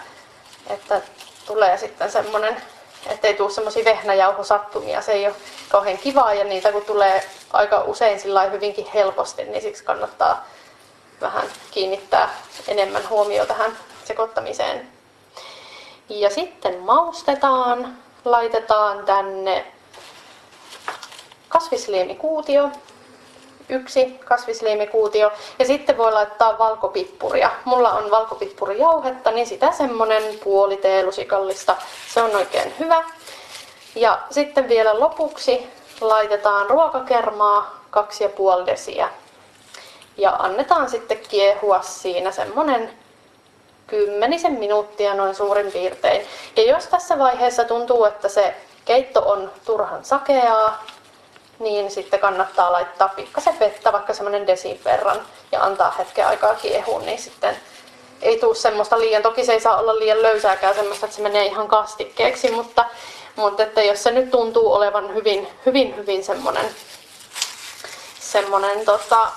[0.70, 1.02] että
[1.46, 2.62] tulee sitten semmoinen,
[3.10, 5.02] ettei tule semmoisia vehnäjauhosattumia.
[5.02, 5.36] Se ei ole
[5.70, 10.46] kauhean kivaa ja niitä kun tulee aika usein sillä hyvinkin helposti, niin siksi kannattaa
[11.22, 12.30] vähän kiinnittää
[12.68, 14.88] enemmän huomioon tähän sekoittamiseen.
[16.10, 19.66] Ja sitten maustetaan, laitetaan tänne
[21.50, 22.70] kasvisliemikuutio,
[23.70, 27.52] yksi kasvisliemikuutio ja sitten voi laittaa valkopippuria.
[27.66, 31.76] Mulla on valkopippurijauhetta, niin sitä semmonen puoli teelusikallista.
[32.14, 33.04] Se on oikein hyvä.
[33.96, 35.68] Ja sitten vielä lopuksi
[36.02, 37.80] laitetaan ruokakermaa
[38.62, 39.10] 2,5 desiä
[40.18, 42.94] ja annetaan sitten kiehua siinä semmonen
[43.88, 46.28] kymmenisen minuuttia noin suurin piirtein.
[46.56, 48.56] Ja jos tässä vaiheessa tuntuu, että se
[48.86, 50.84] keitto on turhan sakeaa,
[51.60, 55.22] niin sitten kannattaa laittaa pikkasen vettä, vaikka semmoinen desin verran,
[55.52, 57.56] ja antaa hetken aikaa kiehua, niin sitten
[58.22, 61.46] ei tule semmoista liian, toki se ei saa olla liian löysääkään semmoista, että se menee
[61.46, 62.86] ihan kastikkeeksi, mutta,
[63.36, 66.66] mutta että jos se nyt tuntuu olevan hyvin, hyvin, hyvin semmoinen,
[68.20, 69.28] semmoinen tota,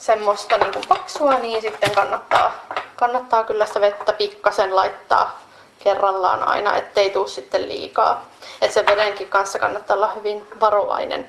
[0.00, 2.52] semmoista niin kuin paksua, niin sitten kannattaa,
[2.96, 5.40] kannattaa kyllä sitä vettä pikkasen laittaa
[5.84, 8.24] kerrallaan aina, ettei tuu sitten liikaa.
[8.62, 11.28] Et sen vedenkin kanssa kannattaa olla hyvin varovainen.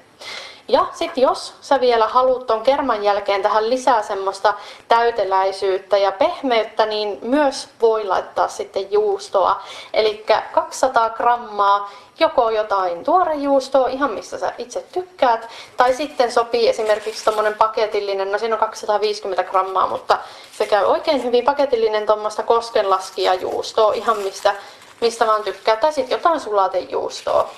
[0.72, 4.54] Ja sitten jos sä vielä haluat ton kerman jälkeen tähän lisää semmoista
[4.88, 9.62] täyteläisyyttä ja pehmeyttä, niin myös voi laittaa sitten juustoa.
[9.94, 11.90] Eli 200 grammaa
[12.20, 18.38] joko jotain tuorejuustoa, ihan mistä sä itse tykkäät, tai sitten sopii esimerkiksi tommonen paketillinen, no
[18.38, 20.18] siinä on 250 grammaa, mutta
[20.58, 24.56] se käy oikein hyvin paketillinen tuommoista koskenlaskijajuustoa, ihan mistä,
[25.02, 27.50] mistä vaan tykkää, tai sitten jotain sulatejuustoa.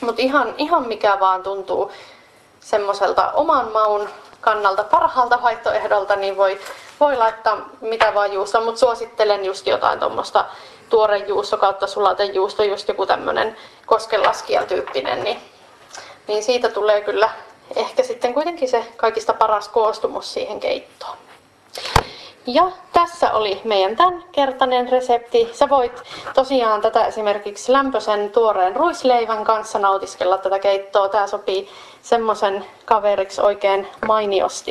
[0.00, 1.92] Mutta ihan, ihan mikä vaan tuntuu
[2.64, 4.08] semmoiselta oman maun
[4.40, 6.60] kannalta parhaalta vaihtoehdolta, niin voi,
[7.00, 10.44] voi laittaa mitä vaan juustoa, mutta suosittelen just jotain tuommoista
[10.90, 15.40] tuorejuusto kautta sulatejuusto, just joku tämmöinen koskenlaskijan tyyppinen, niin,
[16.26, 17.30] niin siitä tulee kyllä
[17.76, 21.16] ehkä sitten kuitenkin se kaikista paras koostumus siihen keittoon.
[22.46, 25.48] Ja tässä oli meidän tämänkertainen resepti.
[25.52, 26.02] Sä voit
[26.34, 31.08] tosiaan tätä esimerkiksi lämpöisen tuoreen ruisleivän kanssa nautiskella tätä keittoa.
[31.08, 31.68] Tämä sopii
[32.02, 34.70] semmoisen kaveriksi oikein mainiosti.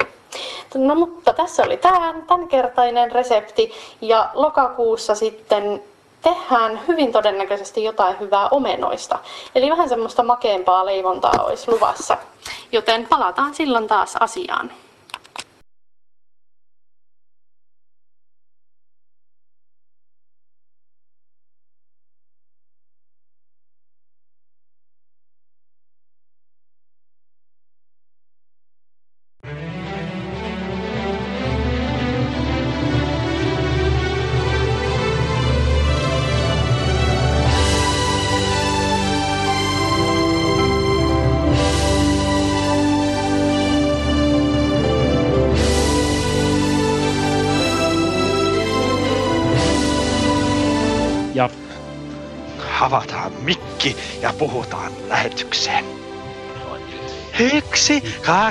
[0.75, 3.71] No mutta tässä oli tämä tämänkertainen resepti
[4.01, 5.83] ja lokakuussa sitten
[6.21, 9.19] tehdään hyvin todennäköisesti jotain hyvää omenoista.
[9.55, 12.17] Eli vähän semmoista makeampaa leivontaa olisi luvassa.
[12.71, 14.71] Joten palataan silloin taas asiaan.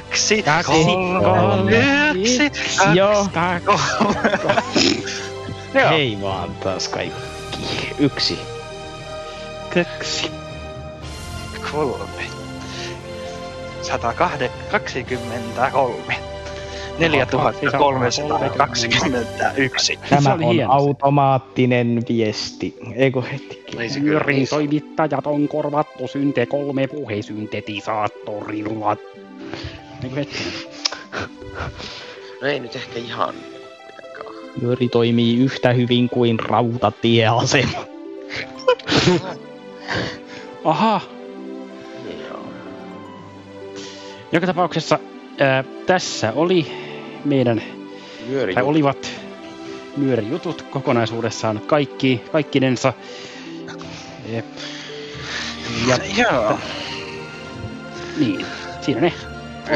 [0.08, 0.84] Yksi, kaksi,
[1.24, 3.26] kolme, yksi, kaksi, Joo.
[3.64, 4.62] kolme.
[5.80, 5.90] Joo.
[5.90, 7.92] Hei vaan taas kaikki.
[7.98, 8.38] Yksi.
[9.74, 10.30] Kaksi.
[11.72, 12.22] Kolme.
[13.82, 16.32] 123.
[16.98, 19.98] 4321.
[20.10, 22.76] Tämä on automaattinen viesti.
[22.94, 23.62] Eikö heti?
[24.00, 28.96] Pyörin toimittajat on korvattu synte kolme puhesyntetisaattorilla.
[30.02, 30.52] Niin hetkinen.
[32.42, 33.34] No ei nyt ehkä ihan.
[34.62, 37.84] Nyöri toimii yhtä hyvin kuin rautatieasema.
[40.64, 41.00] Aha.
[44.32, 44.98] Joka tapauksessa
[45.38, 46.72] ää, tässä oli
[47.24, 48.68] meidän, tai Nyörijutut.
[48.68, 49.10] olivat
[49.96, 52.92] nyörijutut kokonaisuudessaan kaikki, kaikkinensa.
[54.28, 54.46] Jep.
[55.88, 56.58] Ja, Joo.
[58.18, 58.46] Niin,
[58.80, 59.12] siinä ne.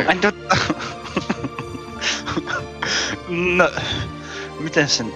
[0.09, 0.57] Ai totta.
[3.29, 3.71] No,
[4.61, 5.15] miten sen...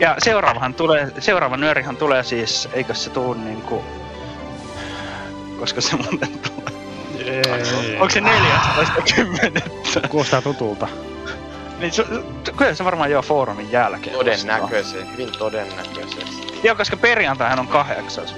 [0.00, 3.84] Ja seuraavahan tulee, seuraava nyörihan tulee siis, eikö se tuu niinku...
[5.60, 7.42] Koska se muuten tulee.
[7.92, 10.08] Onko se 14.10.
[10.08, 10.88] Kuulostaa tutulta.
[11.78, 14.16] Niin su, su- kyllä se varmaan jo foorumin jälkeen.
[14.16, 16.60] Todennäköisesti, hyvin todennäköisesti.
[16.62, 18.34] Joo, koska perjantaihan on kahdeksas.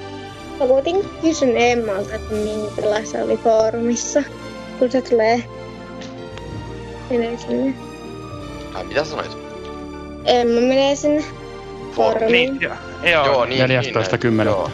[0.60, 4.22] Mä kuitenkin kysyn Emmalta, että minkälaista oli foorumissa,
[4.78, 5.44] kun se tulee
[7.10, 7.74] menee sinne.
[8.74, 9.30] Ai mitä sanoit?
[10.24, 11.24] Emma menee sinne
[11.92, 12.32] foorumiin.
[12.32, 12.74] Niin, joo.
[13.02, 13.68] Joo, Joo, niin, 14.10.
[14.24, 14.70] niin, Joo.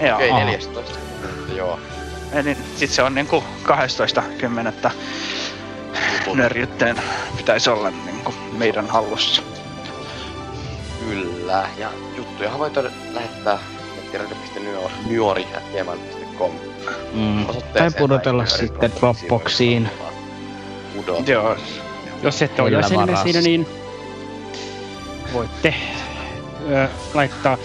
[0.00, 0.14] Joo.
[0.16, 0.44] Okei, Aha.
[0.44, 0.98] 14.
[1.56, 1.78] Joo.
[2.32, 3.44] Eli sit se on niinku
[4.86, 4.90] 12.10.
[6.34, 6.96] Nörjytteen
[7.36, 9.42] pitäisi olla niinku meidän hallussa.
[11.08, 11.68] Kyllä.
[11.78, 13.58] Ja juttuja voi todella lähettää
[13.96, 16.50] nettiradio.nyori.gmail.com
[17.12, 17.46] Mm.
[17.78, 19.88] Tai pudotella sitten Dropboxiin.
[21.26, 21.56] Joo.
[22.22, 23.24] Jos ette ole varassa.
[23.24, 23.66] siinä, niin
[25.32, 25.74] voitte
[26.70, 27.58] ö, laittaa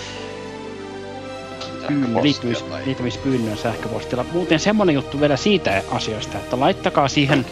[2.22, 4.26] liittymis, liittymispyynnön sähköpostilla.
[4.32, 7.46] Muuten semmonen juttu vielä siitä asiasta, että laittakaa siihen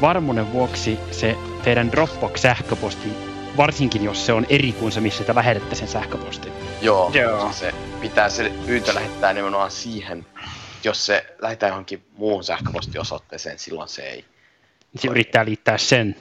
[0.00, 3.08] varmuuden vuoksi se teidän Dropbox-sähköposti,
[3.56, 6.52] varsinkin jos se on eri kuin se, missä te lähetätte sen sähköpostin.
[6.82, 7.52] Joo, Joo.
[7.52, 10.26] Se pitää se pyyntö lähettää nimenomaan siihen.
[10.84, 14.24] Jos se lähettää johonkin muuhun sähköpostiosoitteeseen, silloin se ei.
[14.96, 16.16] Se yrittää liittää sen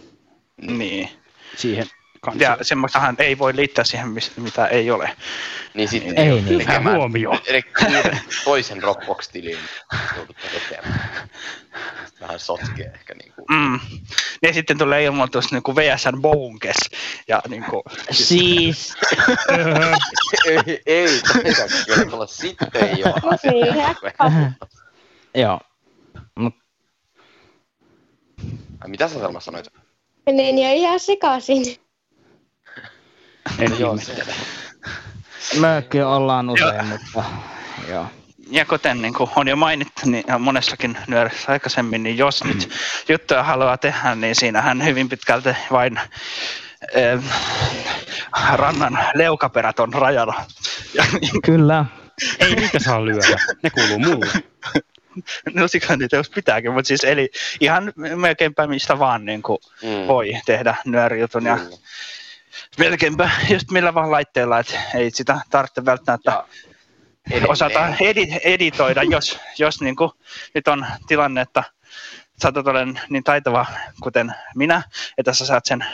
[0.57, 1.09] Niin.
[1.55, 1.85] siihen
[2.21, 2.43] kanssa.
[2.43, 4.07] Ja semmoistahan ei voi liittää siihen,
[4.37, 5.11] mitä ei ole.
[5.73, 6.57] Niin sitten Ei niin.
[6.57, 7.41] tekemään- huomio.
[7.47, 7.61] Eli
[8.45, 9.57] toisen Dropbox-tilin
[10.17, 11.29] joudutte tekemään
[12.21, 13.13] vähän sotkee ehkä.
[13.15, 13.45] Niin kuin.
[13.49, 13.79] Mm.
[14.41, 15.75] Ne sitten tulee ilmoitus niinku niinku- siis.
[15.87, 16.77] no niin kuin VSN Bonkes.
[17.27, 17.83] Ja niin kuin...
[18.11, 18.93] Siis.
[20.45, 21.21] ei, ei
[21.87, 23.13] taida tulla sitten jo.
[25.35, 25.59] Joo.
[26.35, 26.55] Mut...
[28.87, 29.67] Mitä sä Selma sanoit?
[30.31, 31.85] Niin jäi ihan sekaisin.
[33.59, 33.97] En joo,
[35.59, 37.23] Mekin ollaan usein, mutta
[37.89, 38.07] joo.
[38.51, 42.69] Ja kuten niin kuin on jo mainittu niin ja monessakin nyörissä aikaisemmin, niin jos nyt
[43.09, 45.99] juttuja haluaa tehdä, niin siinähän hyvin pitkälti vain
[46.93, 47.19] eh,
[48.53, 50.45] rannan leukaperät on rajana.
[50.93, 51.03] Ja,
[51.45, 51.85] Kyllä.
[52.39, 54.27] Ei niitä saa lyödä, ne kuuluu mulle.
[55.53, 60.07] no sikä niitä jos pitääkin, mutta siis eli ihan melkeinpä mistä vaan niin kuin Mm.
[60.07, 61.57] voi tehdä nyörijutun ja
[62.77, 66.43] melkeinpä just millä vaan laitteella, että ei sitä tarvitse välttämättä
[67.31, 67.51] edelleen.
[67.51, 70.11] osata edi- editoida, jos, jos niin kuin
[70.55, 71.63] nyt on tilanne, että
[72.37, 72.79] saatat olla
[73.09, 73.65] niin taitava
[74.03, 74.81] kuten minä,
[75.17, 75.85] että sä saat sen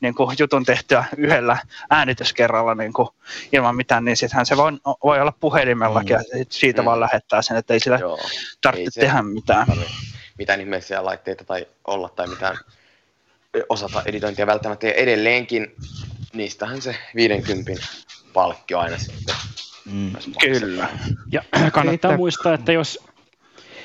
[0.00, 1.58] niin kuin jutun tehtyä yhdellä
[1.90, 3.08] äänityskerralla niin kuin
[3.52, 4.72] ilman mitään, niin sittenhän se voi,
[5.04, 8.18] voi olla puhelimellakin ja sit siitä vaan lähettää sen, että ei sillä Joo.
[8.60, 9.66] tarvitse Ei tehdä mitään.
[9.66, 9.84] tarvi
[10.38, 12.56] mitään ihmeellisiä laitteita tai olla tai mitään
[13.68, 14.86] osata editointia välttämättä.
[14.86, 15.74] Ja edelleenkin
[16.32, 17.86] niistähän se 50
[18.32, 19.34] palkkio aina sitten.
[19.92, 20.12] Mm.
[20.40, 20.88] Kyllä.
[21.32, 22.98] Ja kannattaa Riittää- muistaa, että jos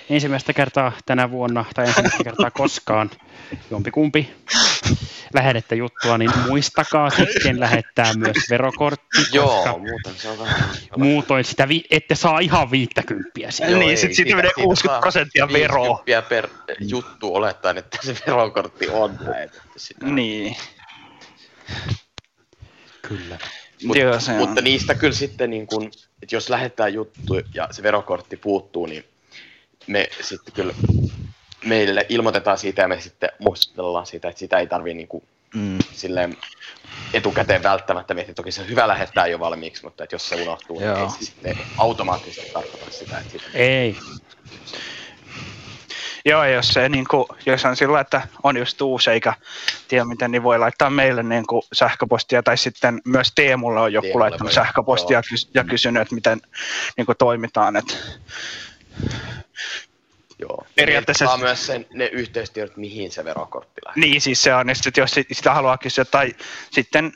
[0.09, 3.11] ensimmäistä kertaa tänä vuonna tai ensimmäistä kertaa koskaan
[3.71, 4.35] jompikumpi
[5.33, 10.69] lähetätte juttua, niin muistakaa sitten lähettää myös verokortti, Joo, koska muuten se on vähän...
[10.97, 13.71] muutoin sitä vi- ette saa ihan viittäkymppiä siitä.
[13.71, 16.03] Joo, Niin, ei, sit siitä menee 60 prosenttia veroa.
[16.05, 16.47] 50 per
[16.79, 20.05] juttu olettaen, että se verokortti on lähetetty sitä.
[20.05, 20.55] Niin.
[23.01, 23.37] Kyllä.
[23.83, 24.37] Mut, Joo, se on.
[24.37, 25.91] mutta niistä kyllä sitten, niin kun,
[26.23, 29.05] että jos lähettää juttu ja se verokortti puuttuu, niin
[29.87, 30.73] me sitten kyllä
[31.65, 35.23] meille ilmoitetaan siitä ja me sitten muistutellaan siitä, että sitä ei tarvitse niin kuin,
[35.55, 35.77] Mm.
[35.93, 36.37] silleen
[37.13, 38.35] etukäteen välttämättä miettiä.
[38.35, 41.03] Toki se on hyvä lähettää jo valmiiksi, mutta että jos se unohtuu, niin Joo.
[41.03, 43.97] ei se sitten automaattisesti tarkoita sitä, että sitä Ei.
[46.25, 49.33] Joo, jos se niin kuin, jos on sillä, että on just uusi eikä
[49.87, 54.05] tiedä miten, niin voi laittaa meille niin kuin sähköpostia tai sitten myös Teemulle on joku
[54.07, 56.41] Teemulle laittanut sähköpostia ja, kys- ja kysynyt, että miten
[56.97, 57.75] niin kuin toimitaan.
[57.75, 57.93] Että
[60.39, 60.65] Joo.
[60.75, 64.01] Periaatteessa- Saa myös sen, ne yhteystiedot, mihin se verokortti lähtee.
[64.01, 66.35] niin siis se on, ja sitten jos sit- sitä haluaa kysyä tai
[66.71, 67.13] sitten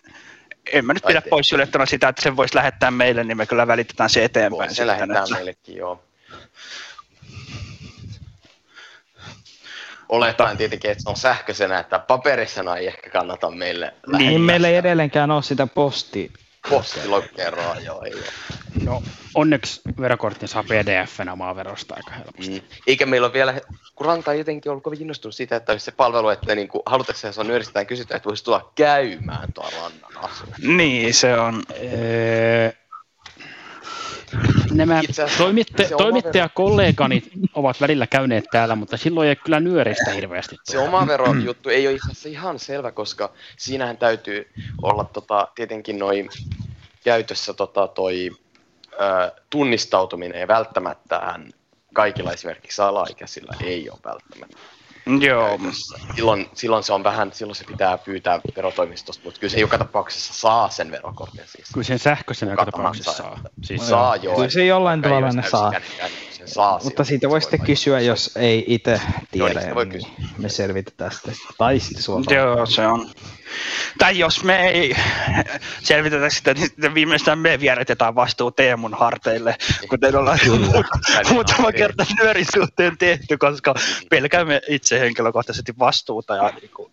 [0.73, 3.37] en mä nyt Tai pidä te- pois suljettuna sitä, että sen voisi lähettää meille, niin
[3.37, 4.57] me kyllä välitetään se eteenpäin.
[4.57, 6.03] Voi se sitten, lähettää että- meillekin, joo.
[10.09, 14.75] Olettaen tietenkin, että se on sähköisenä, että paperisena ei ehkä kannata meille Niin meillä ei
[14.75, 16.31] edelleenkään ole sitä posti.
[16.69, 18.23] postilokeroa, joo, ei ole.
[18.83, 19.03] No,
[19.35, 22.59] onneksi verokortin saa pdf-nä maaverosta aika helposti.
[22.59, 22.67] Mm.
[22.87, 23.61] Eikä meillä ole vielä,
[23.95, 26.81] kun Ranta on jotenkin ollut kovin innostunut siitä, että olisi se palvelu, että niin kuin,
[26.85, 30.77] halutessa se on nyöristetään kysytään, että voisi tulla käymään tuolla rannan asuun.
[30.77, 31.63] Niin, se on.
[31.93, 32.71] Öö,
[34.71, 35.01] nämä
[35.37, 37.23] toimitte, toimittajakollegani
[37.55, 40.55] ovat välillä käyneet täällä, mutta silloin ei kyllä nyöristä hirveästi.
[40.63, 44.49] Se oma verojuttu ei ole itse asiassa ihan selvä, koska siinähän täytyy
[44.81, 46.29] olla tota, tietenkin noin
[47.03, 48.31] käytössä tota, toi
[48.93, 51.51] ö, tunnistautuminen ja välttämättähän
[51.93, 54.57] kaikilla esimerkiksi alaikäisillä ei ole välttämättä.
[55.21, 55.47] Joo.
[55.57, 55.97] käytössä.
[56.15, 60.33] Silloin, silloin se on vähän, silloin se pitää pyytää verotoimistosta, mutta kyllä se joka tapauksessa
[60.33, 61.67] saa sen verokortin siis.
[61.73, 63.33] Kyllä sen sähköisenä joka tapauksessa saa.
[63.37, 64.35] että- Siis saa joo.
[64.35, 65.69] Kyllä se jollain tavalla ne saa.
[65.71, 65.81] niin
[66.31, 68.99] sen saa Mutta siitä voi sitten kysyä, jos ei itse Joo,
[69.31, 69.49] tiedä.
[69.49, 70.01] niin sitä voi niin
[70.37, 71.33] me selvitetään sitten.
[71.57, 72.35] Tai sitten suoraan.
[72.35, 73.09] Joo, se on.
[73.97, 74.95] Tai jos me ei
[75.83, 79.55] selvitetä sitä, niin sitten viimeistään me vieritetään vastuu Teemun harteille,
[79.89, 80.39] kuten ollaan
[81.31, 83.75] muutama kerta nyörin suhteen tehty, koska
[84.09, 86.91] pelkäämme itse henkilökohtaisesti vastuuta ja niin kuin,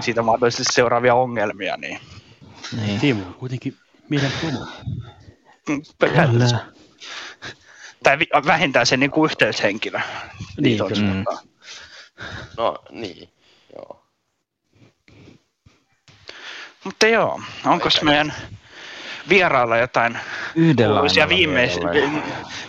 [0.00, 1.76] siitä mahdollisesti seuraavia ongelmia.
[1.76, 2.00] Niin.
[2.76, 3.00] Niin.
[3.00, 3.76] Tiimu on kuitenkin
[4.40, 4.66] tumo.
[5.98, 6.58] Periaatteessa.
[8.02, 10.00] Tai vähintään se niin kuin yhteyshenkilö.
[10.60, 11.36] Niin, kyllä.
[12.56, 13.28] No niin,
[16.88, 18.32] Mutta joo, onko meidän
[19.28, 20.18] vierailla jotain
[20.54, 22.22] Yhdellä kuuluisia viimeis- vierellä.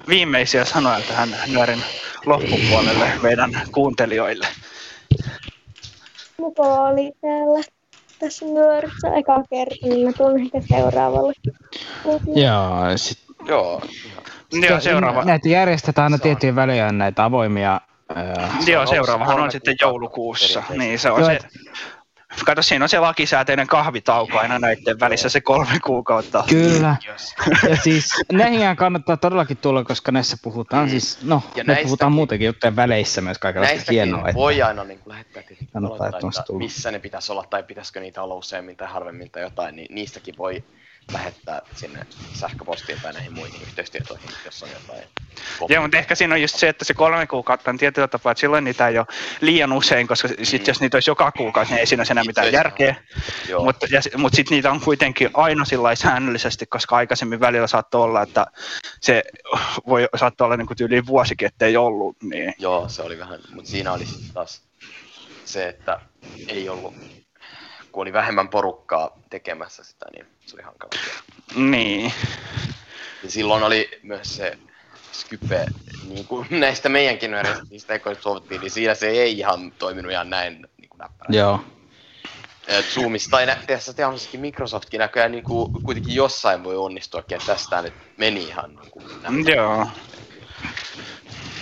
[0.07, 1.83] viimeisiä sanoja tähän nuoren
[2.25, 4.47] loppupuolelle meidän kuuntelijoille?
[6.37, 7.63] Muko oli täällä
[8.19, 11.33] tässä nyörissä eka kerta, niin mä tulen ehkä seuraavalle.
[12.35, 13.81] Joo, sit, Joo.
[14.69, 15.23] Joo, seuraava.
[15.25, 17.81] Näitä järjestetään aina tiettyjen väliajoin näitä avoimia.
[18.67, 20.63] Joo, seuraavahan on sitten joulukuussa.
[20.77, 21.39] Niin se on Joo, se,
[22.45, 26.43] kato, siinä on se lakisääteinen kahvitauko aina näiden välissä se kolme kuukautta.
[26.49, 26.95] Kyllä.
[27.69, 32.45] Ja siis näihin kannattaa todellakin tulla, koska näissä puhutaan siis, no, Ja näistäkin- puhutaan muutenkin
[32.45, 34.19] juttujen väleissä myös kaikenlaista hienoa.
[34.19, 35.43] Että voi aina niin kuin lähettää
[35.73, 36.59] Kannattaa ehdottomasti että tulla.
[36.59, 40.37] missä ne pitäisi olla tai pitäisikö niitä olla useammin tai harvemmin tai jotain, niin niistäkin
[40.37, 40.63] voi
[41.13, 45.03] lähettää sinne sähköpostiin tai näihin muihin yhteystietoihin, jos on jotain.
[45.69, 48.39] Joo, mutta ehkä siinä on just se, että se kolme kuukautta on tietyllä tapaa, että
[48.39, 49.07] silloin niitä ei ole
[49.41, 52.95] liian usein, koska sit jos niitä olisi joka kuukausi, niin ei siinä enää mitään järkeä.
[53.47, 53.63] Joo.
[53.63, 53.87] Mutta
[54.17, 58.45] mut sitten niitä on kuitenkin aina sillä säännöllisesti, koska aikaisemmin välillä saattoi olla, että
[59.01, 59.23] se
[59.87, 62.17] voi saattaa olla niin kuin tyyliin vuosikin, ettei ollut.
[62.23, 62.53] Niin.
[62.59, 64.61] Joo, se oli vähän, mutta siinä oli sitten taas
[65.45, 65.99] se, että
[66.47, 66.95] ei ollut,
[67.91, 70.91] kun oli vähemmän porukkaa tekemässä sitä, niin se oli hankala.
[71.55, 72.13] Niin.
[73.23, 74.57] Ja silloin oli myös se
[75.11, 75.65] Skype,
[76.07, 77.31] niin kuin näistä meidänkin
[77.69, 81.29] niistä ekoista sovittiin, niin siinä se ei ihan toiminut ihan näin niin kuin näppärä.
[81.29, 81.63] Joo.
[82.93, 87.93] Zoomissa tai tässä teollisessakin Microsoftkin näköjään niin kuin, kuitenkin jossain voi onnistuakin, että tästä nyt
[88.17, 89.55] meni ihan niin kuin näppärä.
[89.55, 89.87] Joo.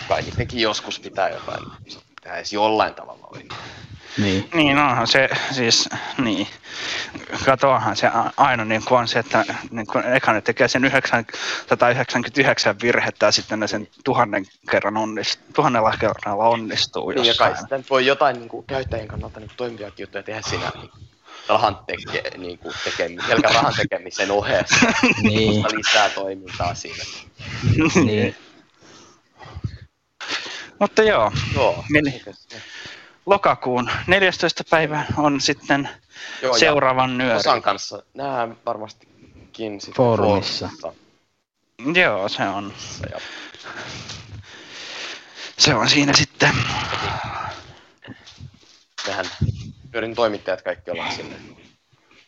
[0.08, 0.24] Kai
[0.54, 1.64] joskus pitää jotain
[2.28, 3.50] tehdä edes jollain tavalla oikein.
[4.18, 4.50] Niin.
[4.54, 6.48] Niin onhan se siis, niin.
[7.46, 12.76] Katoahan se aina niin kuin on se, että niin kuin eka ne tekee sen 999
[12.82, 17.58] virhettä ja sitten ne sen tuhannen kerran onnistuu, tuhannella kerralla onnistuu Niin, ja kai jossain.
[17.58, 20.92] sitten voi jotain niin kuin, käyttäjien kannalta niin kuin, toimiviakin juttuja tehdä siinä niin,
[21.50, 24.76] rahan teke, niin kuin, tekemi, pelkän rahan tekemisen ohessa.
[25.22, 25.54] Niin.
[25.54, 27.04] Mutta lisää toimintaa siinä.
[28.06, 28.36] niin.
[30.80, 31.84] Mutta joo, Joo.
[31.96, 32.22] Eli
[33.26, 34.64] lokakuun 14.
[34.70, 35.90] päivä on sitten
[36.42, 37.38] Joo, seuraavan nyöri.
[37.38, 40.70] Osan kanssa nähdään varmastikin sitten Foorumissa.
[41.96, 42.74] Joo, se on.
[43.12, 43.20] Ja
[45.58, 46.54] Se on siinä sitten.
[49.08, 49.26] mehän
[49.92, 51.36] pyörin toimittajat kaikki ollaan sinne.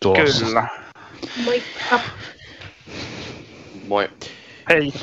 [0.02, 0.46] Tuossa.
[0.46, 0.68] Kyllä.
[1.44, 2.00] Moikka.
[3.88, 4.10] Moi.
[4.70, 4.94] Hei.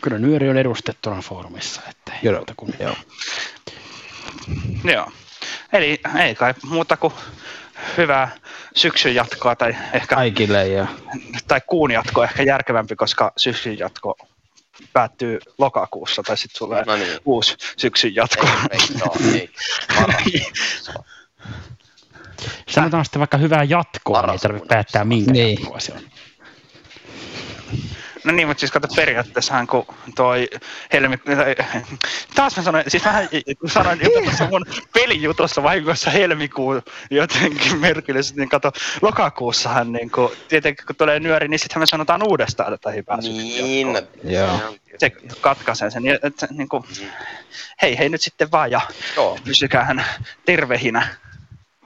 [0.00, 2.74] Kyllä Nyöri on edustettuna foorumissa, että ei muuta kuin...
[2.80, 2.96] Joo.
[4.84, 5.10] Joo.
[5.72, 7.12] Eli ei kai muuta kuin
[7.96, 8.30] hyvää
[8.76, 10.86] syksyn jatkoa tai ehkä Kaikille ja
[11.48, 14.16] tai kuun jatko ehkä järkevämpi, koska syksyn jatko
[14.92, 17.18] päättyy lokakuussa tai sitten tulee No niin.
[17.24, 18.46] uusi syksyn jatko.
[18.70, 19.50] Ei, joo, ei.
[22.68, 25.58] Sanotaan sitten vaikka hyvää jatkoa, niin ei tarvitse päättää minkä Niin.
[25.60, 26.00] jatkoa se on.
[28.24, 30.48] No niin, mutta siis kato periaatteessahan kun toi
[30.92, 31.18] helmi...
[32.34, 33.28] Taas mä sanoin, siis vähän
[33.66, 38.72] sanoin jopa tuossa mun pelijutussa vahingossa helmikuun jotenkin merkillisesti, niin kato
[39.02, 43.98] lokakuussahan niin kun, tietenkin kun tulee nyöri, niin sittenhän me sanotaan uudestaan tätä hyvää Niin.
[44.24, 44.76] Joo.
[44.98, 45.10] Se
[45.40, 46.84] katkaisee sen, että, niin kuin,
[47.82, 48.80] hei hei nyt sitten vaan ja
[49.16, 49.38] Joo.
[49.44, 50.04] pysykäähän
[50.44, 51.08] tervehinä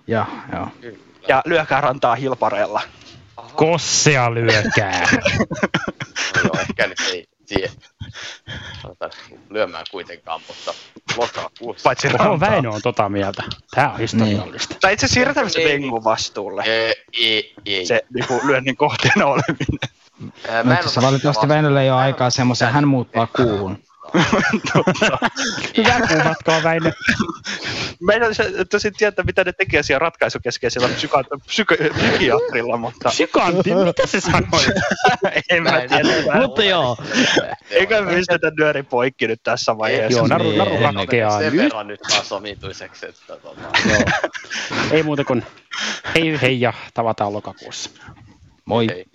[0.06, 0.69] ja, joo.
[1.28, 2.82] ja lyökää rantaa hilpareella.
[3.56, 5.09] Kossea lyökää.
[6.36, 7.70] No joo, ehkä nyt ei siihen
[8.82, 9.10] sanotaan,
[9.51, 10.74] lyömään kuitenkaan, mutta
[11.16, 11.82] lokakuussa.
[11.82, 12.51] Paitsi Oho, rantaa.
[12.51, 13.43] Väinö on tota mieltä.
[13.74, 14.76] Tää on historiallista.
[14.81, 15.64] Tai itse siirretään se.
[15.64, 16.62] Vengun vastuulle.
[16.66, 17.86] Ei, ei, ei.
[17.86, 19.78] Se niin kuin, lyönnin kohteena oleminen.
[20.48, 23.84] Ää, mä en Mutta se valitettavasti sitä Väinöllä ei ole aikaa semmoisen, hän muuttaa kuuhun.
[25.76, 26.93] Hyvää kuumatkoa Väinö.
[28.01, 28.32] Meidän
[28.70, 33.10] tosin tietää, mitä ne tekee siellä ratkaisukeskeisellä psyka- psyko- psykiatrilla, mutta...
[33.10, 34.64] Sykantti, mitä se sanoi?
[35.51, 36.39] en mä tiedä.
[36.40, 36.97] Mutta joo.
[37.70, 40.18] Eikä me pistetä nyöri poikki nyt tässä vaiheessa.
[40.18, 41.62] Joo, naru, Niin, naru ratkeaa sen nyt.
[41.64, 43.60] verran nyt taas omituiseksi, että tota,
[44.90, 45.47] Ei muuta kuin
[46.14, 47.90] hei hei ja tavataan lokakuussa.
[48.64, 48.86] Moi.
[48.93, 49.14] ei.